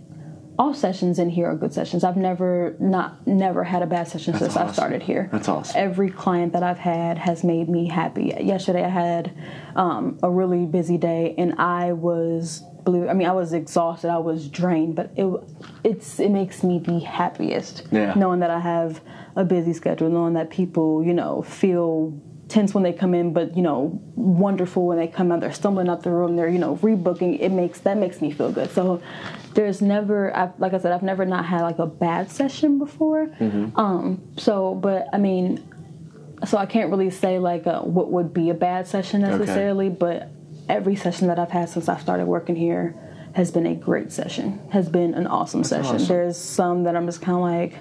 all 0.58 0.72
sessions 0.72 1.18
in 1.18 1.30
here 1.30 1.48
are 1.48 1.56
good 1.56 1.72
sessions. 1.72 2.04
I've 2.04 2.16
never 2.16 2.76
not 2.78 3.26
never 3.26 3.64
had 3.64 3.82
a 3.82 3.86
bad 3.86 4.06
session 4.06 4.34
since 4.34 4.56
I 4.56 4.70
started 4.72 5.02
here. 5.02 5.28
That's 5.32 5.48
awesome. 5.48 5.74
Every 5.76 6.10
client 6.10 6.52
that 6.52 6.62
I've 6.62 6.78
had 6.78 7.18
has 7.18 7.42
made 7.42 7.68
me 7.68 7.88
happy. 7.88 8.32
Yesterday 8.40 8.84
I 8.84 8.88
had 8.88 9.36
um, 9.74 10.18
a 10.22 10.30
really 10.30 10.64
busy 10.64 10.96
day 10.96 11.34
and 11.38 11.54
I 11.58 11.92
was 11.92 12.62
blue. 12.84 13.08
I 13.08 13.14
mean, 13.14 13.26
I 13.26 13.32
was 13.32 13.52
exhausted. 13.52 14.10
I 14.10 14.18
was 14.18 14.48
drained, 14.48 14.94
but 14.94 15.10
it 15.16 15.26
it's 15.82 16.20
it 16.20 16.30
makes 16.30 16.62
me 16.62 16.78
the 16.78 17.00
happiest 17.00 17.84
Yeah. 17.90 18.14
knowing 18.14 18.40
that 18.40 18.50
I 18.50 18.60
have 18.60 19.00
a 19.36 19.44
busy 19.44 19.72
schedule, 19.72 20.08
knowing 20.10 20.34
that 20.34 20.50
people 20.50 21.02
you 21.04 21.14
know 21.14 21.42
feel 21.42 22.12
tense 22.46 22.74
when 22.74 22.84
they 22.84 22.92
come 22.92 23.14
in, 23.14 23.32
but 23.32 23.56
you 23.56 23.62
know 23.62 24.00
wonderful 24.14 24.86
when 24.86 24.98
they 24.98 25.08
come 25.08 25.32
out. 25.32 25.40
They're 25.40 25.52
stumbling 25.52 25.88
out 25.88 26.02
the 26.02 26.10
room. 26.10 26.36
They're 26.36 26.48
you 26.48 26.58
know 26.58 26.76
rebooking. 26.76 27.40
It 27.40 27.50
makes 27.50 27.80
that 27.80 27.96
makes 27.96 28.20
me 28.20 28.30
feel 28.30 28.52
good. 28.52 28.70
So 28.70 29.00
there's 29.54 29.80
never, 29.80 30.36
I've, 30.36 30.50
like 30.58 30.74
I 30.74 30.78
said, 30.78 30.90
I've 30.90 31.04
never 31.04 31.24
not 31.24 31.44
had 31.44 31.62
like 31.62 31.78
a 31.78 31.86
bad 31.86 32.28
session 32.28 32.78
before. 32.80 33.28
Um, 33.76 34.20
so, 34.36 34.74
but 34.74 35.06
I 35.12 35.18
mean, 35.18 35.62
so 36.44 36.58
I 36.58 36.66
can't 36.66 36.90
really 36.90 37.10
say 37.10 37.38
like 37.38 37.64
uh, 37.66 37.80
what 37.82 38.10
would 38.10 38.34
be 38.34 38.50
a 38.50 38.54
bad 38.54 38.88
session 38.88 39.20
necessarily, 39.20 39.88
but 39.90 40.28
every 40.68 40.96
session 40.96 41.28
that 41.28 41.38
I've 41.38 41.50
had 41.50 41.68
since 41.68 41.88
I 41.88 41.98
started 41.98 42.26
working 42.26 42.56
here 42.56 42.94
has 43.34 43.50
been 43.50 43.66
a 43.66 43.74
great 43.74 44.12
session. 44.12 44.60
Has 44.70 44.88
been 44.88 45.14
an 45.14 45.26
awesome 45.26 45.64
session. 45.64 45.96
awesome. 45.96 46.06
There's 46.08 46.36
some 46.36 46.84
that 46.84 46.96
I'm 46.96 47.06
just 47.06 47.20
kind 47.20 47.36
of 47.36 47.42
like, 47.42 47.78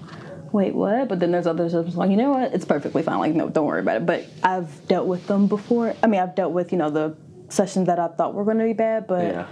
wait, 0.51 0.73
what? 0.73 1.07
But 1.07 1.19
then 1.19 1.31
there's 1.31 1.47
others 1.47 1.73
that 1.73 1.79
I'm 1.79 1.85
just 1.85 1.97
like, 1.97 2.09
you 2.09 2.17
know 2.17 2.31
what? 2.31 2.53
It's 2.53 2.65
perfectly 2.65 3.03
fine. 3.03 3.19
Like, 3.19 3.35
no, 3.35 3.49
don't 3.49 3.65
worry 3.65 3.81
about 3.81 3.97
it. 3.97 4.05
But 4.05 4.25
I've 4.43 4.87
dealt 4.87 5.07
with 5.07 5.27
them 5.27 5.47
before. 5.47 5.95
I 6.01 6.07
mean, 6.07 6.21
I've 6.21 6.35
dealt 6.35 6.53
with 6.53 6.71
you 6.71 6.77
know 6.77 6.89
the 6.89 7.15
sessions 7.49 7.87
that 7.87 7.99
I 7.99 8.07
thought 8.07 8.33
were 8.33 8.43
going 8.43 8.57
to 8.57 8.63
be 8.63 8.73
bad, 8.73 9.05
but 9.07 9.23
Yeah. 9.25 9.47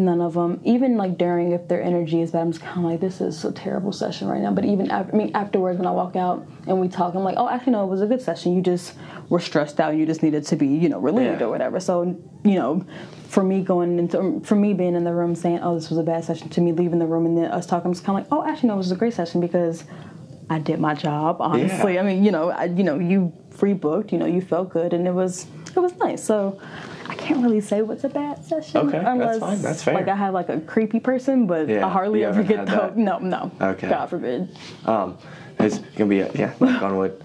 None 0.00 0.20
of 0.20 0.34
them 0.34 0.60
even 0.64 0.96
like 0.96 1.16
during 1.18 1.52
if 1.52 1.68
their 1.68 1.82
energy 1.82 2.20
is 2.20 2.30
bad 2.32 2.40
i'm 2.42 2.50
just 2.52 2.62
kind 2.64 2.78
of 2.78 2.90
like 2.90 3.00
this 3.00 3.20
is 3.20 3.44
a 3.44 3.52
terrible 3.52 3.92
session 3.92 4.26
right 4.28 4.40
now. 4.40 4.50
But 4.52 4.64
even 4.64 4.90
after, 4.90 5.12
i 5.14 5.16
mean 5.16 5.30
afterwards 5.34 5.78
when 5.78 5.86
i 5.86 5.90
walk 5.90 6.16
out 6.16 6.46
and 6.66 6.80
we 6.80 6.88
talk 6.88 7.14
i'm 7.14 7.22
like 7.22 7.36
oh 7.38 7.48
actually 7.48 7.72
no 7.72 7.84
it 7.84 7.88
was 7.88 8.00
a 8.02 8.06
good 8.06 8.20
session. 8.22 8.54
You 8.54 8.62
just 8.62 8.94
were 9.28 9.38
stressed 9.40 9.78
out. 9.80 9.90
And 9.90 10.00
you 10.00 10.06
just 10.06 10.22
needed 10.22 10.44
to 10.46 10.56
be 10.56 10.66
you 10.66 10.88
know 10.88 10.98
relieved 10.98 11.40
Yeah. 11.40 11.46
or 11.46 11.50
whatever. 11.50 11.78
So 11.80 12.02
you 12.44 12.54
know 12.54 12.84
for 13.28 13.44
me 13.44 13.62
going 13.62 13.98
into 13.98 14.40
for 14.44 14.56
me 14.56 14.74
being 14.74 14.94
in 14.96 15.04
the 15.04 15.12
room 15.14 15.34
saying 15.34 15.60
oh 15.62 15.74
this 15.76 15.88
was 15.90 15.98
a 15.98 16.02
bad 16.02 16.24
session 16.24 16.48
to 16.50 16.60
me 16.60 16.72
leaving 16.72 16.98
the 16.98 17.06
room 17.06 17.26
and 17.26 17.38
then 17.38 17.44
us 17.44 17.64
talking 17.66 17.86
i'm 17.88 17.92
just 17.92 18.04
kind 18.04 18.18
of 18.18 18.24
like 18.24 18.32
oh 18.32 18.44
actually 18.50 18.66
no 18.68 18.74
it 18.74 18.78
was 18.78 18.90
a 18.90 18.96
great 18.96 19.14
session 19.14 19.40
because 19.40 19.84
i 20.48 20.58
did 20.58 20.80
my 20.80 20.94
job 20.94 21.36
honestly. 21.40 21.94
Yeah. 21.94 22.00
i 22.00 22.02
mean 22.02 22.24
you 22.24 22.32
know 22.32 22.50
I, 22.50 22.64
you 22.64 22.82
know 22.82 22.98
you 22.98 23.32
free 23.50 23.72
booked 23.74 24.10
you 24.10 24.18
know 24.18 24.26
you 24.26 24.40
felt 24.40 24.70
good 24.70 24.92
and 24.92 25.06
it 25.06 25.12
was 25.14 25.46
it 25.76 25.78
was 25.78 25.94
nice. 25.98 26.24
So 26.24 26.58
I 27.10 27.14
can't 27.14 27.42
really 27.42 27.60
say 27.60 27.82
what's 27.82 28.04
a 28.04 28.08
bad 28.08 28.44
session. 28.44 28.76
Okay, 28.82 28.92
that's 28.98 29.08
unless, 29.08 29.40
fine, 29.40 29.60
that's 29.62 29.82
fair. 29.82 29.94
Like 29.94 30.06
I 30.06 30.14
have 30.14 30.32
like 30.32 30.48
a 30.48 30.60
creepy 30.60 31.00
person, 31.00 31.48
but 31.48 31.68
Yeah, 31.68 31.84
I 31.84 31.90
hardly 31.90 32.24
ever 32.24 32.44
get 32.44 32.66
the 32.66 32.72
that. 32.72 32.96
no, 32.96 33.18
no. 33.18 33.50
Okay. 33.60 33.88
God 33.88 34.06
forbid. 34.06 34.56
Um, 34.86 35.18
it's 35.58 35.78
gonna 35.78 36.08
be 36.08 36.20
a, 36.20 36.30
yeah, 36.34 36.54
knock 36.60 36.82
on 36.82 36.96
wood. 36.96 37.20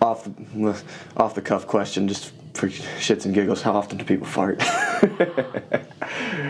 Off 0.00 0.24
the 0.24 0.82
off 1.18 1.34
the 1.34 1.42
cuff 1.42 1.66
question, 1.66 2.08
just 2.08 2.32
for 2.58 2.68
shits 2.68 3.24
and 3.24 3.32
giggles, 3.34 3.62
how 3.62 3.72
often 3.72 3.98
do 3.98 4.04
people 4.04 4.26
fart? 4.26 4.62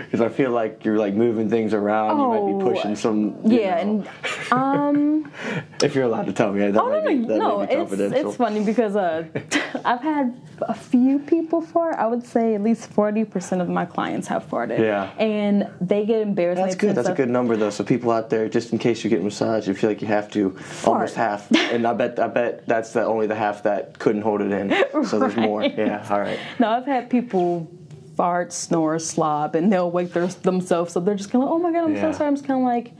Because 0.04 0.20
I 0.20 0.28
feel 0.28 0.50
like 0.52 0.84
you're 0.84 0.96
like 0.96 1.14
moving 1.14 1.50
things 1.50 1.74
around. 1.74 2.18
you 2.18 2.28
might 2.28 2.58
be 2.58 2.64
Oh, 2.64 2.72
pushing 2.72 2.96
some. 2.96 3.36
Yeah, 3.44 3.82
know. 3.82 4.04
and 4.52 4.52
um, 4.52 5.32
if 5.82 5.94
you're 5.94 6.04
allowed 6.04 6.26
to 6.26 6.32
tell 6.32 6.52
me, 6.52 6.70
that 6.70 6.80
oh 6.80 6.88
no, 6.88 7.06
be, 7.06 7.26
that 7.26 7.38
no, 7.38 7.60
it's 7.62 7.92
it's 7.92 8.36
funny 8.36 8.64
because 8.64 8.96
uh, 8.96 9.24
I've 9.84 10.00
had 10.00 10.34
a 10.62 10.74
few 10.74 11.18
people 11.18 11.60
fart. 11.60 11.96
I 11.96 12.06
would 12.06 12.24
say 12.24 12.54
at 12.54 12.62
least 12.62 12.90
forty 12.90 13.24
percent 13.24 13.60
of 13.60 13.68
my 13.68 13.84
clients 13.84 14.28
have 14.28 14.48
farted. 14.48 14.78
Yeah. 14.78 15.10
and 15.18 15.68
they 15.80 16.06
get 16.06 16.22
embarrassed. 16.22 16.62
That's 16.62 16.74
good. 16.76 16.94
That's 16.94 17.08
a 17.08 17.14
good 17.14 17.28
number 17.30 17.56
though. 17.56 17.70
So 17.70 17.84
people 17.84 18.10
out 18.10 18.30
there, 18.30 18.48
just 18.48 18.72
in 18.72 18.78
case 18.78 19.04
you 19.04 19.10
get 19.10 19.22
massaged, 19.22 19.66
you 19.68 19.74
feel 19.74 19.90
like 19.90 20.00
you 20.00 20.08
have 20.08 20.30
to 20.32 20.56
almost 20.86 21.16
half. 21.16 21.50
And 21.52 21.86
I 21.86 21.92
bet 21.92 22.18
I 22.18 22.28
bet 22.28 22.66
that's 22.66 22.92
the 22.92 23.04
only 23.04 23.26
the 23.26 23.34
half 23.34 23.64
that 23.64 23.98
couldn't 23.98 24.22
hold 24.22 24.40
it 24.40 24.52
in. 24.52 25.04
So 25.04 25.18
there's 25.18 25.36
more. 25.36 25.60
Right. 25.60 25.76
Yeah. 26.04 26.14
All 26.14 26.20
right. 26.20 26.38
No, 26.58 26.68
I've 26.70 26.86
had 26.86 27.10
people 27.10 27.70
fart, 28.16 28.52
snore, 28.52 28.98
slob, 28.98 29.54
and 29.54 29.72
they'll 29.72 29.90
wake 29.90 30.12
their, 30.12 30.26
themselves 30.26 30.96
up. 30.96 31.04
They're 31.04 31.14
just 31.14 31.30
kind 31.30 31.44
of, 31.44 31.50
like, 31.50 31.54
oh 31.54 31.62
my 31.62 31.72
god, 31.72 31.84
I'm 31.84 31.94
Yeah. 31.94 32.00
so 32.12 32.18
sorry. 32.18 32.28
I'm 32.28 32.34
just 32.34 32.46
kind 32.46 32.60
of 32.60 32.64
like, 32.66 32.92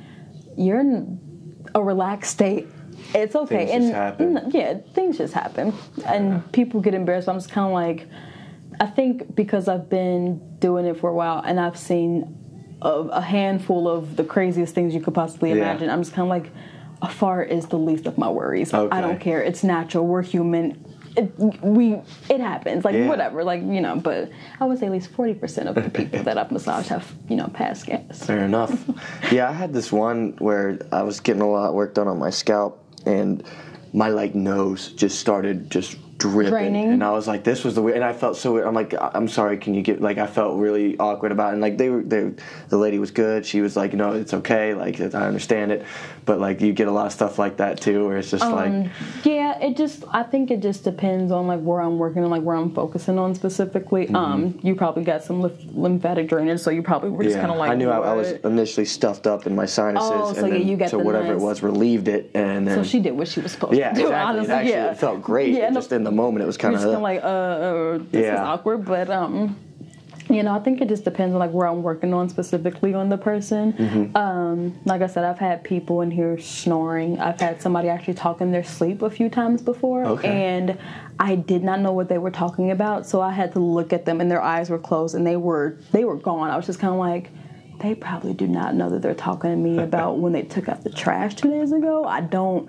you're 0.57 0.80
in 0.80 1.18
a 1.74 1.82
relaxed 1.82 2.30
state. 2.32 2.66
It's 3.14 3.34
okay. 3.34 3.66
Things 3.66 3.70
and 3.72 3.82
just 3.84 3.94
happen. 3.94 4.51
yeah, 4.53 4.74
things 4.94 5.18
just 5.18 5.32
happen, 5.34 5.72
and 6.05 6.51
people 6.53 6.80
get 6.80 6.94
embarrassed. 6.94 7.28
I'm 7.28 7.36
just 7.36 7.51
kind 7.51 7.66
of 7.66 7.72
like, 7.72 8.09
I 8.80 8.86
think 8.86 9.34
because 9.34 9.66
I've 9.68 9.88
been 9.88 10.57
doing 10.59 10.84
it 10.86 10.99
for 11.01 11.11
a 11.11 11.14
while 11.14 11.40
and 11.44 11.59
I've 11.59 11.78
seen 11.78 12.36
a, 12.82 12.90
a 12.90 13.20
handful 13.20 13.88
of 13.88 14.16
the 14.16 14.24
craziest 14.24 14.74
things 14.74 14.94
you 14.94 15.01
could 15.01 15.14
possibly 15.14 15.51
Yeah. 15.51 15.57
imagine. 15.57 15.90
I'm 15.90 16.03
just 16.03 16.12
kind 16.14 16.24
of 16.26 16.30
like, 16.30 16.53
a 17.03 17.09
fart 17.09 17.51
is 17.51 17.66
the 17.66 17.78
least 17.78 18.07
of 18.07 18.18
my 18.18 18.28
worries. 18.28 18.74
Okay. 18.74 18.96
I 18.96 19.01
don't 19.01 19.20
care. 19.20 19.40
It's 19.42 19.62
natural. 19.64 20.05
We're 20.07 20.22
human. 20.22 20.84
It, 21.18 21.38
we 21.62 21.94
it 22.30 22.40
happens. 22.40 22.84
Like 22.84 22.94
Yeah. 22.94 23.08
whatever. 23.08 23.42
Like 23.44 23.60
you 23.62 23.80
know. 23.80 23.96
But 23.96 24.30
I 24.60 24.64
would 24.66 24.78
say 24.78 24.86
at 24.86 24.92
least 24.92 25.10
forty 25.10 25.34
percent 25.34 25.68
of 25.68 25.74
the 25.74 25.90
people 25.90 26.22
that 26.22 26.38
I've 26.38 26.50
massaged 26.52 26.88
have 26.88 27.12
you 27.28 27.36
know 27.36 27.48
passed 27.48 27.86
gas. 27.86 28.24
Fair 28.24 28.44
enough. 28.44 28.72
yeah, 29.32 29.48
I 29.48 29.52
had 29.52 29.72
this 29.72 29.90
one 29.92 30.34
where 30.38 30.78
I 30.92 31.02
was 31.02 31.20
getting 31.20 31.42
a 31.42 31.50
lot 31.50 31.68
of 31.68 31.74
work 31.74 31.94
done 31.94 32.08
on 32.08 32.18
my 32.18 32.30
scalp, 32.30 32.82
and 33.04 33.42
my 33.92 34.08
like 34.08 34.34
nose 34.34 34.92
just 34.92 35.18
started 35.18 35.70
just 35.70 35.96
dripping, 36.18 36.50
Draining? 36.52 36.92
and 36.92 37.02
I 37.04 37.12
was 37.12 37.26
like, 37.26 37.44
"This 37.44 37.64
was 37.64 37.74
the 37.74 37.82
way." 37.82 37.94
And 37.94 38.04
I 38.04 38.12
felt 38.12 38.36
so 38.36 38.52
weird. 38.52 38.66
I'm 38.66 38.74
like, 38.74 38.92
"I- 38.94 39.12
"I'm 39.14 39.28
sorry, 39.28 39.56
can 39.56 39.74
you 39.74 39.82
get?" 39.82 40.00
Like, 40.00 40.18
I 40.18 40.26
felt 40.26 40.58
really 40.58 40.98
awkward 40.98 41.32
about 41.32 41.50
it. 41.50 41.52
And 41.54 41.62
like, 41.62 41.78
they 41.78 41.88
were, 41.90 42.02
they, 42.02 42.30
the 42.68 42.76
lady 42.76 42.98
was 42.98 43.10
good. 43.10 43.46
She 43.46 43.60
was 43.60 43.76
like, 43.76 43.94
"No, 43.94 44.12
it's 44.12 44.34
okay. 44.34 44.74
Like, 44.74 45.00
I 45.00 45.26
understand 45.26 45.72
it." 45.72 45.84
But 46.24 46.40
like, 46.40 46.60
you 46.60 46.72
get 46.72 46.88
a 46.88 46.92
lot 46.92 47.06
of 47.06 47.12
stuff 47.12 47.38
like 47.38 47.56
that 47.58 47.80
too, 47.80 48.06
where 48.06 48.18
it's 48.18 48.30
just 48.30 48.44
like, 48.44 48.68
Um, 48.70 48.90
yeah, 49.24 49.58
it 49.60 49.76
just 49.76 50.04
I 50.12 50.22
think 50.24 50.50
it 50.50 50.60
just 50.60 50.84
depends 50.84 51.32
on 51.32 51.46
like 51.46 51.60
where 51.60 51.80
I'm 51.80 51.98
working 51.98 52.22
and 52.22 52.30
like 52.30 52.42
where 52.42 52.56
I'm 52.56 52.74
focusing 52.74 53.18
on 53.18 53.34
specifically. 53.34 54.06
Mm-hmm. 54.06 54.16
Um, 54.16 54.58
you 54.62 54.74
probably 54.74 55.04
got 55.04 55.22
some 55.24 55.40
lymph- 55.40 55.64
lymphatic 55.72 56.28
drainage, 56.28 56.60
so 56.60 56.70
you 56.70 56.82
probably 56.82 57.10
were 57.10 57.22
just 57.24 57.36
yeah. 57.36 57.40
kind 57.42 57.52
of 57.52 57.58
like 57.58 57.70
I 57.70 57.74
knew 57.74 57.88
I, 57.90 57.98
I 57.98 58.12
was 58.14 58.32
initially 58.44 58.84
stuffed 58.84 59.26
up 59.26 59.46
in 59.46 59.54
my 59.54 59.64
sinuses, 59.66 60.10
Oh, 60.12 60.32
so 60.34 60.40
and 60.40 60.48
yeah, 60.52 60.58
then, 60.58 60.68
you 60.68 60.76
got 60.76 60.90
so 60.90 60.98
whatever 60.98 61.32
it 61.32 61.38
was 61.38 61.62
relieved 61.62 62.08
it, 62.08 62.30
and 62.34 62.66
then 62.66 62.76
So 62.76 62.82
she 62.82 63.00
did 63.00 63.12
what 63.12 63.28
she 63.28 63.40
was 63.40 63.52
supposed 63.52 63.74
yeah, 63.74 63.90
to 63.90 63.94
do. 63.94 64.00
exactly. 64.02 64.14
Honestly, 64.38 64.52
it 64.52 64.56
actually 64.56 64.70
yeah. 64.72 64.90
it 64.90 64.98
felt 64.98 65.22
great. 65.22 65.54
Yeah, 65.54 65.70
just 65.70 65.92
in 65.92 66.02
the 66.04 66.07
moment, 66.11 66.42
it 66.42 66.46
was 66.46 66.56
kind 66.56 66.74
of 66.74 66.82
like, 67.00 67.22
uh, 67.22 67.26
uh 67.26 67.98
this 67.98 68.06
is 68.14 68.32
Yeah. 68.32 68.44
awkward, 68.44 68.84
but 68.84 69.11
um, 69.11 69.56
you 70.30 70.42
know, 70.42 70.54
I 70.54 70.59
think 70.59 70.80
it 70.80 70.88
just 70.88 71.04
depends 71.04 71.32
on 71.32 71.38
like 71.38 71.52
where 71.52 71.66
I'm 71.66 71.82
working 71.82 72.12
on 72.12 72.28
specifically 72.28 72.92
on 72.92 73.09
the 73.09 73.16
person. 73.16 73.72
Mm-hmm. 73.72 74.16
Um, 74.16 74.78
like 74.84 75.00
I 75.00 75.06
said, 75.06 75.24
I've 75.24 75.38
had 75.38 75.64
people 75.64 76.02
in 76.02 76.11
here 76.11 76.38
snoring. 76.38 77.18
I've 77.18 77.40
had 77.40 77.62
somebody 77.62 77.88
actually 77.88 78.14
talk 78.14 78.40
in 78.40 78.52
their 78.52 78.64
sleep 78.64 79.00
a 79.02 79.11
few 79.11 79.30
times 79.30 79.62
before, 79.62 80.04
Okay. 80.04 80.28
and 80.28 80.78
I 81.18 81.34
did 81.34 81.64
not 81.64 81.80
know 81.80 81.92
what 81.92 82.09
they 82.09 82.18
were 82.18 82.30
talking 82.30 82.70
about, 82.70 83.06
so 83.06 83.20
I 83.20 83.32
had 83.32 83.52
to 83.52 83.59
look 83.59 83.92
at 83.92 84.04
them, 84.04 84.20
and 84.20 84.30
their 84.30 84.42
eyes 84.42 84.68
were 84.70 84.78
closed, 84.78 85.14
and 85.14 85.26
they 85.26 85.36
were 85.36 85.78
they 85.92 86.04
were 86.04 86.16
gone. 86.16 86.50
I 86.50 86.56
was 86.56 86.66
just 86.66 86.78
kind 86.78 86.92
of 86.92 87.00
like. 87.00 87.30
They 87.80 87.94
probably 87.94 88.34
do 88.34 88.48
not 88.48 88.74
know 88.74 88.90
that 88.90 89.02
they're 89.02 89.14
talking 89.14 89.50
to 89.50 89.56
me 89.56 89.78
about 89.88 90.18
when 90.18 90.32
they 90.32 90.42
took 90.42 90.68
out 90.68 90.82
the 90.82 90.90
trash 90.90 91.36
two 91.36 91.48
days 91.48 91.70
ago. 91.70 92.04
I 92.04 92.22
don't 92.22 92.68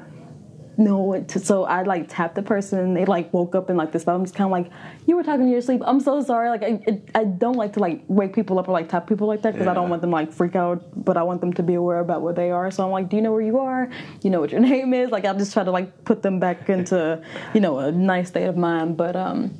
to 0.85 1.39
so 1.39 1.65
I 1.65 1.83
like 1.83 2.07
tapped 2.07 2.35
the 2.35 2.41
person. 2.41 2.93
They 2.93 3.05
like 3.05 3.33
woke 3.33 3.53
up 3.53 3.69
and 3.69 3.77
like 3.77 3.91
this 3.91 4.07
I'm 4.07 4.23
just 4.23 4.33
kind 4.35 4.45
of 4.47 4.51
like 4.51 4.71
you 5.07 5.15
were 5.17 5.23
talking 5.23 5.41
in 5.43 5.49
your 5.49 5.61
sleep. 5.61 5.81
I'm 5.85 5.99
so 5.99 6.21
sorry. 6.23 6.49
Like 6.49 6.63
I, 6.63 7.01
I 7.13 7.23
don't 7.25 7.55
like 7.57 7.73
to 7.73 7.79
like 7.79 8.03
wake 8.07 8.33
people 8.33 8.57
up 8.59 8.67
or 8.69 8.71
like 8.71 8.87
tap 8.87 9.05
people 9.07 9.27
like 9.27 9.41
that 9.41 9.53
because 9.53 9.67
I 9.67 9.73
don't 9.73 9.89
want 9.89 10.01
them 10.01 10.11
like 10.11 10.31
freak 10.31 10.55
out 10.55 10.83
but 10.95 11.17
I 11.17 11.23
want 11.23 11.41
them 11.41 11.51
to 11.53 11.63
be 11.63 11.73
aware 11.73 11.99
about 11.99 12.21
where 12.21 12.33
they 12.33 12.49
are. 12.51 12.71
So 12.71 12.85
I'm 12.85 12.91
like 12.91 13.09
do 13.09 13.17
you 13.17 13.21
know 13.21 13.31
where 13.33 13.41
you 13.41 13.59
are? 13.59 13.89
You 14.21 14.29
know 14.29 14.39
what 14.39 14.51
your 14.51 14.61
name 14.71 14.93
is? 14.93 15.09
Like 15.11 15.25
I 15.25 15.33
just 15.33 15.51
try 15.53 15.63
to 15.63 15.71
like 15.71 16.05
put 16.05 16.21
them 16.21 16.39
back 16.39 16.69
into 16.69 17.21
you 17.53 17.59
know 17.59 17.79
a 17.79 17.91
nice 17.91 18.29
state 18.29 18.45
of 18.47 18.55
mind. 18.55 18.95
But 18.95 19.15
um 19.15 19.53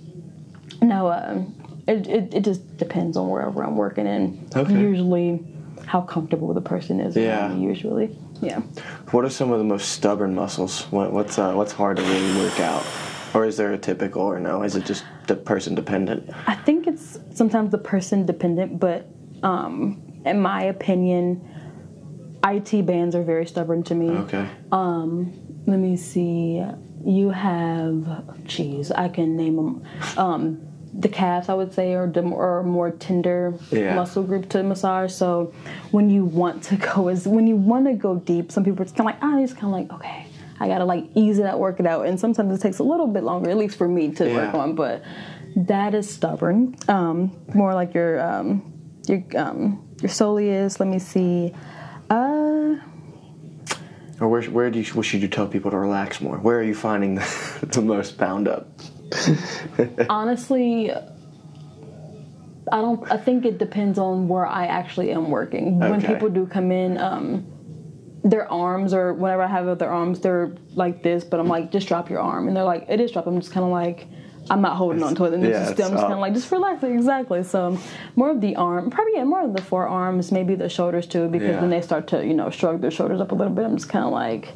no 0.81 1.11
um 1.11 1.55
it, 1.87 2.07
it, 2.07 2.33
it 2.35 2.43
just 2.43 2.77
depends 2.77 3.17
on 3.17 3.29
wherever 3.29 3.63
I'm 3.63 3.75
working 3.75 4.07
and 4.07 4.55
Okay. 4.55 4.79
usually 4.79 5.43
how 5.85 6.01
comfortable 6.01 6.53
the 6.53 6.61
person 6.61 6.99
is 7.01 7.17
Yeah. 7.17 7.51
usually 7.55 8.15
yeah 8.41 8.61
What 9.11 9.25
are 9.25 9.29
some 9.29 9.51
of 9.51 9.57
the 9.57 9.65
most 9.65 9.89
stubborn 9.89 10.35
muscles? 10.35 10.83
What, 10.91 11.11
what's 11.11 11.37
uh, 11.39 11.53
what's 11.53 11.71
hard 11.71 11.97
to 11.97 12.03
really 12.03 12.37
work 12.37 12.59
out, 12.59 12.85
or 13.33 13.45
is 13.45 13.57
there 13.57 13.73
a 13.73 13.77
typical 13.77 14.21
or 14.21 14.39
no? 14.39 14.63
Is 14.63 14.75
it 14.75 14.85
just 14.85 15.03
the 15.27 15.35
person 15.35 15.75
dependent? 15.75 16.29
I 16.47 16.55
think 16.55 16.87
it's 16.87 17.19
sometimes 17.33 17.71
the 17.71 17.77
person 17.79 18.25
dependent, 18.25 18.79
but 18.79 19.07
um, 19.43 20.01
in 20.25 20.39
my 20.41 20.63
opinion, 20.63 21.41
IT 22.45 22.85
bands 22.85 23.15
are 23.15 23.23
very 23.23 23.45
stubborn 23.45 23.83
to 23.83 23.95
me. 23.95 24.09
Okay. 24.09 24.47
Let 24.71 25.77
me 25.79 25.97
see. 25.97 26.63
You 27.05 27.29
have, 27.29 28.43
geez, 28.45 28.91
I 28.91 29.07
can 29.07 29.37
name 29.37 29.55
them. 29.55 29.83
Um, 30.17 30.68
the 30.99 31.07
calves, 31.09 31.47
I 31.49 31.53
would 31.53 31.73
say, 31.73 31.95
are 31.95 32.07
the 32.07 32.21
are 32.35 32.61
more 32.61 32.91
tender 32.91 33.53
Yeah. 33.71 33.95
muscle 33.95 34.21
group 34.23 34.49
to 34.49 34.61
massage. 34.63 35.13
So 35.13 35.53
when 35.91 36.09
you 36.09 36.25
want 36.25 36.61
to 36.65 36.75
go, 36.93 37.07
is 37.07 37.25
when 37.27 37.47
you 37.47 37.55
want 37.55 37.85
to 37.87 37.93
go 37.93 38.17
deep. 38.17 38.51
Some 38.51 38.63
people 38.65 38.81
are 38.81 38.85
just 38.85 38.95
kind 38.97 39.09
of 39.09 39.15
like, 39.15 39.23
ah, 39.23 39.39
it's 39.41 39.53
kind 39.53 39.65
of 39.65 39.71
like, 39.71 39.91
okay, 39.93 40.27
I 40.59 40.67
gotta 40.67 40.85
like 40.85 41.05
ease 41.15 41.39
it 41.39 41.45
out, 41.45 41.57
work 41.59 41.79
it 41.79 41.85
out, 41.87 42.05
and 42.05 42.19
sometimes 42.19 42.53
it 42.57 42.61
takes 42.61 42.79
a 42.79 42.83
little 42.83 43.07
bit 43.07 43.23
longer, 43.23 43.49
at 43.49 43.57
least 43.57 43.77
for 43.77 43.87
me 43.87 44.11
to 44.15 44.33
work 44.33 44.53
on. 44.53 44.75
But 44.75 45.03
that 45.55 45.95
is 45.95 46.09
stubborn. 46.13 46.75
Um, 46.89 47.31
more 47.55 47.73
like 47.73 47.93
your 47.93 48.19
um, 48.19 48.73
your 49.07 49.23
um, 49.37 49.87
your 50.01 50.09
soleus. 50.09 50.79
Let 50.79 50.89
me 50.89 50.99
see. 50.99 51.53
Uh, 52.09 52.75
Or 54.19 54.27
where 54.27 54.41
where 54.43 54.69
do 54.69 54.79
you 54.79 54.85
where 54.93 55.03
should 55.03 55.21
you 55.21 55.29
tell 55.29 55.47
people 55.47 55.71
to 55.71 55.77
relax 55.77 56.19
more? 56.19 56.37
Where 56.37 56.57
are 56.59 56.63
you 56.63 56.75
finding 56.75 57.15
the, 57.15 57.67
the 57.71 57.81
most 57.81 58.17
bound 58.17 58.47
up? 58.49 58.67
honestly 60.09 60.91
i 62.71 62.81
don't 62.81 63.11
i 63.11 63.17
think 63.17 63.45
it 63.45 63.57
depends 63.57 63.97
on 63.97 64.27
where 64.27 64.45
i 64.45 64.65
actually 64.65 65.11
am 65.11 65.29
working. 65.29 65.79
When 65.79 66.01
people 66.01 66.29
do 66.29 66.45
come 66.45 66.71
in 66.71 66.97
um 66.97 67.45
their 68.23 68.51
arms 68.51 68.93
or 68.93 69.13
whenever 69.13 69.41
i 69.41 69.47
have 69.47 69.79
their 69.79 69.89
arms 69.91 70.19
they're 70.19 70.53
like 70.75 71.01
this 71.03 71.23
but 71.23 71.39
i'm 71.39 71.47
like 71.47 71.71
just 71.71 71.87
drop 71.87 72.09
your 72.09 72.19
arm. 72.19 72.47
And 72.47 72.55
they're 72.55 72.63
like 72.63 72.85
it 72.89 72.99
is 72.99 73.11
drop 73.11 73.25
i'm 73.27 73.39
just 73.39 73.51
kind 73.53 73.65
of 73.65 73.71
like 73.71 74.07
i'm 74.51 74.61
not 74.61 74.75
holding 74.77 75.01
on 75.03 75.15
to 75.15 75.25
it. 75.25 75.33
And 75.33 75.43
yeah, 75.43 75.51
just, 75.73 75.81
i'm 75.81 75.91
just 75.91 76.01
kind 76.01 76.13
of 76.13 76.19
like 76.19 76.33
just 76.33 76.51
relax 76.51 76.83
exactly. 76.83 77.43
So 77.43 77.77
more 78.15 78.29
of 78.31 78.41
the 78.41 78.55
arm 78.55 78.89
probably 78.89 79.13
yeah 79.15 79.23
more 79.23 79.43
of 79.45 79.53
the 79.53 79.61
forearms 79.61 80.31
maybe 80.31 80.55
the 80.55 80.69
shoulders 80.69 81.07
too 81.07 81.27
because 81.27 81.49
Yeah. 81.55 81.61
when 81.61 81.69
they 81.69 81.81
start 81.81 82.07
to 82.07 82.25
you 82.25 82.33
know 82.33 82.49
shrug 82.49 82.81
their 82.81 82.91
shoulders 82.91 83.21
up 83.21 83.31
a 83.31 83.35
little 83.35 83.53
bit. 83.53 83.65
I'm 83.65 83.77
just 83.77 83.89
kind 83.89 84.05
of 84.05 84.11
like 84.11 84.53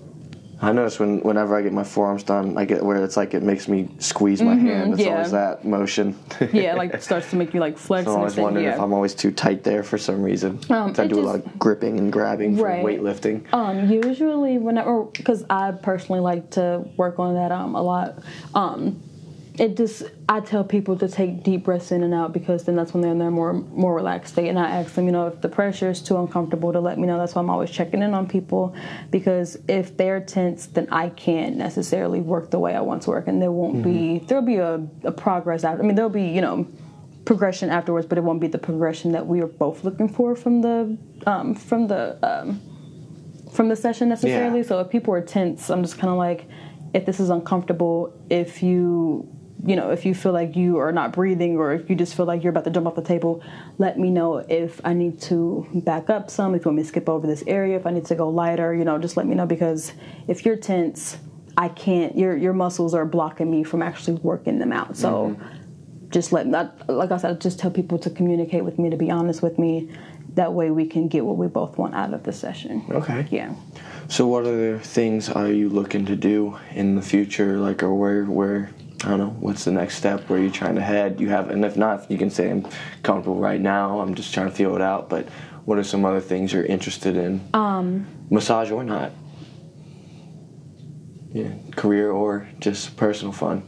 I 0.63 0.71
notice 0.71 0.97
when 0.99 1.19
whenever 1.21 1.55
I 1.57 1.61
get 1.61 1.73
my 1.73 1.83
forearms 1.83 2.23
done, 2.23 2.57
I 2.57 2.63
get 2.65 2.83
where 2.83 3.03
it's 3.03 3.17
like 3.17 3.33
it 3.33 3.43
makes 3.43 3.67
me 3.67 3.89
squeeze 3.99 4.41
my 4.41 4.55
hand. 4.55 4.93
It's 4.93 5.01
Mm-hmm, 5.01 5.09
yeah. 5.09 5.15
always 5.15 5.31
that 5.31 5.65
motion. 5.65 6.15
yeah 6.53 6.73
like 6.75 7.01
starts 7.01 7.29
to 7.31 7.35
make 7.35 7.53
you 7.53 7.59
like 7.59 7.77
flex 7.77 8.05
So 8.05 8.11
and 8.11 8.19
always 8.19 8.37
wondering 8.37 8.65
yeah. 8.65 8.75
if 8.75 8.79
I'm 8.79 8.93
always 8.93 9.13
too 9.13 9.31
tight 9.31 9.63
there 9.63 9.83
for 9.83 9.97
some 9.97 10.21
reason. 10.23 10.59
Um, 10.69 10.93
I 10.97 11.07
do 11.07 11.19
a 11.19 11.21
lot 11.21 11.35
of 11.35 11.59
gripping 11.59 11.99
and 11.99 12.11
grabbing 12.13 12.55
for 12.57 12.63
weightlifting. 12.69 13.51
Um, 13.53 13.89
usually 13.91 14.57
whenever, 14.57 15.03
because 15.03 15.43
I 15.49 15.71
personally 15.71 16.21
like 16.21 16.51
to 16.51 16.87
work 16.97 17.19
on 17.19 17.33
that 17.35 17.51
um 17.51 17.75
a 17.75 17.81
lot. 17.81 18.19
Um, 18.55 19.01
it 19.59 19.77
just 19.77 20.03
I 20.27 20.39
tell 20.39 20.63
people 20.63 20.97
to 20.97 21.07
take 21.07 21.43
deep 21.43 21.65
breaths 21.65 21.91
in 21.91 22.01
and 22.01 22.13
out 22.13 22.33
because 22.33 22.63
then 22.63 22.75
that's 22.75 22.93
when 22.93 23.01
they're 23.01 23.11
in 23.11 23.19
their 23.19 23.29
more 23.29 23.53
more 23.53 23.93
relaxed 23.93 24.33
state. 24.33 24.47
And 24.47 24.57
I 24.57 24.69
ask 24.69 24.93
them, 24.95 25.05
you 25.05 25.11
know, 25.11 25.27
if 25.27 25.41
the 25.41 25.49
pressure 25.49 25.91
is 25.91 26.01
too 26.01 26.17
uncomfortable 26.17 26.73
to 26.73 26.79
let 26.79 26.97
me 26.97 27.05
know. 27.05 27.19
That's 27.19 27.35
why 27.35 27.41
I'm 27.41 27.49
always 27.49 27.69
checking 27.69 28.01
in 28.01 28.13
on 28.15 28.27
people 28.27 28.75
because 29.11 29.57
if 29.67 29.95
they're 29.95 30.21
tense, 30.21 30.65
then 30.65 30.87
I 30.91 31.09
can't 31.09 31.55
necessarily 31.55 32.19
work 32.19 32.49
the 32.49 32.59
way 32.59 32.75
I 32.75 32.81
want 32.81 33.03
to 33.03 33.11
work, 33.11 33.27
and 33.27 33.41
there 33.41 33.51
won't 33.51 33.83
be 33.83 34.19
there'll 34.19 34.43
be 34.43 34.57
a, 34.57 34.85
a 35.03 35.11
progress 35.11 35.63
after. 35.63 35.83
I 35.83 35.85
mean, 35.85 35.95
there'll 35.95 36.09
be 36.09 36.25
you 36.25 36.41
know 36.41 36.67
progression 37.25 37.69
afterwards, 37.69 38.07
but 38.07 38.17
it 38.17 38.23
won't 38.23 38.41
be 38.41 38.47
the 38.47 38.57
progression 38.57 39.11
that 39.11 39.27
we 39.27 39.41
are 39.41 39.47
both 39.47 39.83
looking 39.83 40.09
for 40.09 40.35
from 40.35 40.61
the 40.61 40.97
um, 41.27 41.55
from 41.55 41.87
the 41.87 42.17
um, 42.23 42.59
from 43.51 43.69
the 43.69 43.75
session 43.75 44.09
necessarily. 44.09 44.59
Yeah. 44.59 44.67
So 44.67 44.79
if 44.79 44.89
people 44.89 45.13
are 45.13 45.21
tense, 45.21 45.69
I'm 45.69 45.83
just 45.83 45.99
kind 45.99 46.09
of 46.09 46.17
like, 46.17 46.47
if 46.93 47.05
this 47.05 47.19
is 47.19 47.29
uncomfortable, 47.29 48.19
if 48.29 48.63
you 48.63 49.32
you 49.65 49.75
know 49.75 49.91
if 49.91 50.05
you 50.05 50.13
feel 50.13 50.31
like 50.31 50.55
you 50.55 50.77
are 50.77 50.91
not 50.91 51.13
breathing 51.13 51.57
or 51.57 51.73
if 51.73 51.89
you 51.89 51.95
just 51.95 52.15
feel 52.15 52.25
like 52.25 52.43
you're 52.43 52.51
about 52.51 52.63
to 52.63 52.69
jump 52.69 52.85
off 52.85 52.95
the 52.95 53.01
table 53.01 53.41
let 53.77 53.97
me 53.97 54.09
know 54.09 54.37
if 54.37 54.81
i 54.83 54.93
need 54.93 55.19
to 55.21 55.67
back 55.73 56.09
up 56.09 56.29
some 56.29 56.53
if 56.53 56.65
you 56.65 56.69
want 56.69 56.77
me 56.77 56.83
to 56.83 56.89
skip 56.89 57.07
over 57.07 57.25
this 57.25 57.43
area 57.47 57.75
if 57.77 57.85
i 57.85 57.91
need 57.91 58.05
to 58.05 58.15
go 58.15 58.29
lighter 58.29 58.73
you 58.73 58.83
know 58.83 58.97
just 58.97 59.15
let 59.15 59.25
me 59.25 59.35
know 59.35 59.45
because 59.45 59.93
if 60.27 60.45
you're 60.45 60.57
tense 60.57 61.17
i 61.57 61.69
can't 61.69 62.17
your 62.17 62.35
your 62.35 62.53
muscles 62.53 62.93
are 62.93 63.05
blocking 63.05 63.49
me 63.49 63.63
from 63.63 63.81
actually 63.81 64.13
working 64.21 64.59
them 64.59 64.73
out 64.73 64.97
so 64.97 65.29
mm-hmm. 65.29 66.09
just 66.09 66.31
let 66.33 66.45
not 66.47 66.83
like 66.89 67.11
I 67.11 67.17
said, 67.17 67.41
just 67.41 67.59
tell 67.59 67.71
people 67.71 67.97
to 67.99 68.09
communicate 68.09 68.63
with 68.63 68.79
me, 68.79 68.89
to 68.89 68.97
be 68.97 69.11
honest 69.11 69.41
with 69.41 69.59
me. 69.59 69.89
That 70.35 70.53
way 70.53 70.71
we 70.71 70.87
can 70.87 71.07
get 71.07 71.25
what 71.25 71.37
we 71.37 71.47
both 71.47 71.77
want 71.77 71.93
out 71.93 72.13
of 72.13 72.23
the 72.23 72.33
session. 72.33 72.83
Okay. 72.89 73.27
Yeah. 73.29 73.53
So, 74.07 74.25
what 74.27 74.45
other 74.45 74.79
things 74.79 75.29
are 75.29 75.47
you 75.47 75.69
looking 75.69 76.05
to 76.07 76.15
do 76.15 76.57
in 76.73 76.95
the 76.95 77.03
future? 77.03 77.57
Like, 77.59 77.83
or 77.83 77.93
where, 77.93 78.25
where, 78.25 78.71
I 79.03 79.09
don't 79.09 79.17
know, 79.19 79.35
what's 79.39 79.65
the 79.65 79.71
next 79.71 79.95
step? 79.97 80.29
Where 80.29 80.39
are 80.39 80.41
you 80.43 80.49
trying 80.51 80.75
to 80.75 80.81
head? 80.81 81.19
You 81.19 81.29
have, 81.29 81.49
and 81.49 81.65
if 81.65 81.75
not, 81.75 82.09
you 82.09 82.17
can 82.17 82.29
say 82.29 82.49
I'm 82.49 82.65
comfortable 83.03 83.35
right 83.39 83.59
now. 83.59 83.99
I'm 83.99 84.15
just 84.15 84.33
trying 84.33 84.49
to 84.49 84.55
feel 84.55 84.75
it 84.75 84.81
out. 84.81 85.09
But 85.09 85.27
what 85.65 85.77
are 85.77 85.83
some 85.83 86.05
other 86.05 86.21
things 86.21 86.53
you're 86.53 86.65
interested 86.65 87.17
in? 87.17 87.41
Um, 87.53 88.07
Massage 88.29 88.71
or 88.71 88.83
not? 88.83 89.11
Yeah, 91.31 91.49
career 91.75 92.11
or 92.11 92.47
just 92.59 92.95
personal 92.95 93.33
fun. 93.33 93.63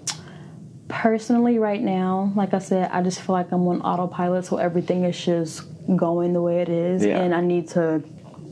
personally 0.88 1.58
right 1.58 1.82
now 1.82 2.32
like 2.36 2.54
i 2.54 2.60
said 2.60 2.88
i 2.92 3.02
just 3.02 3.20
feel 3.20 3.34
like 3.34 3.52
i'm 3.52 3.68
on 3.68 3.82
autopilot 3.82 4.46
so 4.46 4.58
everything 4.58 5.04
is 5.04 5.18
just 5.26 5.64
going 5.96 6.32
the 6.34 6.42
way 6.42 6.62
it 6.62 6.70
is 6.70 7.04
Yeah. 7.04 7.22
and 7.22 7.34
i 7.34 7.42
need 7.42 7.68
to 7.70 8.04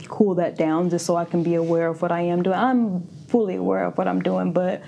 cool 0.07 0.33
that 0.35 0.57
down 0.57 0.89
just 0.89 1.05
so 1.05 1.15
i 1.15 1.25
can 1.25 1.43
be 1.43 1.53
aware 1.53 1.87
of 1.89 2.01
what 2.01 2.11
i 2.11 2.21
am 2.21 2.41
doing 2.41 2.57
i'm 2.57 3.03
fully 3.27 3.55
aware 3.55 3.85
of 3.85 3.95
what 3.99 4.07
i'm 4.07 4.19
doing 4.19 4.51
but 4.51 4.81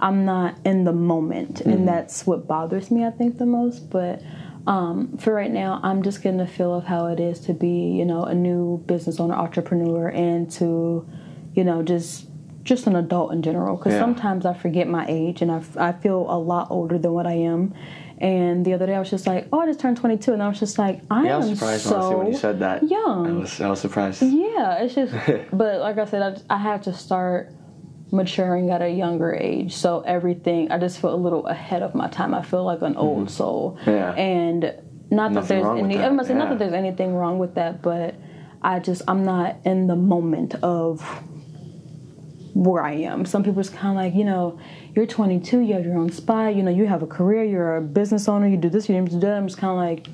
i'm 0.00 0.24
not 0.24 0.56
in 0.64 0.84
the 0.84 0.92
moment 0.92 1.60
and 1.62 1.86
that's 1.86 2.26
what 2.26 2.46
bothers 2.46 2.90
me 2.90 3.04
i 3.04 3.10
think 3.10 3.38
the 3.38 3.46
most 3.46 3.90
but 3.90 4.22
um, 4.66 5.16
for 5.18 5.32
right 5.32 5.50
now 5.50 5.80
i'm 5.82 6.02
just 6.02 6.22
getting 6.22 6.38
the 6.38 6.46
feel 6.46 6.74
of 6.74 6.84
how 6.84 7.06
it 7.06 7.18
is 7.18 7.40
to 7.40 7.54
be 7.54 7.90
you 7.92 8.04
know 8.04 8.24
a 8.24 8.34
new 8.34 8.78
business 8.86 9.18
owner 9.18 9.34
entrepreneur 9.34 10.08
and 10.08 10.50
to 10.50 11.06
you 11.54 11.64
know 11.64 11.82
just 11.82 12.26
just 12.62 12.86
an 12.86 12.94
adult 12.94 13.32
in 13.32 13.40
general 13.42 13.76
because 13.76 13.94
Yeah. 13.94 14.00
sometimes 14.00 14.44
I 14.44 14.52
forget 14.52 14.86
my 14.86 15.06
age 15.08 15.40
and 15.40 15.50
I, 15.50 15.56
f- 15.56 15.78
I 15.78 15.92
feel 15.92 16.26
a 16.28 16.36
lot 16.38 16.70
older 16.70 16.98
than 16.98 17.10
what 17.14 17.26
I 17.26 17.32
am. 17.32 17.72
And 18.18 18.66
the 18.66 18.74
other 18.74 18.84
day 18.84 18.94
I 18.94 18.98
was 18.98 19.08
just 19.08 19.26
like, 19.26 19.48
oh, 19.50 19.60
I 19.60 19.66
just 19.66 19.80
turned 19.80 19.96
22, 19.96 20.34
and 20.34 20.42
I 20.42 20.46
was 20.48 20.60
just 20.60 20.78
like, 20.78 21.00
I 21.10 21.24
Yeah, 21.24 21.30
I 21.30 21.34
am 21.36 21.40
was 21.40 21.58
surprised 21.58 21.84
so 21.86 21.94
honestly 21.96 22.16
when 22.16 22.26
you 22.26 22.36
said 22.36 22.58
that. 22.58 22.82
young. 22.88 23.26
I 23.26 23.32
was, 23.32 23.60
I 23.62 23.70
was 23.70 23.80
surprised. 23.80 24.22
Yeah, 24.22 24.74
it's 24.82 24.94
just, 24.94 25.14
but 25.54 25.80
like 25.80 25.96
I 25.96 26.04
said, 26.04 26.44
I, 26.50 26.54
I 26.54 26.58
have 26.58 26.82
to 26.82 26.92
start 26.92 27.50
maturing 28.12 28.70
at 28.70 28.82
a 28.82 28.88
younger 28.88 29.34
age. 29.34 29.74
So 29.74 30.00
everything, 30.00 30.70
I 30.70 30.78
just 30.78 31.00
feel 31.00 31.14
a 31.14 31.16
little 31.16 31.46
ahead 31.46 31.82
of 31.82 31.94
my 31.94 32.08
time. 32.08 32.34
I 32.34 32.42
feel 32.42 32.64
like 32.64 32.82
an 32.82 32.96
old 32.96 33.30
soul. 33.30 33.78
Mm-hmm. 33.80 33.90
Yeah. 33.90 34.12
And 34.14 34.62
not 35.10 35.32
Nothing 35.32 35.34
that 35.34 35.48
there's 35.48 35.78
any, 35.78 35.96
that, 35.96 36.06
I'm 36.06 36.16
not 36.16 36.26
saying 36.26 36.38
not 36.38 36.50
that 36.50 36.58
there's 36.58 36.72
anything 36.72 37.14
wrong 37.14 37.38
with 37.38 37.54
that, 37.56 37.82
but 37.82 38.14
I 38.62 38.78
just, 38.78 39.02
I'm 39.08 39.24
not 39.24 39.56
in 39.64 39.86
the 39.86 39.96
moment 39.96 40.54
of 40.56 41.02
where 42.54 42.82
I 42.82 42.92
am. 42.92 43.24
Some 43.24 43.42
people 43.42 43.62
just 43.62 43.74
kind 43.74 43.96
of 43.96 44.04
like, 44.04 44.14
you 44.14 44.24
know, 44.24 44.60
you're 44.94 45.06
22, 45.06 45.60
you 45.60 45.74
have 45.74 45.84
your 45.84 45.96
own 45.96 46.10
spot, 46.10 46.54
you 46.54 46.62
know, 46.62 46.70
you 46.70 46.86
have 46.86 47.02
a 47.02 47.06
career, 47.06 47.44
you're 47.44 47.76
a 47.76 47.80
business 47.80 48.28
owner, 48.28 48.46
you 48.48 48.56
do 48.56 48.68
this, 48.68 48.88
you 48.88 49.00
do 49.04 49.20
that. 49.20 49.36
I'm 49.36 49.46
just 49.46 49.58
kind 49.58 49.70
of 49.70 49.78
like, 49.78 50.08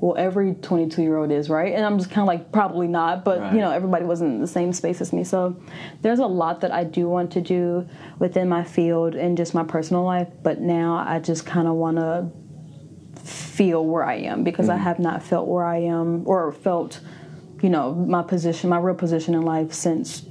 well, 0.00 0.16
every 0.16 0.54
22 0.54 1.02
year 1.02 1.16
old 1.16 1.32
is, 1.32 1.50
right? 1.50 1.74
And 1.74 1.84
I'm 1.84 1.98
just 1.98 2.10
kind 2.10 2.22
of 2.22 2.28
like, 2.28 2.52
probably 2.52 2.86
not, 2.86 3.24
but 3.24 3.40
Right. 3.40 3.54
you 3.54 3.60
know, 3.60 3.70
everybody 3.70 4.04
wasn't 4.04 4.34
in 4.34 4.40
the 4.40 4.46
same 4.46 4.72
space 4.72 5.00
as 5.00 5.12
me. 5.12 5.24
So 5.24 5.56
there's 6.02 6.20
a 6.20 6.26
lot 6.26 6.60
that 6.60 6.70
I 6.70 6.84
do 6.84 7.08
want 7.08 7.32
to 7.32 7.40
do 7.40 7.88
within 8.18 8.48
my 8.48 8.62
field 8.62 9.14
and 9.14 9.36
just 9.36 9.54
my 9.54 9.64
personal 9.64 10.04
life, 10.04 10.28
but 10.42 10.60
now 10.60 11.04
I 11.06 11.18
just 11.18 11.46
kind 11.46 11.66
of 11.66 11.74
want 11.74 11.96
to 11.96 12.30
feel 13.24 13.84
where 13.84 14.04
I 14.04 14.14
am 14.16 14.44
because 14.44 14.68
I 14.68 14.76
mm. 14.76 14.82
have 14.82 15.00
not 15.00 15.22
felt 15.22 15.48
where 15.48 15.64
I 15.64 15.78
am 15.78 16.22
or 16.26 16.52
felt, 16.52 17.00
you 17.60 17.68
know, 17.68 17.92
my 17.92 18.22
position, 18.22 18.70
my 18.70 18.78
real 18.78 18.94
position 18.94 19.34
in 19.34 19.42
life 19.42 19.72
since, 19.72 20.24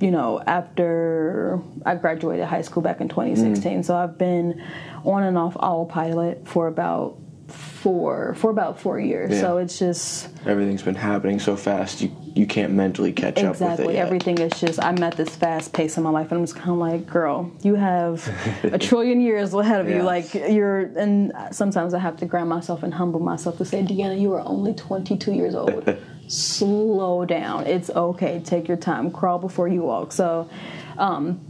you 0.00 0.10
know, 0.10 0.42
after 0.44 1.60
I 1.86 1.94
graduated 1.94 2.46
high 2.46 2.62
school 2.62 2.82
back 2.82 3.00
in 3.00 3.08
2016. 3.08 3.78
Mm. 3.78 3.84
So 3.84 3.96
I've 3.96 4.18
been 4.18 4.60
on 5.04 5.22
and 5.22 5.38
off 5.38 5.54
autopilot 5.56 6.48
for 6.48 6.66
about 6.66 7.21
four 7.82 8.34
for 8.34 8.50
about 8.50 8.80
four 8.80 8.98
years. 9.00 9.32
Yeah. 9.32 9.40
So 9.40 9.58
it's 9.58 9.78
just 9.78 10.28
Everything's 10.46 10.82
been 10.82 10.94
happening 10.94 11.38
so 11.40 11.56
fast, 11.56 12.00
you 12.00 12.10
you 12.34 12.46
can't 12.46 12.72
mentally 12.72 13.12
catch 13.12 13.38
up 13.38 13.44
with 13.44 13.62
exactly 13.62 13.94
it. 13.94 13.96
yet. 13.98 14.06
everything 14.06 14.38
is 14.38 14.58
just 14.58 14.82
I'm 14.82 15.02
at 15.02 15.16
this 15.16 15.28
fast 15.36 15.72
pace 15.72 15.96
in 15.98 16.02
my 16.02 16.10
life, 16.10 16.30
and 16.30 16.38
I'm 16.40 16.44
just 16.46 16.56
kind 16.56 16.70
of 16.70 16.76
like, 16.78 17.06
girl, 17.06 17.50
you 17.62 17.74
have 17.74 18.26
a 18.64 18.78
trillion 18.88 19.20
years 19.20 19.52
ahead 19.54 19.80
of 19.82 19.88
Yeah. 19.88 19.96
you. 19.98 20.02
Like 20.02 20.32
you're, 20.34 20.80
and 20.96 21.32
sometimes 21.50 21.92
I 21.94 21.98
have 21.98 22.16
to 22.18 22.26
ground 22.26 22.48
myself 22.48 22.82
and 22.82 22.94
humble 22.94 23.20
myself 23.20 23.58
to 23.58 23.64
say, 23.64 23.82
Deanna, 23.82 24.18
you 24.20 24.32
are 24.32 24.40
only 24.46 24.72
22 24.74 25.32
years 25.32 25.54
old. 25.54 25.96
Slow 26.28 27.24
down. 27.26 27.66
It's 27.66 27.90
okay. 27.90 28.40
Take 28.44 28.66
your 28.66 28.76
time. 28.78 29.10
Crawl 29.10 29.38
before 29.38 29.68
you 29.68 29.82
walk. 29.82 30.12
So. 30.12 30.48
um 30.98 31.40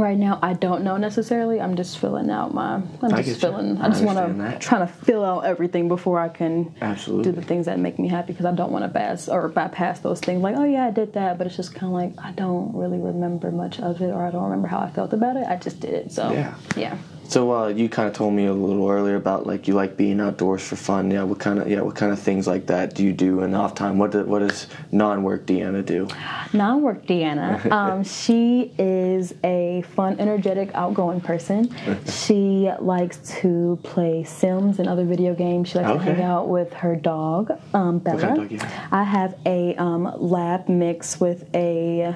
Right 0.00 0.16
now, 0.16 0.38
I 0.42 0.54
don't 0.54 0.82
know 0.82 0.96
necessarily. 0.96 1.60
I'm 1.60 1.76
just 1.76 1.98
filling 1.98 2.30
out 2.30 2.54
my. 2.54 2.76
I'm 2.76 2.88
I 3.02 3.08
just 3.22 3.26
get 3.26 3.26
you. 3.26 3.34
filling. 3.34 3.78
I 3.80 3.88
just 3.90 4.02
want 4.02 4.18
to 4.18 4.32
that. 4.42 4.60
try 4.60 4.78
to 4.78 4.86
fill 4.86 5.24
out 5.24 5.40
everything 5.44 5.88
before 5.88 6.18
I 6.18 6.28
can 6.30 6.74
Absolutely. 6.80 7.24
do 7.30 7.32
the 7.38 7.46
things 7.46 7.66
that 7.66 7.78
make 7.78 7.98
me 7.98 8.08
happy 8.08 8.32
because 8.32 8.46
I 8.46 8.52
don't 8.52 8.72
want 8.72 8.84
to 8.84 8.88
pass 8.88 9.28
or 9.28 9.46
bypass 9.48 10.00
those 10.00 10.20
things. 10.20 10.42
Like, 10.42 10.56
oh 10.56 10.64
yeah, 10.64 10.86
I 10.86 10.90
did 10.90 11.12
that, 11.12 11.36
but 11.36 11.46
it's 11.46 11.56
just 11.56 11.74
kind 11.74 11.86
of 11.86 11.92
like 11.92 12.24
I 12.24 12.32
don't 12.32 12.74
really 12.74 12.98
remember 12.98 13.50
much 13.50 13.78
of 13.78 14.00
it, 14.00 14.10
or 14.10 14.24
I 14.26 14.30
don't 14.30 14.44
remember 14.44 14.68
how 14.68 14.78
I 14.78 14.90
felt 14.90 15.12
about 15.12 15.36
it. 15.36 15.46
I 15.46 15.56
just 15.56 15.80
did 15.80 15.92
it. 15.92 16.12
So 16.12 16.32
Yeah. 16.32 16.54
yeah. 16.76 16.96
So 17.30 17.54
uh, 17.54 17.68
you 17.68 17.88
kind 17.88 18.08
of 18.08 18.14
told 18.14 18.34
me 18.34 18.46
a 18.46 18.52
little 18.52 18.90
earlier 18.90 19.14
about 19.14 19.46
like 19.46 19.68
you 19.68 19.74
like 19.74 19.96
being 19.96 20.20
outdoors 20.20 20.66
for 20.66 20.74
fun. 20.74 21.12
Yeah, 21.12 21.22
what 21.22 21.38
kind 21.38 21.60
of 21.60 21.70
yeah, 21.70 21.80
what 21.80 21.94
kind 21.94 22.10
of 22.10 22.18
things 22.18 22.48
like 22.48 22.66
that 22.66 22.96
do 22.96 23.04
you 23.04 23.12
do 23.12 23.42
in 23.42 23.54
off 23.54 23.76
time? 23.76 23.98
What 23.98 24.10
do, 24.10 24.24
what 24.24 24.40
does 24.40 24.66
non-work 24.90 25.46
Deanna 25.46 25.86
do? 25.86 26.08
Non-work 26.52 27.06
Deanna. 27.06 27.70
Um, 27.80 28.02
she 28.02 28.72
is 28.78 29.32
a 29.44 29.82
fun, 29.94 30.18
energetic, 30.18 30.70
outgoing 30.74 31.20
person. 31.20 31.72
she 32.06 32.68
likes 32.80 33.18
to 33.40 33.78
play 33.84 34.24
Sims 34.24 34.80
and 34.80 34.88
other 34.88 35.04
video 35.04 35.34
games. 35.34 35.68
She 35.68 35.78
likes 35.78 35.92
to 35.92 35.98
hang 35.98 36.22
out 36.22 36.48
with 36.48 36.72
her 36.74 36.96
dog, 36.96 37.52
um, 37.72 38.00
Bella. 38.00 38.20
kind 38.20 38.38
of 38.38 38.48
dog 38.50 38.60
have? 38.60 38.92
I 38.92 39.04
have 39.04 39.38
a 39.46 39.76
um, 39.76 40.12
lab 40.18 40.68
mix 40.68 41.20
with 41.20 41.48
a 41.54 42.14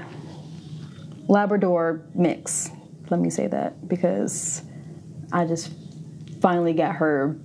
Labrador 1.29 2.03
mix. 2.15 2.71
Let 3.11 3.21
me 3.21 3.31
say 3.31 3.47
that 3.47 3.89
because 3.89 4.63
I 5.33 5.45
just 5.47 5.71
finally 6.41 6.73
got 6.73 6.97
her 6.97 7.37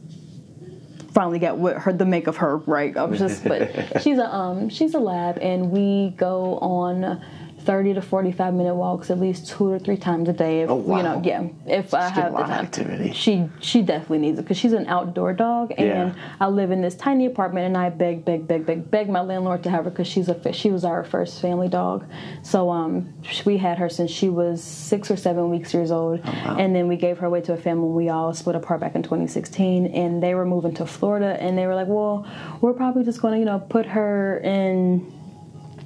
finally 1.12 1.40
got 1.40 1.58
what 1.58 1.78
her 1.78 1.92
the 1.92 2.06
make 2.06 2.28
of 2.28 2.38
her 2.38 2.58
right. 2.58 2.96
I 2.96 3.04
was 3.04 3.20
just 3.20 3.44
but 3.44 3.72
she's 4.02 4.18
a 4.18 4.34
um 4.34 4.70
she's 4.70 4.94
a 4.94 5.00
lab 5.00 5.38
and 5.40 5.72
we 5.72 6.12
go 6.18 6.58
on 6.60 7.22
30 7.62 7.96
to 7.96 8.02
45 8.02 8.54
minute 8.54 8.76
walks 8.76 9.10
at 9.12 9.20
least 9.20 9.48
two 9.50 9.68
or 9.68 9.80
three 9.80 9.98
times 9.98 10.30
a 10.30 10.34
day 10.34 10.62
if 10.62 10.70
Oh, 10.70 10.76
wow. 10.76 10.98
you 10.98 11.04
know 11.04 11.22
yeah 11.24 11.48
if 11.66 11.94
I 11.94 12.10
have 12.10 12.34
a 12.34 12.38
the 12.38 12.44
time 12.44 12.52
activity. 12.66 13.14
she 13.14 13.50
she 13.60 13.82
definitely 13.82 14.20
needs 14.20 14.40
it 14.40 14.44
because 14.44 14.58
she's 14.58 14.74
an 14.74 14.88
outdoor 14.88 15.34
dog 15.34 15.74
and 15.78 15.88
Yeah. 15.88 16.14
I 16.40 16.48
live 16.48 16.72
in 16.72 16.82
this 16.82 16.96
tiny 16.96 17.26
apartment 17.26 17.66
and 17.68 17.78
I 17.78 17.90
beg 17.90 18.26
beg 18.26 18.48
beg 18.48 18.66
beg 18.66 18.90
beg 18.90 19.10
my 19.10 19.22
landlord 19.22 19.64
to 19.64 19.70
have 19.70 19.86
her 19.86 19.90
because 19.92 20.08
she's 20.08 20.30
a 20.30 20.54
she 20.54 20.70
was 20.72 20.84
our 20.86 21.04
first 21.04 21.42
family 21.42 21.68
dog 21.68 22.06
so 22.44 22.70
um 22.70 23.14
we 23.46 23.58
had 23.58 23.78
her 23.78 23.90
since 23.90 24.10
she 24.12 24.30
was 24.30 24.64
six 24.64 25.12
or 25.12 25.18
seven 25.18 25.50
weeks 25.50 25.74
years 25.74 25.92
old 25.92 26.20
Oh, 26.24 26.32
wow. 26.46 26.58
and 26.58 26.76
then 26.76 26.88
we 26.88 26.96
gave 26.96 27.18
her 27.20 27.28
away 27.28 27.42
to 27.42 27.54
a 27.54 27.58
family 27.58 27.90
we 27.90 28.10
all 28.10 28.34
split 28.34 28.56
apart 28.56 28.80
back 28.80 28.96
in 28.96 29.04
2016 29.04 29.88
and 29.88 30.22
they 30.24 30.34
were 30.36 30.46
moving 30.46 30.74
to 30.76 30.86
Florida 30.86 31.38
and 31.40 31.58
they 31.58 31.68
were 31.68 31.76
like 31.76 31.88
well 31.88 32.26
we're 32.62 32.74
probably 32.74 33.04
just 33.04 33.22
going 33.22 33.34
to 33.34 33.40
you 33.40 33.46
know 33.46 33.60
put 33.60 33.86
her 33.86 34.40
in 34.40 35.12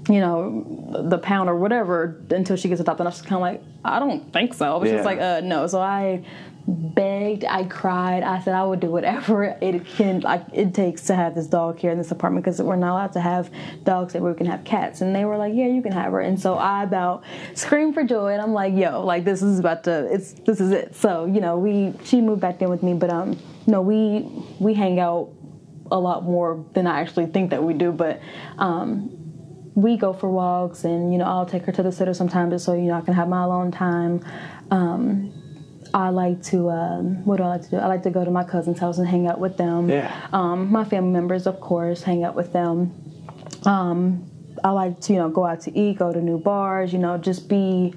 you 0.10 0.20
know, 0.20 1.04
the 1.10 1.18
pound 1.18 1.50
or 1.50 1.56
whatever 1.56 2.22
until 2.30 2.56
she 2.58 2.68
gets 2.68 2.82
adopted. 2.82 3.02
And 3.02 3.08
I 3.08 3.12
was 3.12 3.18
just 3.20 3.28
kind 3.28 3.36
of 3.38 3.42
like, 3.42 3.62
I 3.86 4.00
don't 4.00 4.32
think 4.34 4.54
so. 4.54 4.78
Was 4.80 4.90
Yeah. 4.90 4.96
just 4.98 5.06
like, 5.06 5.20
uh, 5.20 5.42
no. 5.44 5.66
So 5.68 5.80
I 5.80 6.26
begged, 6.68 7.44
I 7.46 7.66
cried. 7.66 8.24
I 8.24 8.40
said 8.42 8.54
I 8.54 8.64
would 8.64 8.80
do 8.80 8.90
whatever 8.90 9.44
it 9.62 9.86
can, 9.86 10.22
like 10.22 10.46
it 10.54 10.74
takes 10.74 11.04
to 11.08 11.16
have 11.16 11.36
this 11.36 11.48
dog 11.48 11.78
here 11.80 11.92
in 11.92 11.98
this 11.98 12.12
apartment 12.12 12.44
because 12.46 12.62
we're 12.62 12.76
not 12.78 12.94
allowed 12.94 13.14
to 13.14 13.22
have 13.22 13.50
dogs 13.84 14.14
that 14.14 14.22
we 14.22 14.34
can 14.34 14.46
have 14.46 14.64
cats. 14.64 15.02
And 15.02 15.16
they 15.16 15.26
were 15.26 15.38
like, 15.38 15.54
yeah, 15.54 15.68
you 15.68 15.82
can 15.82 15.92
have 15.92 16.12
her. 16.12 16.22
And 16.22 16.40
so 16.40 16.56
I 16.56 16.84
about 16.84 17.24
screamed 17.54 17.94
for 17.94 18.04
joy, 18.04 18.32
and 18.34 18.42
I'm 18.42 18.54
like, 18.54 18.74
yo, 18.76 19.04
like 19.06 19.26
this 19.26 19.42
is 19.42 19.60
about 19.60 19.84
to, 19.86 20.14
it's 20.14 20.34
this 20.34 20.62
is 20.62 20.72
it. 20.72 20.96
So 20.96 21.26
you 21.26 21.42
know, 21.42 21.58
we 21.58 21.94
she 22.06 22.22
moved 22.22 22.42
back 22.42 22.62
in 22.62 22.70
with 22.70 22.82
me, 22.84 22.94
but 22.94 23.10
um, 23.10 23.38
no, 23.68 23.82
we 23.82 24.26
we 24.60 24.74
hang 24.74 25.00
out 25.02 25.30
a 25.92 26.00
lot 26.00 26.24
more 26.24 26.66
than 26.74 26.88
I 26.88 27.02
actually 27.02 27.26
think 27.28 27.50
that 27.52 27.62
we 27.64 27.74
do, 27.74 27.92
but 27.92 28.22
um 28.58 29.20
we 29.76 29.98
go 29.98 30.14
for 30.14 30.30
walks 30.30 30.84
and 30.84 31.12
you 31.12 31.18
know 31.18 31.26
I'll 31.26 31.46
take 31.46 31.64
her 31.66 31.72
to 31.72 31.84
the 31.84 31.92
sitter 31.92 32.14
sometimes 32.14 32.54
just 32.54 32.66
so 32.66 32.74
you 32.74 32.84
know 32.84 32.94
I 32.96 33.02
can 33.02 33.14
have 33.14 33.28
my 33.28 33.44
alone 33.44 33.72
time. 33.72 34.24
Um, 34.72 35.34
I 35.94 36.10
like 36.10 36.42
to 36.44 36.70
um, 36.70 37.24
what 37.26 37.38
do 37.38 37.44
I 37.44 37.48
like 37.50 37.62
to 37.64 37.70
do? 37.70 37.78
I 37.78 37.88
like 37.88 38.04
to 38.04 38.10
go 38.10 38.24
to 38.26 38.32
my 38.32 38.44
cousin's 38.44 38.80
house 38.80 38.98
and 38.98 39.08
hang 39.08 39.28
out 39.28 39.40
with 39.40 39.58
them. 39.58 39.90
Yeah. 39.90 40.12
Um, 40.32 40.72
my 40.72 40.84
family 40.86 41.12
members, 41.12 41.46
of 41.48 41.60
course, 41.60 42.02
hang 42.04 42.24
out 42.24 42.36
with 42.36 42.52
them. 42.54 42.92
Um, 43.66 44.30
I 44.64 44.72
like 44.72 45.00
to 45.02 45.14
you 45.14 45.20
know 45.20 45.30
go 45.30 45.46
out 45.46 45.62
to 45.62 45.78
eat, 45.78 45.98
go 46.00 46.12
to 46.14 46.22
new 46.22 46.38
bars, 46.40 46.94
you 46.94 47.00
know, 47.00 47.18
just 47.18 47.48
be 47.50 47.94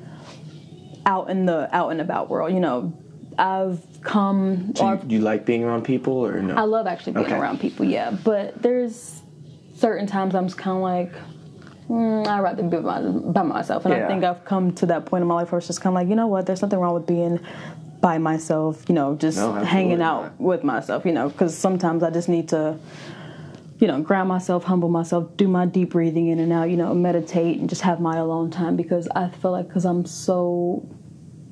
out 1.06 1.30
in 1.30 1.46
the 1.46 1.68
out 1.74 1.90
and 1.90 2.00
about 2.00 2.28
world. 2.28 2.52
You 2.52 2.60
know, 2.60 2.92
I've 3.38 3.80
come 4.02 4.72
So 4.74 4.86
or 4.86 4.94
you, 5.06 5.18
you 5.18 5.20
like 5.20 5.44
being 5.46 5.62
around 5.64 5.84
people 5.84 6.14
or 6.14 6.40
no? 6.40 6.54
I 6.54 6.62
love 6.62 6.86
actually 6.86 7.12
being 7.14 7.26
Okay. 7.26 7.36
around 7.36 7.60
people, 7.60 7.84
yeah. 7.84 8.10
But 8.10 8.60
there's 8.62 9.22
certain 9.74 10.06
times 10.06 10.34
I'm 10.34 10.46
just 10.46 10.58
kind 10.58 10.76
of 10.76 10.82
like, 10.82 11.12
mm, 11.88 12.26
I'd 12.26 12.40
rather 12.40 12.62
be 12.62 12.76
by, 12.78 13.00
by 13.02 13.42
myself. 13.42 13.84
And 13.84 13.94
Yeah. 13.94 14.04
I 14.04 14.08
think 14.08 14.24
I've 14.24 14.44
come 14.44 14.72
to 14.74 14.86
that 14.86 15.06
point 15.06 15.22
in 15.22 15.28
my 15.28 15.34
life 15.34 15.52
where 15.52 15.58
it's 15.58 15.66
just 15.66 15.80
kind 15.80 15.94
of 15.96 16.00
like, 16.00 16.08
you 16.08 16.14
know 16.16 16.26
what, 16.26 16.46
there's 16.46 16.62
nothing 16.62 16.78
wrong 16.78 16.94
with 16.94 17.06
being 17.06 17.40
by 18.00 18.18
myself, 18.18 18.84
you 18.88 18.94
know, 18.94 19.16
just 19.16 19.38
No, 19.38 19.52
hanging 19.54 20.02
out 20.02 20.22
not. 20.22 20.40
with 20.40 20.64
myself, 20.64 21.04
you 21.06 21.12
know, 21.12 21.28
because 21.28 21.56
sometimes 21.56 22.02
I 22.02 22.10
just 22.10 22.28
need 22.28 22.48
to, 22.50 22.78
you 23.78 23.86
know, 23.88 24.00
ground 24.00 24.28
myself, 24.28 24.64
humble 24.64 24.88
myself, 24.88 25.36
do 25.36 25.48
my 25.48 25.66
deep 25.66 25.90
breathing 25.90 26.28
in 26.28 26.38
and 26.38 26.52
out, 26.52 26.70
you 26.70 26.76
know, 26.76 26.94
meditate 26.94 27.58
and 27.58 27.68
just 27.68 27.82
have 27.82 28.00
my 28.00 28.16
alone 28.16 28.50
time 28.50 28.76
because 28.76 29.08
I 29.14 29.28
feel 29.28 29.50
like 29.52 29.68
because 29.68 29.84
I'm 29.84 30.04
so 30.06 30.86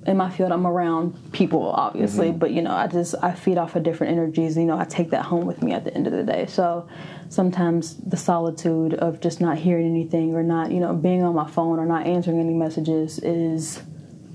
in 0.06 0.18
my 0.18 0.28
field, 0.30 0.52
I'm 0.52 0.66
around 0.66 1.32
people, 1.32 1.70
obviously, 1.70 2.28
Mm-hmm. 2.28 2.38
but 2.38 2.50
you 2.50 2.60
know, 2.60 2.72
I 2.72 2.86
just 2.88 3.14
I 3.22 3.32
feed 3.32 3.56
off 3.56 3.74
of 3.74 3.82
different 3.84 4.12
energies. 4.12 4.54
You 4.54 4.64
know, 4.66 4.78
I 4.78 4.84
take 4.84 5.10
that 5.10 5.24
home 5.24 5.46
with 5.46 5.62
me 5.62 5.72
at 5.72 5.84
the 5.84 5.94
end 5.94 6.06
of 6.06 6.12
the 6.12 6.22
day. 6.22 6.44
So 6.46 6.86
sometimes 7.28 7.96
the 7.96 8.16
solitude 8.16 8.94
of 8.94 9.20
just 9.20 9.40
not 9.40 9.58
hearing 9.58 9.86
anything 9.86 10.34
or 10.34 10.42
not, 10.42 10.70
you 10.70 10.80
know, 10.80 10.94
being 10.94 11.22
on 11.22 11.34
my 11.34 11.48
phone 11.48 11.78
or 11.78 11.86
not 11.86 12.06
answering 12.06 12.40
any 12.40 12.54
messages 12.54 13.18
is 13.18 13.82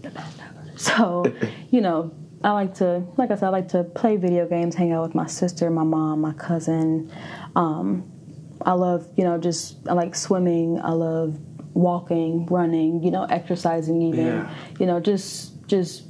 the 0.01 0.09
best 0.09 0.39
ever. 0.39 0.55
So, 0.77 1.25
you 1.71 1.81
know, 1.81 2.13
I 2.43 2.51
like 2.51 2.75
to, 2.75 3.03
like 3.17 3.31
I 3.31 3.35
said, 3.35 3.47
I 3.47 3.49
like 3.49 3.67
to 3.69 3.83
play 3.83 4.15
video 4.15 4.47
games, 4.47 4.75
hang 4.75 4.93
out 4.93 5.03
with 5.03 5.15
my 5.15 5.27
sister, 5.27 5.69
my 5.69 5.83
mom, 5.83 6.21
my 6.21 6.33
cousin. 6.33 7.11
Um, 7.55 8.09
I 8.65 8.73
love, 8.73 9.07
you 9.17 9.23
know, 9.23 9.37
just 9.37 9.77
I 9.87 9.93
like 9.93 10.15
swimming. 10.15 10.79
I 10.81 10.91
love 10.91 11.37
walking, 11.73 12.45
running, 12.47 13.03
you 13.03 13.11
know, 13.11 13.23
exercising 13.23 14.01
even. 14.01 14.25
Yeah. 14.25 14.55
You 14.79 14.85
know, 14.85 14.99
just 14.99 15.67
just 15.67 16.03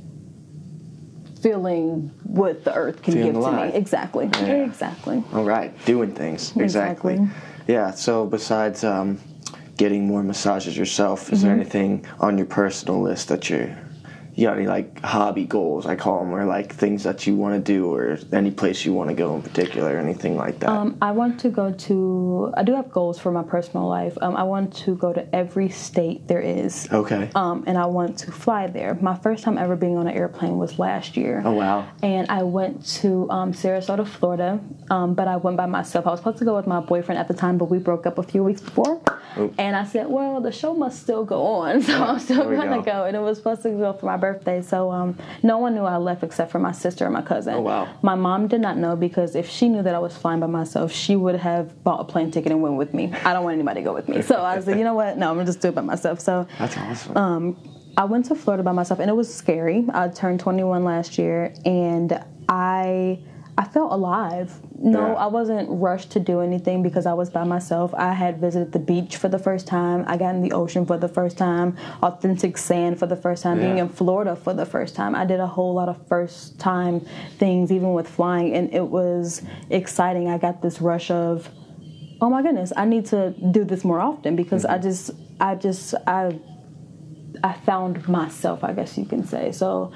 feeling 1.42 2.12
what 2.24 2.64
the 2.64 2.74
earth 2.74 3.02
can 3.02 3.14
Feeling 3.14 3.34
give 3.34 3.44
to 3.44 3.52
me. 3.52 3.74
Exactly. 3.74 4.30
Yeah. 4.34 4.64
Exactly. 4.66 5.24
All 5.34 5.44
right, 5.46 5.74
doing 5.86 6.14
things 6.14 6.56
exactly. 6.58 7.14
Exactly. 7.16 7.44
Yeah. 7.68 7.92
So 7.92 8.26
besides 8.26 8.84
um, 8.84 9.20
getting 9.78 10.08
more 10.08 10.24
massages 10.24 10.78
yourself, 10.78 11.32
is 11.32 11.40
Mm-hmm. 11.40 11.48
there 11.48 11.56
anything 11.56 12.06
on 12.20 12.38
your 12.38 12.48
personal 12.48 13.02
list 13.02 13.28
that 13.30 13.50
you're 13.50 13.78
you 14.40 14.48
got 14.48 14.58
any 14.58 14.68
like 14.68 15.02
hobby 15.02 15.46
goals? 15.46 15.86
I 15.86 15.96
call 15.96 16.20
them, 16.20 16.34
or 16.34 16.46
like 16.46 16.74
things 16.74 17.04
that 17.04 17.28
you 17.28 17.36
want 17.36 17.56
to 17.56 17.74
do, 17.74 17.94
or 17.94 18.18
any 18.32 18.52
place 18.52 18.86
you 18.86 18.94
want 18.94 19.10
to 19.10 19.16
go 19.16 19.36
in 19.36 19.42
particular, 19.42 19.98
anything 19.98 20.38
like 20.38 20.60
that. 20.60 20.70
Um, 20.70 20.98
I 21.02 21.12
want 21.12 21.40
to 21.42 21.50
go 21.50 21.72
to. 21.72 22.54
I 22.56 22.64
do 22.64 22.74
have 22.76 22.90
goals 22.92 23.20
for 23.20 23.32
my 23.32 23.44
personal 23.44 23.88
life. 23.88 24.18
Um, 24.22 24.38
I 24.38 24.44
want 24.44 24.74
to 24.78 24.96
go 24.96 25.12
to 25.12 25.36
every 25.36 25.70
state 25.70 26.28
there 26.28 26.42
is. 26.42 26.88
okay. 26.92 27.30
Um, 27.36 27.64
and 27.68 27.78
I 27.78 27.86
want 27.88 28.18
to 28.20 28.32
fly 28.32 28.68
there. 28.68 28.98
My 29.02 29.16
first 29.18 29.44
time 29.44 29.58
ever 29.58 29.76
being 29.76 29.98
on 29.98 30.08
an 30.08 30.16
airplane 30.16 30.58
was 30.58 30.80
last 30.80 31.18
year. 31.18 31.42
oh 31.44 31.54
wow. 31.54 31.90
And 32.02 32.30
I 32.30 32.44
went 32.44 32.86
to 33.02 33.30
um, 33.30 33.52
Sarasota, 33.52 34.08
Florida, 34.08 34.60
um, 34.90 35.14
but 35.16 35.28
I 35.28 35.36
went 35.36 35.58
by 35.58 35.66
myself. 35.66 36.08
I 36.08 36.12
was 36.12 36.20
supposed 36.22 36.38
to 36.40 36.46
go 36.46 36.56
with 36.56 36.68
my 36.68 36.80
boyfriend 36.80 37.20
at 37.20 37.28
the 37.28 37.34
time, 37.34 37.58
but 37.58 37.66
we 37.66 37.78
broke 37.78 38.06
up 38.06 38.18
a 38.18 38.24
few 38.24 38.44
weeks 38.44 38.62
before. 38.62 39.02
And 39.58 39.76
I 39.76 39.86
said, 39.86 40.08
well, 40.08 40.42
the 40.42 40.52
show 40.52 40.74
must 40.74 41.02
still 41.02 41.24
go 41.24 41.44
on, 41.44 41.82
so 41.84 42.04
I'm 42.04 42.20
still 42.20 42.44
going 42.46 42.70
to 42.70 42.78
go. 42.78 42.82
go. 42.82 43.06
And 43.06 43.16
it 43.16 43.20
was 43.20 43.38
supposed 43.38 43.62
to 43.64 43.70
go 43.70 43.94
for 43.94 44.06
my 44.06 44.18
birthday, 44.18 44.62
so 44.62 44.92
um, 44.92 45.18
no 45.44 45.58
one 45.58 45.76
knew 45.76 45.84
I 45.84 45.98
left 45.98 46.24
except 46.24 46.52
for 46.52 46.60
my 46.60 46.72
sister 46.72 47.06
and 47.06 47.14
my 47.14 47.22
cousin. 47.22 47.56
Oh, 47.56 47.62
wow. 47.62 47.94
My 48.02 48.16
mom 48.16 48.48
did 48.48 48.62
not 48.62 48.78
know 48.78 48.96
because 48.96 49.36
if 49.36 49.50
she 49.50 49.70
knew 49.70 49.84
that 49.84 49.94
I 49.96 50.00
was 50.00 50.18
flying 50.18 50.40
by 50.40 50.48
myself, 50.48 50.92
she 50.92 51.16
would 51.16 51.36
have 51.36 51.84
bought 51.84 52.00
a 52.02 52.04
plane 52.04 52.32
ticket 52.32 52.52
and 52.52 52.62
went 52.62 52.76
with 52.76 52.94
me. 52.94 53.14
I 53.24 53.34
don't 53.34 53.44
want 53.44 53.54
anybody 53.56 53.82
to 53.82 53.86
go 53.86 53.94
with 53.94 54.08
me. 54.10 54.22
So 54.22 54.36
I 54.36 54.56
was 54.56 54.68
like, 54.68 54.78
you 54.78 54.84
know 54.84 54.94
what? 54.96 55.18
No, 55.18 55.30
I'm 55.30 55.36
going 55.36 55.46
to 55.46 55.52
just 55.52 55.62
do 55.62 55.70
it 55.70 55.76
by 55.76 55.82
myself. 55.82 56.20
So 56.20 56.48
That's 56.58 56.78
awesome. 56.78 57.18
um, 57.18 57.58
I 57.98 58.06
went 58.06 58.26
to 58.28 58.36
Florida 58.36 58.64
by 58.64 58.72
myself, 58.72 59.00
and 59.00 59.10
it 59.10 59.16
was 59.16 59.34
scary. 59.34 59.86
I 59.94 60.08
turned 60.08 60.40
21 60.40 60.84
last 60.86 61.18
year, 61.18 61.54
and 61.66 62.24
I 62.48 63.20
I 63.60 63.66
felt 63.66 63.92
alive. 63.92 64.58
No, 64.78 65.08
Yeah. 65.08 65.14
I 65.16 65.28
wasn't 65.28 65.68
rushed 65.70 66.12
to 66.12 66.20
do 66.22 66.40
anything 66.40 66.82
because 66.82 67.06
I 67.06 67.12
was 67.12 67.30
by 67.30 67.44
myself. 67.44 67.94
I 67.94 68.14
had 68.14 68.40
visited 68.40 68.72
the 68.72 68.80
beach 68.80 69.18
for 69.18 69.28
the 69.28 69.38
first 69.38 69.68
time. 69.68 70.06
I 70.08 70.16
got 70.16 70.34
in 70.34 70.42
the 70.42 70.54
ocean 70.54 70.86
for 70.86 70.98
the 70.98 71.10
first 71.10 71.38
time. 71.38 71.76
Authentic 72.02 72.58
sand 72.58 72.98
for 72.98 73.06
the 73.06 73.18
first 73.18 73.44
time. 73.44 73.60
Being 73.60 73.80
in 73.80 73.90
Florida 73.90 74.38
for 74.38 74.54
the 74.54 74.66
first 74.66 74.96
time. 74.96 75.14
I 75.14 75.26
did 75.26 75.42
a 75.42 75.48
whole 75.48 75.74
lot 75.74 75.90
of 75.90 76.08
first 76.08 76.58
time 76.58 77.02
things, 77.38 77.70
even 77.70 77.92
with 77.92 78.08
flying, 78.08 78.56
and 78.56 78.74
it 78.74 78.88
was 78.88 79.42
exciting. 79.70 80.30
I 80.30 80.38
got 80.38 80.62
this 80.62 80.80
rush 80.80 81.12
of 81.12 81.50
oh 82.22 82.30
my 82.30 82.42
goodness, 82.42 82.72
I 82.76 82.86
need 82.86 83.06
to 83.08 83.34
do 83.52 83.64
this 83.64 83.84
more 83.84 84.00
often 84.00 84.36
because 84.36 84.66
I 84.66 84.74
mm-hmm. 84.74 84.84
just, 84.84 85.12
I 85.40 85.56
just, 85.56 85.96
I, 86.06 86.38
I 87.44 87.54
found 87.54 88.08
myself, 88.08 88.64
I 88.64 88.74
guess 88.74 88.98
you 88.98 89.06
can 89.06 89.26
say. 89.26 89.52
So, 89.52 89.94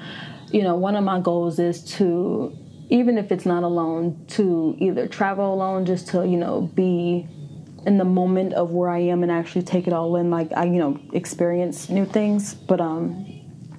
you 0.50 0.62
know, 0.62 0.74
one 0.74 0.96
of 0.96 1.04
my 1.04 1.20
goals 1.20 1.58
is 1.58 1.84
to, 1.96 2.56
even 2.90 3.18
if 3.18 3.32
it's 3.32 3.46
not 3.46 3.62
alone, 3.62 4.24
to 4.28 4.76
either 4.78 5.06
travel 5.06 5.52
alone, 5.54 5.86
just 5.86 6.08
to, 6.08 6.26
you 6.26 6.36
know, 6.36 6.62
be 6.74 7.26
in 7.86 7.98
the 7.98 8.04
moment 8.04 8.54
of 8.54 8.70
where 8.70 8.88
I 8.88 8.98
am 9.00 9.22
and 9.22 9.30
actually 9.30 9.62
take 9.62 9.86
it 9.86 9.92
all 9.92 10.16
in, 10.16 10.30
like 10.30 10.52
I, 10.56 10.64
you 10.64 10.78
know, 10.78 10.98
experience 11.12 11.88
new 11.88 12.04
things. 12.06 12.54
But 12.54 12.80
um, 12.80 13.26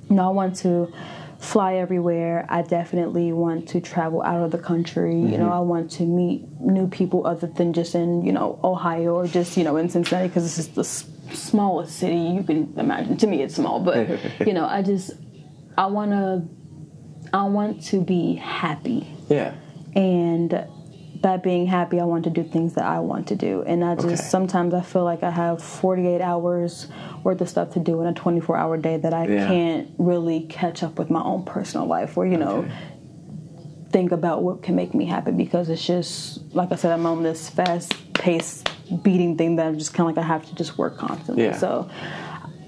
you 0.09 0.15
know, 0.15 0.27
I 0.27 0.31
want 0.31 0.55
to 0.57 0.93
fly 1.39 1.75
everywhere. 1.75 2.45
I 2.49 2.61
definitely 2.61 3.31
want 3.33 3.67
to 3.69 3.81
travel 3.81 4.21
out 4.23 4.43
of 4.43 4.51
the 4.51 4.57
country. 4.57 5.15
You 5.19 5.37
know, 5.37 5.51
I 5.51 5.59
want 5.59 5.91
to 5.91 6.03
meet 6.03 6.43
new 6.59 6.87
people 6.87 7.25
other 7.27 7.47
than 7.47 7.73
just 7.73 7.93
in, 7.95 8.23
you 8.25 8.31
know, 8.31 8.59
Ohio 8.63 9.15
or 9.15 9.27
just, 9.27 9.57
you 9.57 9.63
know, 9.63 9.77
in 9.77 9.89
Cincinnati 9.89 10.27
because 10.27 10.43
this 10.43 10.57
is 10.57 10.67
the 10.69 10.81
s- 10.81 11.05
smallest 11.33 11.97
city 11.97 12.15
you 12.17 12.43
can 12.43 12.73
imagine. 12.77 13.17
To 13.17 13.27
me, 13.27 13.41
it's 13.43 13.55
small, 13.55 13.79
but, 13.79 14.07
you 14.47 14.53
know, 14.53 14.65
I 14.65 14.81
just, 14.81 15.11
I 15.77 15.85
want 15.87 16.11
to, 16.11 16.47
I 17.36 17.43
want 17.43 17.83
to 17.88 17.99
be 18.01 18.36
happy 18.36 19.05
yeah. 19.29 19.53
and 19.95 20.65
by 21.21 21.38
being 21.38 21.65
happy 21.65 21.99
i 21.99 22.03
want 22.05 22.23
to 22.25 22.29
do 22.29 22.43
things 22.43 22.75
that 22.75 22.86
i 22.86 22.99
want 22.99 23.27
to 23.29 23.36
do 23.36 23.63
and 23.63 23.83
i 23.83 23.95
just 23.95 24.05
Okay. 24.05 24.15
sometimes 24.15 24.73
i 24.75 24.81
feel 24.81 25.03
like 25.03 25.23
i 25.23 25.31
have 25.31 25.61
48 25.63 26.21
hours 26.21 26.88
worth 27.23 27.41
of 27.41 27.49
stuff 27.49 27.71
to 27.73 27.79
do 27.79 27.99
in 28.01 28.07
a 28.07 28.13
24 28.13 28.55
hour 28.57 28.77
day 28.77 28.97
that 28.97 29.13
i 29.13 29.25
Yeah. 29.27 29.47
can't 29.47 29.89
really 29.97 30.41
catch 30.41 30.83
up 30.83 30.99
with 30.99 31.09
my 31.09 31.21
own 31.23 31.43
personal 31.43 31.88
life 31.88 32.15
or 32.17 32.25
you 32.27 32.38
know 32.38 32.57
Okay. 32.59 32.71
think 33.89 34.11
about 34.11 34.43
what 34.43 34.61
can 34.61 34.75
make 34.75 34.93
me 34.93 35.05
happy 35.05 35.31
because 35.31 35.67
it's 35.69 35.86
just 35.86 36.41
like 36.53 36.71
i 36.71 36.75
said 36.75 36.91
i'm 36.91 37.05
on 37.05 37.23
this 37.23 37.49
fast 37.49 37.93
paced 38.13 38.69
beating 39.03 39.36
thing 39.36 39.55
that 39.55 39.65
i'm 39.65 39.77
just 39.79 39.93
kind 39.93 40.07
of 40.09 40.15
like 40.15 40.23
i 40.23 40.27
have 40.27 40.45
to 40.47 40.53
just 40.55 40.77
work 40.77 40.97
constantly 40.97 41.45
Yeah. 41.45 41.57
so 41.57 41.89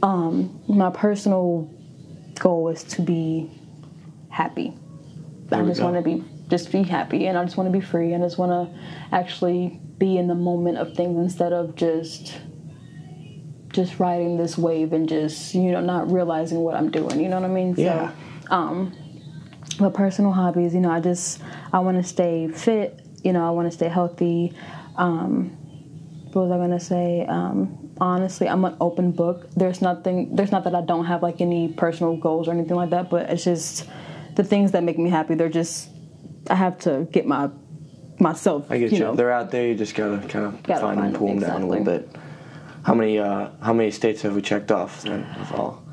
um 0.01 0.59
my 0.67 0.89
personal 0.89 1.69
goal 2.39 2.69
is 2.69 2.83
to 2.95 3.01
be 3.01 3.51
happy 4.29 4.73
There 5.47 5.61
I 5.61 5.65
just 5.65 5.81
want 5.81 5.95
to 5.95 6.01
be 6.01 6.23
just 6.49 6.71
be 6.71 6.83
happy 6.83 7.27
and 7.27 7.37
I 7.37 7.43
just 7.43 7.57
want 7.57 7.71
to 7.71 7.77
be 7.77 7.83
free 7.85 8.13
and 8.13 8.23
I 8.23 8.27
just 8.27 8.37
want 8.37 8.51
to 8.51 8.79
actually 9.15 9.79
be 9.97 10.17
in 10.17 10.27
the 10.27 10.35
moment 10.35 10.77
of 10.77 10.95
things 10.95 11.17
instead 11.17 11.53
of 11.53 11.75
just 11.75 12.37
just 13.73 13.99
riding 13.99 14.37
this 14.37 14.57
wave 14.57 14.93
and 14.93 15.07
just 15.07 15.53
you 15.53 15.71
know 15.71 15.81
not 15.81 16.11
realizing 16.11 16.59
what 16.59 16.75
I'm 16.75 16.89
doing. 16.89 17.19
You 17.19 17.29
know 17.29 17.39
what 17.39 17.49
I 17.49 17.53
mean? 17.53 17.75
Yeah. 17.77 18.11
So, 18.43 18.51
um, 18.51 18.95
but 19.79 19.93
personal 19.93 20.31
hobbies, 20.31 20.73
you 20.73 20.79
know, 20.79 20.89
I 20.91 20.99
just 20.99 21.41
I 21.71 21.79
want 21.79 21.97
to 21.97 22.03
stay 22.03 22.47
fit. 22.47 22.99
You 23.23 23.33
know, 23.33 23.45
I 23.45 23.51
want 23.51 23.69
to 23.69 23.75
stay 23.75 23.87
healthy. 23.87 24.53
Um, 24.95 25.49
what 26.33 26.43
was 26.43 26.51
I 26.51 26.57
gonna 26.57 26.79
say? 26.79 27.25
Um, 27.27 27.91
honestly, 27.99 28.47
I'm 28.47 28.63
an 28.65 28.77
open 28.79 29.11
book. 29.11 29.47
There's 29.55 29.81
nothing. 29.81 30.35
There's 30.35 30.51
not 30.51 30.63
that 30.63 30.75
I 30.75 30.81
don't 30.81 31.05
have 31.05 31.21
like 31.21 31.41
any 31.41 31.67
personal 31.67 32.15
goals 32.15 32.47
or 32.47 32.51
anything 32.51 32.75
like 32.75 32.91
that. 32.91 33.09
But 33.09 33.29
it's 33.29 33.43
just 33.43 33.87
the 34.37 34.43
things 34.43 34.71
that 34.71 34.83
make 34.83 34.97
me 34.97 35.09
happy. 35.09 35.33
They're 35.35 35.49
just 35.49 35.89
I 36.49 36.55
have 36.55 36.77
to 36.79 37.07
get 37.11 37.25
my 37.25 37.49
myself. 38.19 38.71
I 38.71 38.77
get 38.77 38.91
you. 38.93 38.99
know, 38.99 39.15
They're 39.15 39.31
out 39.31 39.51
there. 39.51 39.67
You 39.67 39.75
just 39.75 39.95
gotta 39.95 40.25
kind 40.27 40.45
of 40.45 40.63
Gotta 40.63 40.81
find 40.81 40.97
them, 40.97 41.05
find 41.05 41.15
pull 41.15 41.27
them 41.29 41.39
them, 41.39 41.49
down 41.49 41.61
a 41.63 41.67
little 41.67 41.83
bit. 41.85 42.09
How 42.83 42.93
many 42.93 43.19
uh, 43.19 43.49
how 43.61 43.73
many 43.73 43.91
states 43.91 44.21
have 44.21 44.33
we 44.35 44.41
checked 44.41 44.71
off 44.71 45.01
then 45.03 45.23
of 45.41 45.53
all? 45.53 45.83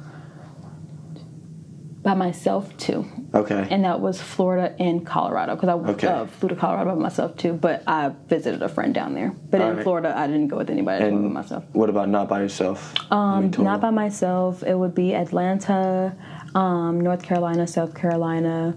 by 2.03 2.13
myself 2.13 2.77
too. 2.77 3.07
Okay. 3.33 3.67
and 3.71 3.85
that 3.85 3.99
was 3.99 4.21
Florida 4.21 4.77
and 4.79 5.07
Colorado 5.07 5.55
because 5.57 5.71
I 5.71 5.73
Okay. 5.73 6.07
uh, 6.07 6.27
flew 6.27 6.51
to 6.51 6.55
Colorado 6.55 6.95
by 6.95 7.01
myself 7.01 7.35
too. 7.39 7.55
But 7.55 7.83
I 7.87 8.11
visited 8.29 8.61
a 8.63 8.69
friend 8.69 8.93
down 8.93 9.15
there. 9.15 9.31
But 9.51 9.63
in 9.63 9.67
Alright. 9.69 9.83
Florida, 9.85 10.13
I 10.15 10.27
didn't 10.27 10.49
go 10.49 10.59
with 10.59 10.69
anybody. 10.69 11.03
I 11.03 11.05
went 11.07 11.15
and 11.15 11.25
with 11.25 11.33
myself. 11.33 11.65
what 11.73 11.89
about 11.89 12.11
not 12.11 12.29
by 12.29 12.43
yourself? 12.43 12.95
Um, 13.11 13.51
not 13.59 13.81
by 13.81 13.89
myself. 13.89 14.63
It 14.63 14.75
would 14.79 14.95
be 14.95 15.15
Atlanta, 15.15 16.15
um, 16.55 17.01
North 17.01 17.23
Carolina, 17.23 17.67
South 17.67 17.95
Carolina, 17.95 18.77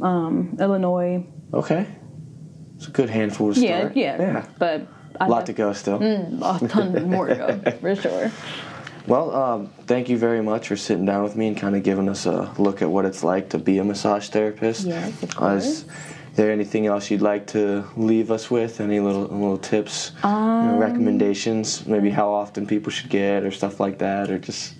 um, 0.00 0.56
Illinois. 0.60 1.24
Okay. 1.52 1.86
It's 2.76 2.88
a 2.88 2.90
good 2.90 3.10
handful 3.10 3.52
to 3.54 3.60
Yeah, 3.60 3.78
start. 3.80 3.96
yeah, 3.96 4.20
Yeah. 4.20 4.44
But 4.58 4.86
I 5.20 5.26
A 5.26 5.28
lot 5.28 5.36
have 5.38 5.44
to 5.46 5.52
go 5.52 5.72
still. 5.72 6.02
a 6.02 6.58
ton 6.68 7.08
more 7.10 7.28
to 7.28 7.34
go 7.34 7.70
for 7.80 7.94
sure. 7.96 8.30
Well, 9.06 9.34
um, 9.34 9.70
thank 9.86 10.08
you 10.08 10.16
very 10.16 10.42
much 10.42 10.68
for 10.68 10.76
sitting 10.76 11.04
down 11.04 11.22
with 11.24 11.36
me 11.36 11.48
and 11.48 11.56
kind 11.56 11.74
of 11.76 11.82
giving 11.82 12.08
us 12.08 12.24
a 12.26 12.52
look 12.58 12.82
at 12.82 12.90
what 12.90 13.04
it's 13.04 13.22
like 13.24 13.50
to 13.50 13.58
be 13.58 13.78
a 13.78 13.84
massage 13.84 14.28
therapist. 14.28 14.86
Yes, 14.86 15.22
of 15.22 15.30
Uh, 15.30 15.34
course. 15.38 15.84
Is 16.30 16.36
there 16.36 16.50
anything 16.50 16.86
else 16.86 17.10
you'd 17.10 17.20
like 17.20 17.46
to 17.48 17.84
leave 17.96 18.30
us 18.30 18.50
with? 18.50 18.80
Any 18.80 19.00
little 19.00 19.22
little 19.22 19.58
tips, 19.58 20.12
you 20.24 20.30
Um, 20.30 20.66
know, 20.68 20.78
recommendations? 20.78 21.86
Maybe 21.86 22.08
how 22.10 22.30
often 22.30 22.64
people 22.66 22.90
should 22.90 23.10
get 23.10 23.42
or 23.44 23.50
stuff 23.50 23.80
like 23.80 23.98
that, 23.98 24.30
or 24.30 24.38
just 24.38 24.74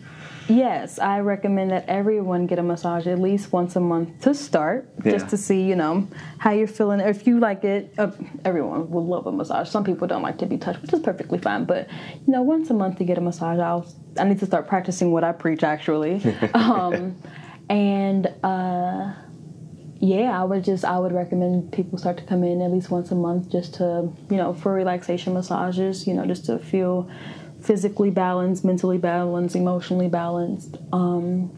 Yes, 0.57 0.98
I 0.98 1.20
recommend 1.20 1.70
that 1.70 1.84
everyone 1.88 2.46
get 2.46 2.59
a 2.59 2.62
massage 2.62 3.07
at 3.07 3.18
least 3.18 3.53
once 3.53 3.74
a 3.76 3.80
month 3.80 4.20
to 4.22 4.34
start, 4.34 4.88
Yeah. 5.05 5.12
just 5.12 5.28
to 5.30 5.36
see, 5.36 5.62
you 5.62 5.76
know, 5.76 6.07
how 6.38 6.50
you're 6.50 6.66
feeling. 6.66 7.00
If 7.00 7.26
you 7.26 7.40
like 7.40 7.64
it, 7.64 7.94
uh, 7.98 8.11
everyone 8.44 8.90
will 8.90 9.07
love 9.07 9.26
a 9.26 9.32
massage. 9.32 9.68
Some 9.70 9.84
people 9.84 10.07
don't 10.07 10.22
like 10.22 10.38
to 10.38 10.46
be 10.46 10.59
touched, 10.59 10.82
which 10.82 10.92
is 10.92 11.00
perfectly 11.00 11.38
fine. 11.38 11.64
But 11.64 11.88
you 12.26 12.32
know, 12.32 12.42
once 12.42 12.68
a 12.70 12.74
month 12.74 12.98
to 12.98 13.05
get 13.05 13.16
a 13.18 13.20
massage, 13.20 13.59
I'll 13.59 13.86
I 14.18 14.24
need 14.24 14.40
to 14.40 14.46
start 14.46 14.66
practicing 14.68 15.11
what 15.12 15.24
I 15.24 15.32
preach 15.32 15.62
actually. 15.64 16.22
um, 16.55 17.16
And 17.70 18.26
uh, 18.42 19.12
yeah, 20.00 20.38
I 20.38 20.44
would 20.44 20.64
just 20.64 20.84
I 20.84 20.98
would 20.98 21.12
recommend 21.12 21.72
people 21.72 21.96
start 21.96 22.18
to 22.18 22.24
come 22.24 22.44
in 22.44 22.61
at 22.61 22.70
least 22.70 22.90
once 22.90 23.11
a 23.11 23.14
month 23.14 23.48
just 23.50 23.74
to 23.74 24.12
you 24.28 24.36
know 24.36 24.53
for 24.53 24.74
relaxation 24.74 25.32
massages. 25.32 26.07
You 26.07 26.14
know, 26.14 26.26
just 26.26 26.44
to 26.46 26.59
feel 26.59 27.09
physically 27.62 28.10
balanced, 28.10 28.64
mentally 28.64 28.98
balanced, 28.98 29.54
emotionally 29.56 30.08
balanced. 30.08 30.76
Um, 30.92 31.50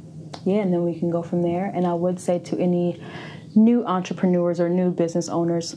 yeah, 0.44 0.56
and 0.58 0.72
then 0.72 0.84
we 0.84 0.98
can 0.98 1.10
go 1.10 1.22
from 1.22 1.42
there. 1.42 1.66
And 1.74 1.86
I 1.86 1.94
would 1.94 2.20
say 2.20 2.38
to 2.40 2.58
any 2.58 3.02
new 3.54 3.84
entrepreneurs 3.86 4.60
or 4.60 4.68
new 4.68 4.90
business 4.90 5.28
owners, 5.28 5.76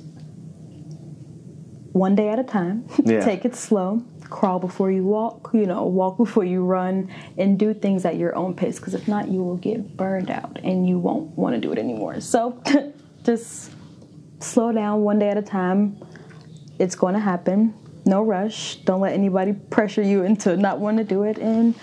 one 1.93 2.15
day 2.15 2.29
at 2.29 2.39
a 2.39 2.43
time, 2.43 2.85
Yeah. 3.05 3.21
take 3.23 3.45
it 3.45 3.55
slow, 3.55 4.03
crawl 4.29 4.59
before 4.59 4.91
you 4.91 5.03
walk, 5.05 5.49
you 5.53 5.65
know, 5.65 5.85
walk 5.85 6.17
before 6.17 6.43
you 6.43 6.63
run, 6.63 7.09
and 7.37 7.57
do 7.57 7.73
things 7.73 8.05
at 8.05 8.17
your 8.17 8.35
own 8.35 8.53
pace. 8.53 8.77
Because 8.79 8.93
if 8.93 9.07
not, 9.07 9.29
you 9.29 9.41
will 9.43 9.57
get 9.57 9.95
burned 9.97 10.29
out 10.29 10.59
and 10.63 10.87
you 10.87 10.99
won't 10.99 11.29
want 11.37 11.55
to 11.55 11.61
do 11.61 11.71
it 11.71 11.79
anymore. 11.79 12.19
So 12.19 12.61
just 13.23 13.71
slow 14.39 14.71
down 14.71 15.01
one 15.01 15.17
day 15.19 15.29
at 15.29 15.37
a 15.37 15.41
time. 15.41 15.97
It's 16.79 16.95
going 16.95 17.13
to 17.15 17.19
happen. 17.19 17.73
No 18.07 18.23
rush. 18.23 18.77
Don't 18.77 19.01
let 19.01 19.13
anybody 19.13 19.51
pressure 19.51 20.01
you 20.01 20.23
into 20.23 20.55
not 20.55 20.79
wanting 20.79 21.05
to 21.05 21.13
do 21.13 21.23
it, 21.23 21.37
and 21.37 21.75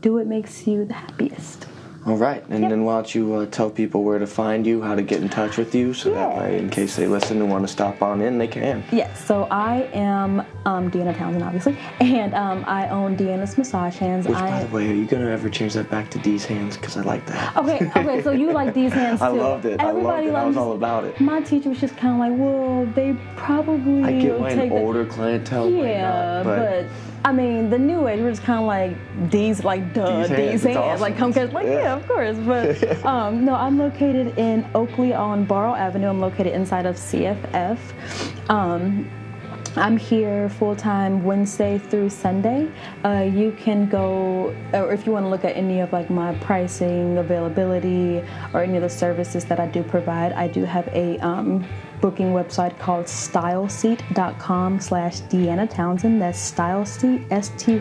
do 0.00 0.14
what 0.14 0.26
makes 0.26 0.66
you 0.66 0.84
the 0.84 0.94
happiest. 0.94 1.66
All 2.06 2.16
right, 2.18 2.44
and 2.50 2.60
Yep. 2.60 2.70
then 2.70 2.84
why 2.84 2.96
don't 2.96 3.14
you 3.14 3.32
uh, 3.32 3.46
tell 3.46 3.70
people 3.70 4.04
where 4.04 4.18
to 4.18 4.26
find 4.26 4.66
you, 4.66 4.82
how 4.82 4.94
to 4.94 5.00
get 5.00 5.22
in 5.22 5.30
touch 5.30 5.56
with 5.56 5.74
you, 5.74 5.94
so 5.94 6.12
that 6.12 6.36
way, 6.36 6.58
in 6.58 6.68
case 6.68 6.96
they 6.96 7.06
listen 7.06 7.40
and 7.40 7.50
want 7.50 7.66
to 7.66 7.72
stop 7.72 8.02
on 8.02 8.20
in, 8.20 8.36
they 8.36 8.46
can. 8.46 8.84
Yes, 8.92 9.24
so 9.24 9.44
I 9.50 9.88
am 9.94 10.40
um, 10.66 10.90
Deanna 10.90 11.16
Townsend, 11.16 11.42
obviously, 11.42 11.78
and 12.00 12.34
um, 12.34 12.62
I 12.66 12.88
own 12.90 13.16
Deanna's 13.16 13.56
Massage 13.56 13.96
Hands. 13.96 14.26
Which, 14.28 14.36
I, 14.36 14.50
by 14.50 14.64
the 14.64 14.74
way, 14.74 14.90
are 14.90 14.94
you 14.94 15.06
gonna 15.06 15.30
ever 15.30 15.48
change 15.48 15.72
that 15.74 15.90
back 15.90 16.10
to 16.10 16.18
D's 16.18 16.44
hands? 16.44 16.76
Because 16.76 16.98
I 16.98 17.02
like 17.02 17.24
that. 17.26 17.56
Okay, 17.56 17.90
okay, 17.96 18.22
so 18.22 18.32
you 18.32 18.52
like 18.52 18.74
these 18.74 18.92
hands 18.92 19.20
too. 19.20 19.24
I 19.24 19.28
loved 19.28 19.64
it. 19.64 19.80
Everybody 19.80 20.28
I 20.28 20.30
loved 20.30 20.34
it. 20.34 20.34
I 20.34 20.44
was 20.44 20.56
all 20.58 20.72
about 20.72 21.04
it. 21.04 21.18
My 21.22 21.40
teacher 21.40 21.70
was 21.70 21.80
just 21.80 21.96
kind 21.96 22.12
of 22.12 22.18
like, 22.20 22.38
well, 22.38 22.84
they 22.94 23.16
probably 23.36 24.04
I 24.04 24.20
get 24.20 24.38
why 24.38 24.50
take 24.54 24.64
an 24.64 24.68
the- 24.76 24.82
older 24.82 25.06
clientele 25.06 25.70
Yeah, 25.70 26.42
not, 26.42 26.44
but, 26.44 26.86
I 27.24 27.32
mean, 27.32 27.70
the 27.70 27.78
new 27.78 28.06
age, 28.06 28.20
we're 28.20 28.30
just 28.30 28.42
kind 28.42 28.60
of 28.60 28.66
like 28.66 29.30
these, 29.30 29.64
like 29.64 29.94
duh, 29.94 30.26
These 30.26 30.28
these 30.28 30.38
hands, 30.38 30.62
hands, 30.64 30.76
awesome. 30.76 31.00
like 31.00 31.16
come 31.16 31.32
catch, 31.32 31.52
like 31.52 31.66
Yeah. 31.66 31.72
yeah. 31.72 31.96
of 31.96 32.06
course. 32.06 32.36
But 32.36 33.04
um, 33.12 33.44
no, 33.46 33.54
I'm 33.54 33.78
located 33.78 34.36
in 34.38 34.66
Oakley 34.74 35.14
on 35.14 35.44
Barrow 35.46 35.74
Avenue. 35.74 36.08
I'm 36.08 36.20
located 36.20 36.48
inside 36.48 36.84
of 36.84 36.96
CFF. 36.96 37.78
Um, 38.50 39.10
I'm 39.76 39.96
here 39.96 40.48
full 40.50 40.76
time 40.76 41.24
Wednesday 41.24 41.78
through 41.78 42.10
Sunday. 42.10 42.70
Uh, 43.04 43.28
you 43.28 43.52
can 43.52 43.88
go, 43.88 44.54
or 44.74 44.92
if 44.92 45.04
you 45.06 45.10
want 45.12 45.24
to 45.24 45.28
look 45.30 45.44
at 45.44 45.56
any 45.56 45.80
of 45.80 45.92
like 45.92 46.10
my 46.10 46.34
pricing, 46.36 47.16
availability, 47.18 48.22
or 48.52 48.62
any 48.62 48.76
of 48.76 48.82
the 48.82 48.90
services 48.90 49.46
that 49.46 49.58
I 49.58 49.66
do 49.66 49.82
provide, 49.82 50.32
I 50.32 50.46
do 50.46 50.64
have 50.64 50.86
a 50.88 51.18
um, 51.20 51.64
booking 52.04 52.34
website 52.34 52.78
called 52.78 53.06
styleseat.com 53.06 54.78
slash 54.78 55.22
Deanna 55.22 55.66
Townsend. 55.70 56.20
That's 56.20 56.52
styleseat, 56.52 57.32
S-T-Y-L-S-E-A-T 57.32 57.78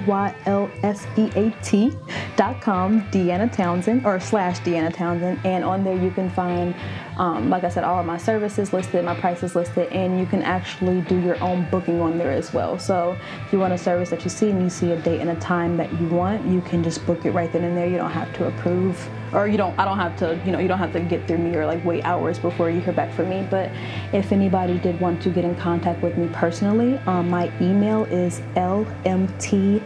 dot 2.38 2.62
com, 2.62 3.02
Deanna 3.12 3.52
Townsend, 3.52 4.06
or 4.06 4.22
slash 4.22 4.62
Deanna 4.62 4.94
Townsend. 4.94 5.46
And 5.46 5.66
on 5.66 5.84
there 5.84 5.98
you 6.02 6.10
can 6.10 6.30
find, 6.30 6.74
um, 7.18 7.50
like 7.50 7.64
I 7.64 7.70
said, 7.70 7.84
all 7.84 8.00
of 8.00 8.06
my 8.06 8.18
services 8.18 8.74
listed, 8.74 9.06
my 9.06 9.16
prices 9.16 9.56
listed, 9.56 9.92
and 9.92 10.20
you 10.20 10.26
can 10.26 10.42
actually 10.42 11.02
do 11.02 11.20
your 11.20 11.42
own 11.44 11.68
booking 11.70 12.02
on 12.02 12.18
there 12.18 12.32
as 12.32 12.54
well. 12.54 12.80
So 12.80 13.18
if 13.46 13.54
you 13.54 13.60
want 13.60 13.74
a 13.74 13.78
service 13.78 14.10
that 14.10 14.24
you 14.24 14.30
see 14.30 14.50
and 14.50 14.62
you 14.62 14.70
see 14.70 14.92
a 14.92 14.98
date 15.02 15.22
and 15.22 15.30
a 15.30 15.36
time 15.36 15.78
that 15.78 15.92
you 16.00 16.08
want, 16.08 16.46
you 16.46 16.62
can 16.62 16.84
just 16.84 17.06
book 17.06 17.26
it 17.26 17.32
right 17.32 17.52
then 17.52 17.64
and 17.64 17.78
there. 17.78 17.88
You 17.88 17.98
don't 17.98 18.12
have 18.12 18.34
to 18.38 18.48
approve 18.48 19.10
or 19.34 19.48
you 19.48 19.58
don't 19.58 19.78
I 19.78 19.86
don't 19.86 19.98
have 19.98 20.16
to, 20.18 20.40
you 20.46 20.52
know, 20.52 20.60
you 20.60 20.68
don't 20.68 20.80
have 20.80 20.94
to 20.94 21.00
get 21.00 21.28
through 21.28 21.40
me 21.40 21.56
or 21.56 21.66
like 21.66 21.84
wait 21.86 22.04
hours 22.04 22.40
before 22.40 22.70
you 22.70 22.82
hear 22.82 22.94
back 22.94 23.14
from 23.14 23.30
me. 23.30 23.48
But 23.50 23.72
if 24.12 24.32
anybody 24.32 24.80
did 24.80 25.00
want 25.00 25.22
to 25.24 25.30
get 25.30 25.44
in 25.44 25.56
contact 25.56 26.02
with 26.02 26.18
me 26.18 26.30
personally, 26.34 26.98
um, 27.06 27.30
my 27.30 27.52
email 27.62 28.06
is 28.06 28.42
lmt 28.56 29.82